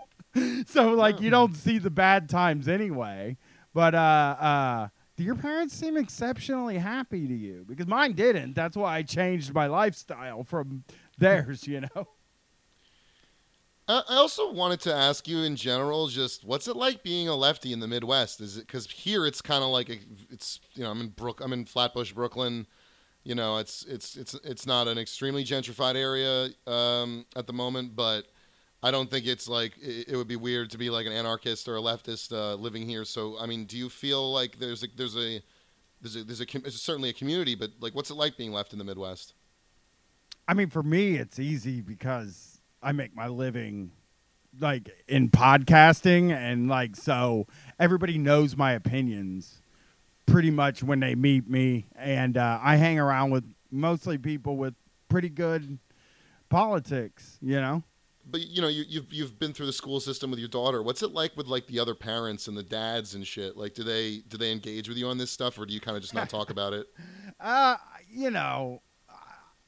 [0.67, 3.37] So like you don't see the bad times anyway.
[3.75, 3.99] But uh
[4.41, 7.65] uh do your parents seem exceptionally happy to you?
[7.69, 8.55] Because mine didn't.
[8.55, 10.85] That's why i changed my lifestyle from
[11.19, 12.09] theirs you know
[13.89, 17.73] I also wanted to ask you in general, just what's it like being a lefty
[17.73, 18.41] in the Midwest?
[18.41, 19.99] Is it because here it's kind of like a,
[20.31, 22.67] it's you know I'm in Brook I'm in Flatbush, Brooklyn.
[23.25, 27.97] You know it's it's it's it's not an extremely gentrified area um, at the moment,
[27.97, 28.27] but
[28.85, 31.69] I don't think it's like it, it would be weird to be like an anarchist
[31.69, 33.05] or a leftist uh, living here.
[33.05, 35.43] So I mean, do you feel like there's a there's a
[36.01, 38.73] there's a there's a there's certainly a community, but like what's it like being left
[38.73, 39.35] in the Midwest?
[40.47, 42.52] I mean, for me, it's easy because
[42.83, 43.93] I make my living
[44.61, 47.47] like in podcasting, and like so
[47.79, 49.63] everybody knows my opinions
[50.27, 54.75] pretty much when they meet me, and uh, I hang around with mostly people with
[55.09, 55.79] pretty good
[56.49, 57.83] politics, you know.
[58.25, 60.83] But you know, you, you've you've been through the school system with your daughter.
[60.83, 63.57] What's it like with like the other parents and the dads and shit?
[63.57, 65.97] Like, do they do they engage with you on this stuff, or do you kind
[65.97, 66.87] of just not talk about it?
[67.41, 67.77] Uh,
[68.09, 68.83] you know,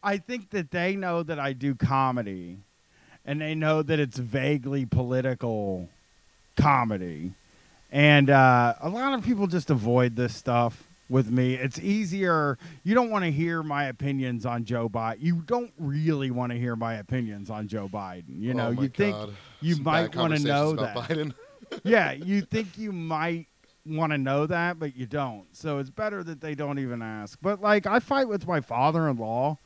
[0.01, 2.59] I think that they know that I do comedy,
[3.25, 5.89] and they know that it's vaguely political
[6.57, 7.33] comedy,
[7.91, 11.55] and uh, a lot of people just avoid this stuff with me.
[11.55, 12.59] It's easier.
[12.83, 15.17] You don't want to hear my opinions on Joe Biden.
[15.21, 18.41] You don't really want to hear my opinions on Joe Biden.
[18.41, 19.35] You know, Oh you think God.
[19.61, 20.97] you Some might want to know that.
[20.97, 21.35] Biden.
[21.85, 23.47] yeah, you think you might
[23.87, 25.45] want to know that, but you don't.
[25.53, 27.39] So it's better that they don't even ask.
[27.43, 29.59] But like, I fight with my father-in-law.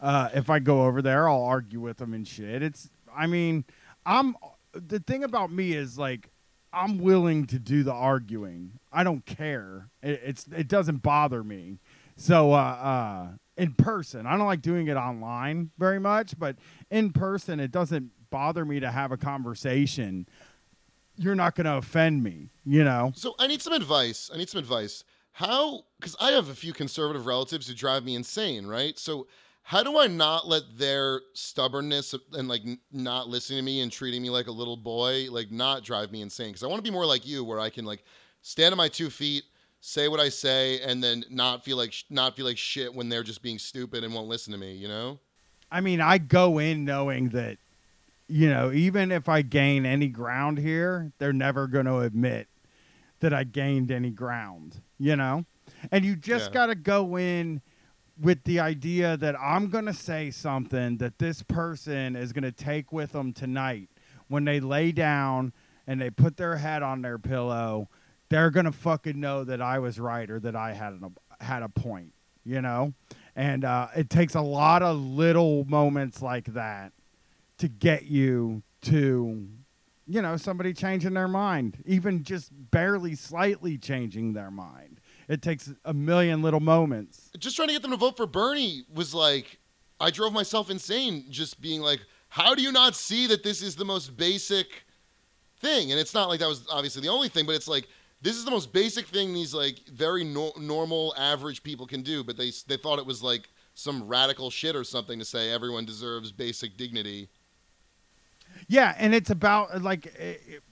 [0.00, 2.62] Uh, if I go over there, I'll argue with him and shit.
[2.62, 3.64] It's, I mean,
[4.06, 4.36] I'm.
[4.72, 6.30] The thing about me is like,
[6.72, 8.78] I'm willing to do the arguing.
[8.92, 9.88] I don't care.
[10.02, 11.78] It, it's it doesn't bother me.
[12.16, 16.56] So uh, uh, in person, I don't like doing it online very much, but
[16.90, 20.26] in person, it doesn't bother me to have a conversation
[21.18, 23.12] you're not going to offend me, you know?
[23.14, 24.30] So I need some advice.
[24.32, 25.04] I need some advice.
[25.32, 25.82] How?
[25.98, 28.98] Because I have a few conservative relatives who drive me insane, right?
[28.98, 29.26] So
[29.68, 34.22] how do I not let their stubbornness and like not listening to me and treating
[34.22, 36.48] me like a little boy like not drive me insane?
[36.48, 38.02] Because I want to be more like you, where I can like
[38.40, 39.42] stand on my two feet,
[39.80, 43.10] say what I say, and then not feel like sh- not feel like shit when
[43.10, 44.72] they're just being stupid and won't listen to me.
[44.72, 45.18] You know?
[45.70, 47.58] I mean, I go in knowing that,
[48.26, 52.48] you know, even if I gain any ground here, they're never going to admit
[53.20, 55.44] that I gained any ground, you know?
[55.92, 56.54] And you just Yeah.
[56.54, 57.60] got to go in
[58.20, 62.52] with the idea that I'm going to say something that this person is going to
[62.52, 63.88] take with them tonight
[64.28, 65.52] when they lay down
[65.86, 67.88] and they put their head on their pillow.
[68.28, 71.62] They're going to fucking know that I was right or that I had, an, had
[71.62, 72.12] a point,
[72.44, 72.92] you know?
[73.34, 76.92] And uh, it takes a lot of little moments like that
[77.58, 79.48] to get you to,
[80.06, 84.97] you know, somebody changing their mind, even just barely slightly changing their mind.
[85.28, 87.30] It takes a million little moments.
[87.38, 89.58] just trying to get them to vote for Bernie was like,
[90.00, 93.76] I drove myself insane just being like, how do you not see that this is
[93.76, 94.84] the most basic
[95.60, 95.90] thing?
[95.90, 97.88] And it's not like that was obviously the only thing, but it's like,
[98.20, 102.24] this is the most basic thing these like very no- normal, average people can do.
[102.24, 105.84] But they they thought it was like some radical shit or something to say everyone
[105.84, 107.28] deserves basic dignity.
[108.66, 110.62] Yeah, and it's about like it,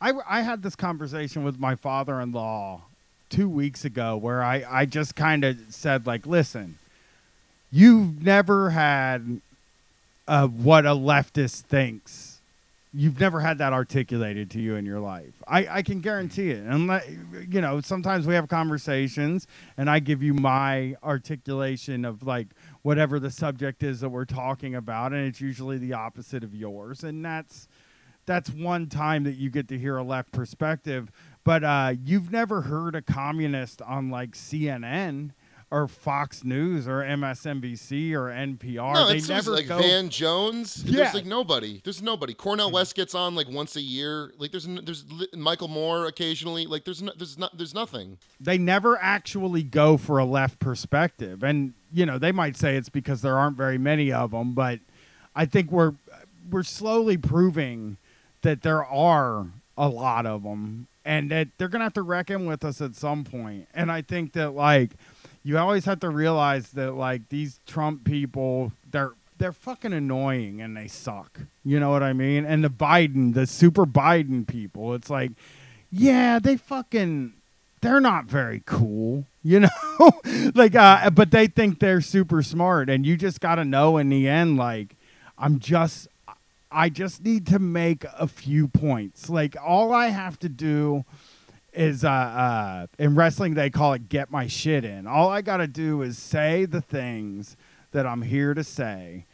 [0.00, 2.82] I I had this conversation with my father-in-law
[3.32, 6.78] 2 weeks ago where I I just kind of said like, "Listen,
[7.70, 9.40] you've never had
[10.28, 12.40] uh, what a leftist thinks.
[12.94, 15.32] You've never had that articulated to you in your life.
[15.48, 16.62] I, I can guarantee it.
[16.64, 17.08] And let,
[17.48, 19.46] you know, sometimes we have conversations,
[19.78, 22.48] and I give you my articulation of like
[22.82, 27.02] whatever the subject is that we're talking about, and it's usually the opposite of yours.
[27.02, 27.66] And that's
[28.26, 31.10] that's one time that you get to hear a left perspective.
[31.44, 35.30] But uh, you've never heard a communist on like CNN
[35.72, 38.92] or Fox News or MSNBC or NPR.
[38.92, 39.78] No, they it's never like go.
[39.78, 40.84] Van Jones.
[40.84, 40.98] Yeah.
[40.98, 41.80] There's like nobody.
[41.82, 42.34] There's nobody.
[42.34, 44.32] Cornel West gets on like once a year.
[44.38, 46.66] Like there's there's Michael Moore occasionally.
[46.66, 48.18] Like there's no, there's not there's nothing.
[48.38, 52.90] they never actually go for a left perspective, and you know they might say it's
[52.90, 54.78] because there aren't very many of them, but
[55.34, 55.94] I think we're
[56.50, 57.96] we're slowly proving
[58.42, 59.46] that there are
[59.78, 63.24] a lot of them, and that they're gonna have to reckon with us at some
[63.24, 63.68] point.
[63.74, 64.92] And I think that like
[65.42, 70.76] you always have to realize that like these Trump people, they're they're fucking annoying and
[70.76, 71.40] they suck.
[71.64, 72.44] You know what I mean?
[72.44, 75.32] And the Biden, the super Biden people, it's like,
[75.90, 77.32] yeah, they fucking
[77.80, 80.12] they're not very cool, you know?
[80.54, 84.08] like uh but they think they're super smart and you just got to know in
[84.08, 84.94] the end like
[85.36, 86.06] I'm just
[86.72, 89.28] I just need to make a few points.
[89.28, 91.04] Like all I have to do
[91.72, 95.06] is uh, uh in wrestling they call it get my shit in.
[95.06, 97.56] All I got to do is say the things
[97.92, 99.26] that I'm here to say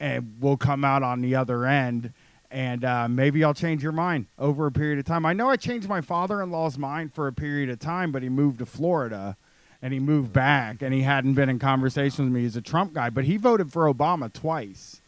[0.00, 2.12] and we'll come out on the other end
[2.50, 5.24] and uh, maybe I'll change your mind over a period of time.
[5.24, 8.58] I know I changed my father-in-law's mind for a period of time, but he moved
[8.58, 9.36] to Florida
[9.80, 12.94] and he moved back and he hadn't been in conversation with me as a Trump
[12.94, 15.01] guy, but he voted for Obama twice.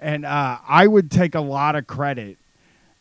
[0.00, 2.38] And uh, I would take a lot of credit.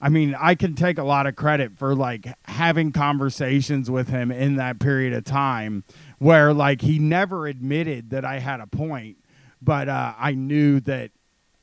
[0.01, 4.31] I mean, I can take a lot of credit for like having conversations with him
[4.31, 5.84] in that period of time
[6.19, 9.17] where like he never admitted that I had a point,
[9.61, 11.11] but uh, I knew that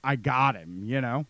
[0.02, 1.26] I got him, you know?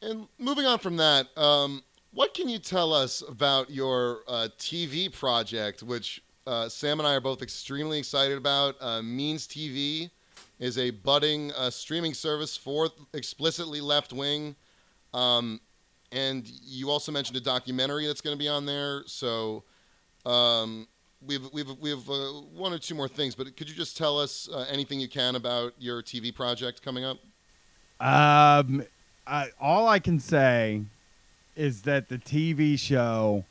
[0.00, 1.82] And moving on from that, um,
[2.12, 7.14] what can you tell us about your uh, TV project, which uh, Sam and I
[7.14, 8.76] are both extremely excited about?
[8.80, 10.10] Uh, Means TV
[10.58, 14.56] is a budding uh, streaming service for explicitly left wing.
[15.14, 15.60] Um,
[16.10, 19.02] and you also mentioned a documentary that's going to be on there.
[19.06, 19.64] So
[20.26, 20.88] um,
[21.24, 24.48] we've we've we've uh, one or two more things, but could you just tell us
[24.52, 27.18] uh, anything you can about your TV project coming up?
[28.00, 28.84] Um,
[29.26, 30.82] I, all I can say
[31.56, 33.44] is that the TV show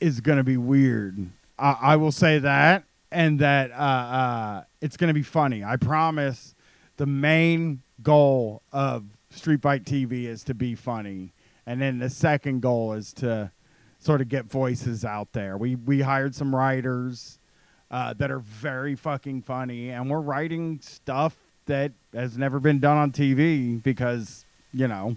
[0.00, 1.30] is going to be weird.
[1.58, 5.64] I, I will say that, and that uh, uh, it's going to be funny.
[5.64, 6.54] I promise.
[6.96, 11.32] The main goal of Street Fight TV is to be funny,
[11.64, 13.52] and then the second goal is to
[14.00, 15.56] sort of get voices out there.
[15.56, 17.38] We we hired some writers
[17.90, 21.36] uh, that are very fucking funny, and we're writing stuff
[21.66, 25.16] that has never been done on TV because you know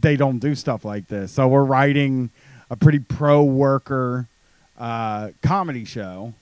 [0.00, 1.32] they don't do stuff like this.
[1.32, 2.30] So we're writing
[2.70, 4.28] a pretty pro worker
[4.78, 6.34] uh, comedy show,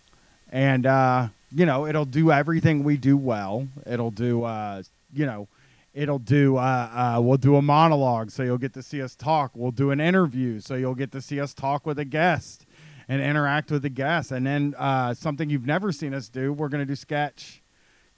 [0.55, 3.69] and uh, you know it'll do everything we do well.
[3.87, 4.83] It'll do uh,
[5.13, 5.49] you know.
[5.93, 6.57] It'll do.
[6.57, 9.53] Uh, uh, we'll do a monologue, so you'll get to see us talk.
[9.55, 12.67] We'll do an interview, so you'll get to see us talk with a guest
[13.07, 14.33] and interact with the guest.
[14.33, 17.63] And then uh, something you've never seen us do, we're going to do sketch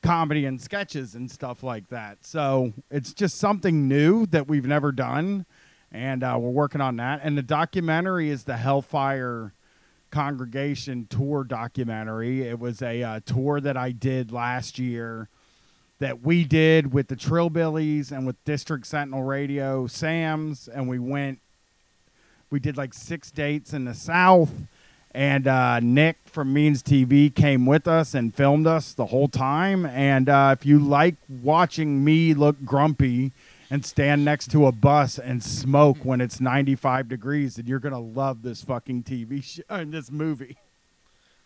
[0.02, 2.24] comedy and sketches and stuff like that.
[2.24, 5.44] So it's just something new that we've never done,
[5.92, 7.20] and uh, we're working on that.
[7.22, 9.52] And the documentary is the Hellfire
[10.16, 12.40] Congregation tour documentary.
[12.40, 15.28] It was a uh, tour that I did last year
[15.98, 21.40] that we did with the Trillbillies and with District Sentinel Radio, Sam's, and we went.
[22.48, 24.52] We did like six dates in the South
[25.10, 29.84] and uh, Nick from Means TV came with us and filmed us the whole time.
[29.84, 33.32] And uh, if you like watching me look grumpy
[33.70, 38.00] and stand next to a bus and smoke when it's 95 degrees, then you're gonna
[38.00, 40.56] love this fucking TV show and this movie.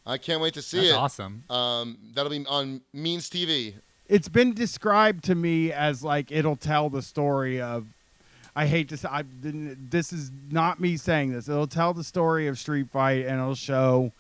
[0.07, 0.97] I can't wait to see That's it.
[0.97, 1.45] awesome.
[1.51, 3.75] Um, that'll be on Means TV.
[4.09, 7.87] It's been described to me as like it'll tell the story of.
[8.57, 11.49] I hate to say I, this is not me saying this.
[11.49, 14.11] It'll tell the story of Street Fight and it'll show,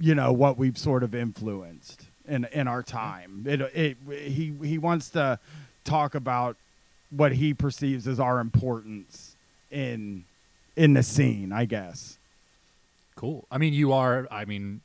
[0.00, 3.44] you know, what we've sort of influenced in in our time.
[3.46, 5.38] It it he he wants to
[5.84, 6.56] talk about
[7.10, 9.36] what he perceives as our importance
[9.70, 10.24] in
[10.76, 11.52] in the scene.
[11.52, 12.18] I guess.
[13.16, 13.46] Cool.
[13.50, 14.28] I mean, you are.
[14.30, 14.80] I mean,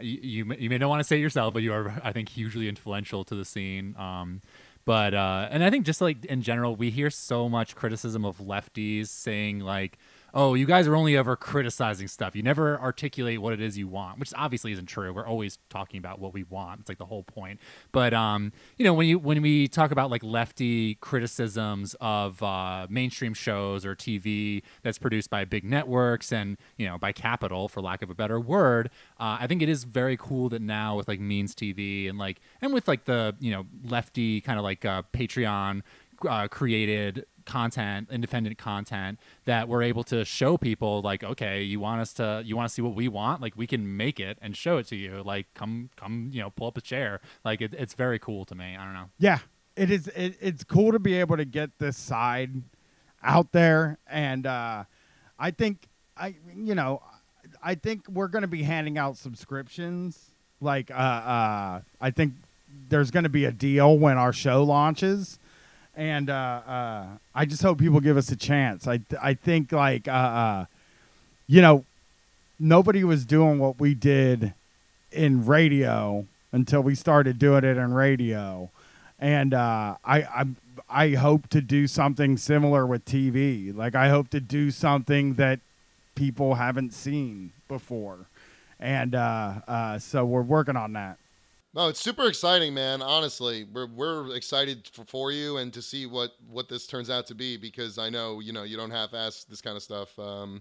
[0.00, 2.00] you you may, not want to say it yourself, but you are.
[2.04, 3.96] I think hugely influential to the scene.
[3.98, 4.40] Um,
[4.84, 8.38] but uh, and I think just like in general, we hear so much criticism of
[8.38, 9.98] lefties saying like,
[10.34, 12.34] "Oh, you guys are only ever criticizing stuff.
[12.34, 15.12] You never articulate what it is you want," which obviously isn't true.
[15.12, 16.80] We're always talking about what we want.
[16.80, 17.60] It's like the whole point.
[17.92, 22.86] But um, you know, when you when we talk about like lefty criticisms of uh,
[22.88, 27.80] mainstream shows or TV that's produced by big networks and you know by capital, for
[27.80, 28.90] lack of a better word,
[29.20, 32.40] uh, I think it is very cool that now with like Means TV and like
[32.60, 35.82] and with like the you know lefty kind of like uh, Patreon
[36.28, 42.00] uh, created content, independent content that we're able to show people like, okay, you want
[42.00, 44.56] us to, you want to see what we want, like we can make it and
[44.56, 45.22] show it to you.
[45.24, 47.20] Like, come, come, you know, pull up a chair.
[47.44, 48.76] Like, it, it's very cool to me.
[48.76, 49.10] I don't know.
[49.18, 49.38] Yeah,
[49.76, 50.08] it is.
[50.08, 52.62] It, it's cool to be able to get this side
[53.22, 54.84] out there, and uh,
[55.38, 57.02] I think I, you know,
[57.62, 60.32] I think we're going to be handing out subscriptions.
[60.60, 62.34] Like, uh, uh, I think
[62.88, 65.38] there's going to be a deal when our show launches,
[65.94, 68.86] and uh, uh, I just hope people give us a chance.
[68.88, 70.64] I, I think like, uh, uh,
[71.46, 71.84] you know,
[72.58, 74.54] nobody was doing what we did
[75.10, 78.70] in radio until we started doing it in radio
[79.22, 80.44] and uh, I, I
[80.90, 83.74] I hope to do something similar with TV.
[83.74, 85.60] Like I hope to do something that
[86.16, 88.26] people haven't seen before,
[88.80, 91.18] and uh, so we're working on that.
[91.74, 93.00] No, it's super exciting, man.
[93.00, 97.26] Honestly, we're we're excited for, for you and to see what what this turns out
[97.28, 100.18] to be because I know you know you don't half ass this kind of stuff.
[100.18, 100.60] Um,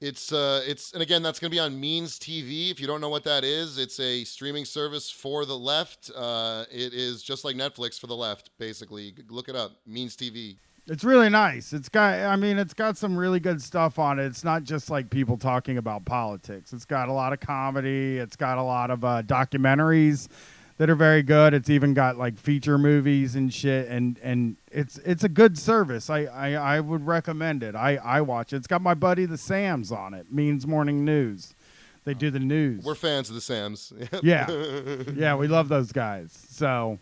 [0.00, 2.70] it's uh, it's and again that's going to be on Means TV.
[2.70, 6.10] If you don't know what that is, it's a streaming service for the left.
[6.16, 9.14] Uh, it is just like Netflix for the left, basically.
[9.28, 10.56] Look it up, Means TV.
[10.86, 11.72] It's really nice.
[11.72, 14.26] It's got I mean it's got some really good stuff on it.
[14.26, 16.72] It's not just like people talking about politics.
[16.72, 18.18] It's got a lot of comedy.
[18.18, 20.28] It's got a lot of uh, documentaries
[20.76, 21.54] that are very good.
[21.54, 26.10] It's even got like feature movies and shit, and and it's it's a good service.
[26.10, 27.74] I I, I would recommend it.
[27.74, 28.56] I I watch it.
[28.56, 30.30] It's got my buddy the Sam's on it.
[30.32, 31.54] Means Morning News.
[32.04, 32.84] They do the news.
[32.84, 33.90] We're fans of the Sams.
[34.22, 34.50] yeah,
[35.14, 36.38] yeah, we love those guys.
[36.50, 36.98] So.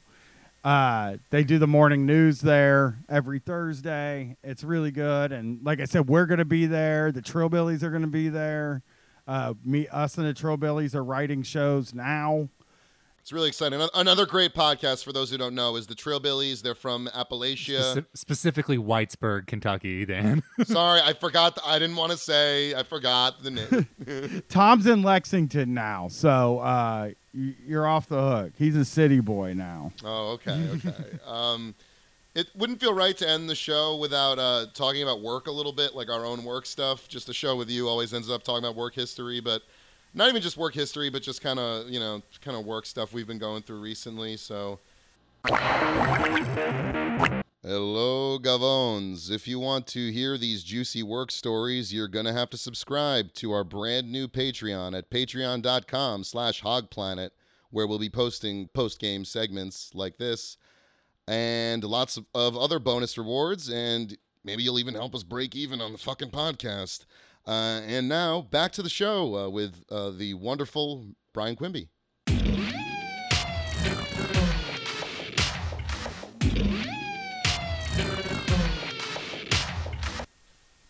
[0.65, 4.37] Uh, they do the morning news there every Thursday.
[4.45, 7.11] It's really good, and like I said, we're gonna be there.
[7.11, 8.83] The Trillbillies are gonna be there.
[9.27, 12.49] Uh, me, us, and the Trillbillies are writing shows now.
[13.23, 13.81] It's really exciting.
[13.95, 16.61] Another great podcast for those who don't know is the Trillbillies.
[16.61, 17.95] They're from Appalachia.
[17.95, 20.05] Speci- specifically, Whitesburg, Kentucky.
[20.05, 20.43] Dan.
[20.65, 21.55] Sorry, I forgot.
[21.55, 22.75] The, I didn't want to say.
[22.75, 24.43] I forgot the name.
[24.49, 28.55] Tom's in Lexington now, so uh, you're off the hook.
[28.59, 29.93] He's a city boy now.
[30.05, 31.19] oh, okay, okay.
[31.25, 31.77] Um,
[32.35, 35.73] it wouldn't feel right to end the show without uh, talking about work a little
[35.73, 37.07] bit, like our own work stuff.
[37.07, 39.63] Just a show with you always ends up talking about work history, but
[40.15, 43.13] not even just work history, but just kind of you know kind of work stuff
[43.13, 44.37] we've been going through recently.
[44.37, 44.79] So.
[47.65, 49.31] Hello, Gavones.
[49.31, 53.33] If you want to hear these juicy work stories, you're going to have to subscribe
[53.35, 57.31] to our brand new Patreon at patreon.com slash hogplanet,
[57.71, 60.57] where we'll be posting post-game segments like this
[61.29, 65.81] and lots of, of other bonus rewards, and maybe you'll even help us break even
[65.81, 67.07] on the fucking podcast.
[67.47, 71.89] Uh, and now, back to the show uh, with uh, the wonderful Brian Quimby.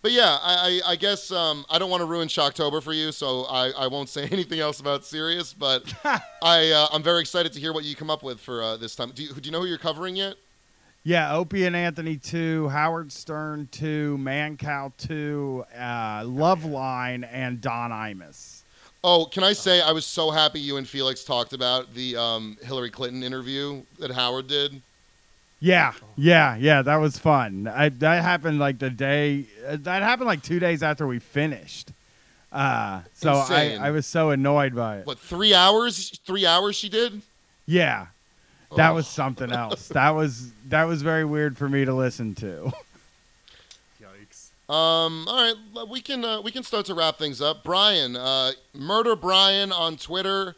[0.03, 3.13] But yeah, I, I, I guess um, I don't want to ruin Shocktober for you,
[3.13, 5.55] so I, I won't say anything else about Sirius.
[5.55, 5.95] But
[6.43, 8.97] I uh, I'm very excited to hear what you come up with for uh, this
[8.97, 9.13] time.
[9.15, 10.35] Do you, do you know who you're covering yet?
[11.05, 18.63] Yeah, Opie and Anthony two, Howard Stern two, Mancow two, uh, Loveline, and Don Imus.
[19.03, 22.57] Oh, can I say I was so happy you and Felix talked about the um,
[22.63, 24.81] Hillary Clinton interview that Howard did.
[25.59, 26.83] Yeah, yeah, yeah.
[26.83, 27.67] That was fun.
[27.67, 29.47] I, that happened like the day.
[29.67, 31.91] uh, That happened like two days after we finished.
[32.53, 35.07] Uh, so I, I was so annoyed by it.
[35.07, 36.21] What three hours?
[36.27, 37.23] Three hours she did.
[37.67, 38.07] Yeah,
[38.77, 38.95] that Oh.
[38.95, 39.89] was something else.
[39.89, 42.73] that was that was very weird for me to listen to.
[44.01, 44.51] Yikes.
[44.73, 45.27] Um.
[45.29, 45.37] All
[45.75, 47.63] right, we can uh, we can start to wrap things up.
[47.65, 50.57] Brian, uh, murder Brian on Twitter,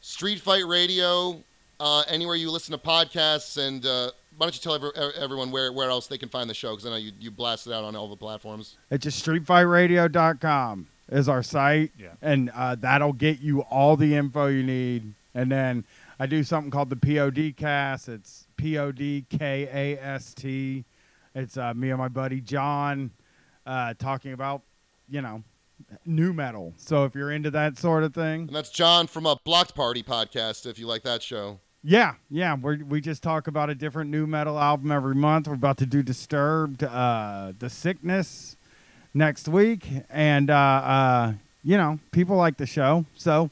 [0.00, 1.42] Street Fight Radio,
[1.80, 5.72] uh, anywhere you listen to podcasts, and uh, why don't you tell every, everyone where
[5.72, 6.70] where else they can find the show?
[6.72, 8.76] Because I know you you blasted out on all the platforms.
[8.90, 12.08] It's just streetfightradio.com is our site, Yeah.
[12.22, 15.12] and uh, that'll get you all the info you need.
[15.34, 15.84] And then
[16.18, 18.08] I do something called the POD cast.
[18.08, 20.84] It's P O D K A S T.
[21.34, 23.10] It's uh, me and my buddy John
[23.66, 24.62] uh, talking about,
[25.08, 25.42] you know,
[26.06, 26.72] nu metal.
[26.76, 30.02] So if you're into that sort of thing, And that's John from a Blocked Party
[30.02, 30.66] podcast.
[30.66, 31.58] If you like that show.
[31.82, 32.54] Yeah, yeah.
[32.54, 35.48] We we just talk about a different nu metal album every month.
[35.48, 38.56] We're about to do Disturbed, uh, The Sickness
[39.12, 41.32] next week, and uh, uh,
[41.62, 43.50] you know, people like the show, so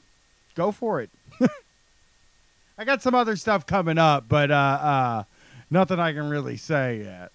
[0.55, 1.11] go for it.
[2.83, 5.25] I got some other stuff coming up, but uh, uh,
[5.71, 7.31] nothing I can really say yet.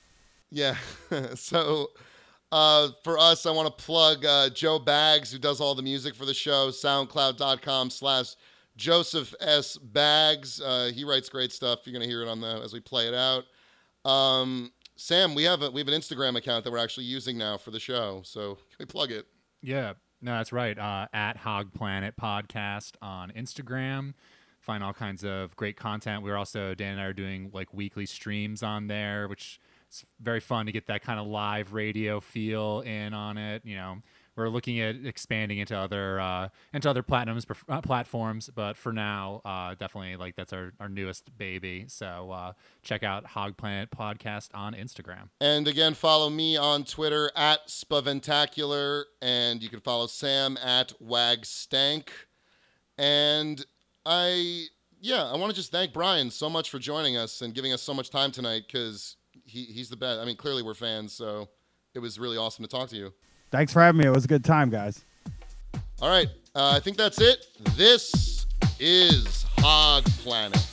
[0.51, 0.75] Yeah.
[1.35, 1.91] so
[2.51, 6.15] uh, for us, I want to plug uh, Joe Bags, who does all the music
[6.15, 8.35] for the show, soundcloud.com slash
[8.75, 9.77] Joseph S.
[9.77, 10.59] Bags.
[10.59, 11.79] Uh, he writes great stuff.
[11.85, 13.45] You're going to hear it on the as we play it out.
[14.03, 17.55] Um, Sam, we have a we have an Instagram account that we're actually using now
[17.55, 19.27] for the show, so can we plug it?
[19.61, 20.77] Yeah, no, that's right.
[20.77, 24.13] Uh, at Hog Planet Podcast on Instagram.
[24.68, 26.23] Find all kinds of great content.
[26.23, 30.41] We're also Dan and I are doing like weekly streams on there, which is very
[30.41, 33.61] fun to get that kind of live radio feel in on it.
[33.64, 33.98] You know,
[34.35, 39.41] we're looking at expanding into other uh, into other platinums uh, platforms, but for now,
[39.45, 41.85] uh, definitely like that's our, our newest baby.
[41.88, 42.52] So uh,
[42.84, 45.30] check out Hog Planet Podcast on Instagram.
[45.39, 52.10] And again, follow me on Twitter at Spaventacular, and you can follow Sam at Wagstank.
[52.98, 53.65] And
[54.07, 54.67] I
[55.01, 57.81] yeah, I want to just thank Brian so much for joining us and giving us
[57.81, 60.21] so much time tonight because he, he's the best.
[60.21, 61.49] I mean, clearly we're fans, so
[61.93, 63.13] it was really awesome to talk to you.
[63.51, 64.05] Thanks for having me.
[64.05, 65.03] It was a good time, guys.
[66.01, 67.45] All right, uh, I think that's it.
[67.75, 68.45] This
[68.79, 70.63] is Hog Planet.